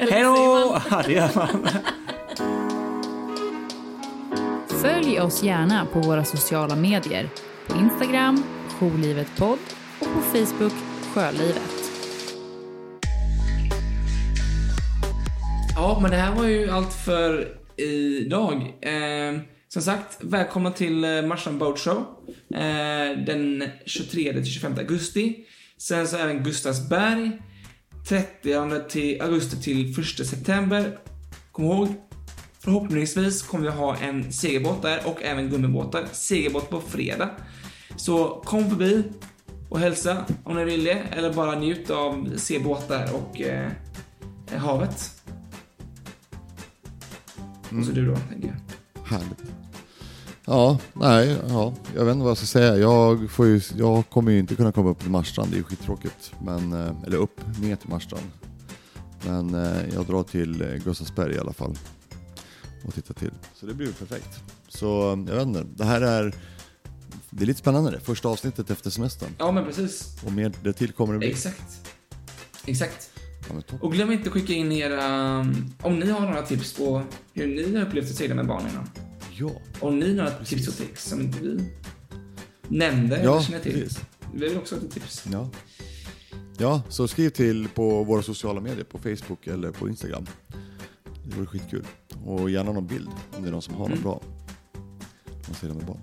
Hej 0.08 0.22
då! 0.22 0.80
Ja, 0.90 1.02
det 1.06 1.12
gör 1.12 1.30
man. 1.34 1.68
Följ 4.68 5.20
oss 5.20 5.42
gärna 5.42 5.86
på 5.92 6.00
våra 6.00 6.24
sociala 6.24 6.76
medier. 6.76 7.28
På 7.66 7.76
Instagram, 7.78 8.44
Jourlivetpodd 8.80 9.58
och 9.98 10.06
på 10.06 10.20
Facebook, 10.20 10.72
Sjölivet. 11.14 11.70
Ja, 15.76 15.98
men 16.02 16.10
det 16.10 16.16
här 16.16 16.34
var 16.34 16.44
ju 16.46 16.70
allt 16.70 16.92
för 16.92 17.48
idag. 17.76 18.74
Eh, 18.82 19.40
som 19.68 19.82
sagt, 19.82 20.18
välkomna 20.20 20.70
till 20.70 21.04
eh, 21.04 21.22
Marstrand 21.22 21.58
Boat 21.58 21.78
Show. 21.78 22.06
Eh, 22.54 23.24
den 23.26 23.62
23-25 23.86 24.78
augusti. 24.78 25.36
Sen 25.78 26.08
så 26.08 26.16
även 26.16 26.42
Gustavsberg. 26.42 27.40
30 28.08 28.88
till 28.88 29.22
augusti 29.22 29.62
till 29.62 30.00
1 30.00 30.26
september. 30.26 30.98
Kom 31.52 31.64
ihåg, 31.64 31.88
förhoppningsvis 32.58 33.42
kommer 33.42 33.64
vi 33.64 33.70
ha 33.70 33.96
en 33.96 34.32
segelbåt 34.32 34.82
där 34.82 35.00
och 35.04 35.22
även 35.22 35.50
gummibåtar. 35.50 36.06
Segelbåt 36.12 36.70
på 36.70 36.80
fredag. 36.80 37.30
Så 37.96 38.42
kom 38.44 38.70
förbi 38.70 39.04
och 39.68 39.78
hälsa 39.78 40.24
om 40.44 40.56
ni 40.56 40.64
vill 40.64 40.84
det. 40.84 41.02
Eller 41.10 41.32
bara 41.32 41.58
njut 41.58 41.90
av 41.90 42.36
se 42.36 42.58
båtar 42.58 43.08
och 43.14 43.40
eh, 43.40 43.70
havet. 44.56 45.22
Och 47.78 47.84
så 47.84 47.92
du 47.92 48.06
då, 48.06 48.16
tänker 48.16 48.48
jag. 48.48 48.56
Härligt. 49.04 49.69
Ja, 50.50 50.78
nej, 50.92 51.38
ja, 51.48 51.74
jag 51.94 52.04
vet 52.04 52.12
inte 52.12 52.22
vad 52.22 52.30
jag 52.30 52.36
ska 52.36 52.46
säga. 52.46 52.76
Jag, 52.76 53.30
får 53.30 53.46
ju, 53.46 53.60
jag 53.76 54.10
kommer 54.10 54.32
ju 54.32 54.38
inte 54.38 54.54
kunna 54.54 54.72
komma 54.72 54.90
upp 54.90 54.98
till 54.98 55.10
Marstrand, 55.10 55.50
det 55.50 55.54
är 55.54 55.58
ju 55.58 55.64
skittråkigt. 55.64 56.32
Men, 56.44 56.72
eh, 56.72 56.92
eller 57.06 57.16
upp, 57.16 57.40
ner 57.62 57.76
till 57.76 57.88
Marstrand. 57.88 58.24
Men 59.26 59.54
eh, 59.54 59.94
jag 59.94 60.06
drar 60.06 60.22
till 60.22 60.62
eh, 60.62 60.68
Gustavsberg 60.68 61.34
i 61.34 61.38
alla 61.38 61.52
fall. 61.52 61.78
Och 62.84 62.94
tittar 62.94 63.14
till. 63.14 63.30
Så 63.54 63.66
det 63.66 63.74
blir 63.74 63.92
perfekt. 63.92 64.42
Så 64.68 64.86
jag 65.28 65.36
vet 65.36 65.46
inte, 65.46 65.64
det 65.74 65.84
här 65.84 66.00
är, 66.00 66.34
det 67.30 67.44
är 67.44 67.46
lite 67.46 67.60
spännande 67.60 67.90
det. 67.90 68.00
Första 68.00 68.28
avsnittet 68.28 68.70
efter 68.70 68.90
semestern. 68.90 69.30
Ja, 69.38 69.52
men 69.52 69.64
precis. 69.64 70.16
Och 70.26 70.32
mer 70.32 70.52
det 70.62 70.72
till 70.72 70.92
kommer 70.92 71.12
det 71.12 71.18
bli. 71.18 71.30
Exakt. 71.30 71.90
Exakt. 72.66 73.10
Ja. 73.48 73.78
Och 73.80 73.92
glöm 73.92 74.12
inte 74.12 74.28
att 74.28 74.32
skicka 74.32 74.52
in 74.52 74.72
era... 74.72 75.38
Om 75.82 75.98
ni 75.98 76.10
har 76.10 76.20
några 76.20 76.42
tips 76.42 76.72
på 76.72 77.02
hur 77.32 77.46
ni 77.46 77.76
har 77.76 77.86
upplevt 77.86 78.10
att 78.10 78.16
segla 78.16 78.34
med 78.34 78.46
barn 78.46 78.62
innan. 78.72 79.09
Ja, 79.40 79.50
Om 79.80 79.98
ni 79.98 80.14
några 80.14 80.30
tips 80.30 80.68
och 80.68 80.74
tricks 80.74 81.08
som 81.08 81.20
inte 81.20 81.38
vi 81.40 81.64
nämnde 82.68 83.16
eller 83.16 83.24
ja 83.32 83.42
känner 83.42 83.60
till. 83.60 83.72
precis. 83.72 84.00
Vi 84.34 84.48
vill 84.48 84.58
också 84.58 84.74
ha 84.74 84.82
lite 84.82 84.94
tips. 84.94 85.24
Ja. 85.32 85.50
ja, 86.58 86.82
så 86.88 87.08
skriv 87.08 87.30
till 87.30 87.68
på 87.68 88.04
våra 88.04 88.22
sociala 88.22 88.60
medier, 88.60 88.84
på 88.84 88.98
Facebook 88.98 89.46
eller 89.46 89.70
på 89.70 89.88
Instagram. 89.88 90.26
Det 91.24 91.36
vore 91.36 91.46
skitkul. 91.46 91.86
Och 92.24 92.50
gärna 92.50 92.72
någon 92.72 92.86
bild 92.86 93.08
om 93.36 93.42
det 93.42 93.48
är 93.48 93.52
någon 93.52 93.62
som 93.62 93.74
har 93.74 93.80
något 93.88 93.90
Mm. 93.90 94.02
bra. 94.02 94.20
Man 95.46 95.54
ser 95.54 95.68
det 95.68 95.74
med 95.74 95.84
barn. 95.86 96.00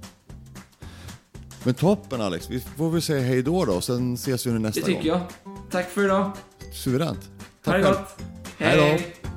Men 1.63 1.73
toppen 1.73 2.21
Alex, 2.21 2.49
vi 2.49 2.59
får 2.59 2.89
väl 2.89 3.01
säga 3.01 3.21
hej 3.21 3.43
då 3.43 3.65
då, 3.65 3.81
sen 3.81 4.13
ses 4.13 4.45
vi 4.45 4.49
nu 4.51 4.57
Det 4.57 4.61
nästa 4.63 4.81
tycker 4.85 4.93
gång. 5.11 5.21
jag. 5.43 5.53
Tack 5.71 5.89
för 5.89 6.03
idag. 6.05 6.31
Suveränt. 6.73 7.29
Ha 7.65 7.71
Tack 7.71 7.75
det 7.75 7.83
själv. 7.83 7.95
gott. 7.95 8.15
Hej 8.57 8.77
då. 8.77 9.36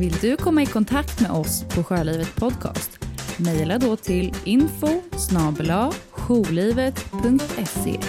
Vill 0.00 0.12
du 0.12 0.36
komma 0.36 0.62
i 0.62 0.66
kontakt 0.66 1.20
med 1.20 1.30
oss 1.30 1.64
på 1.74 1.84
Sjölivet 1.84 2.36
Podcast? 2.36 2.98
Mejla 3.36 3.78
då 3.78 3.96
till 3.96 4.34
info 4.44 4.88
snabel 5.16 5.72
jourlivet.se 6.10 8.00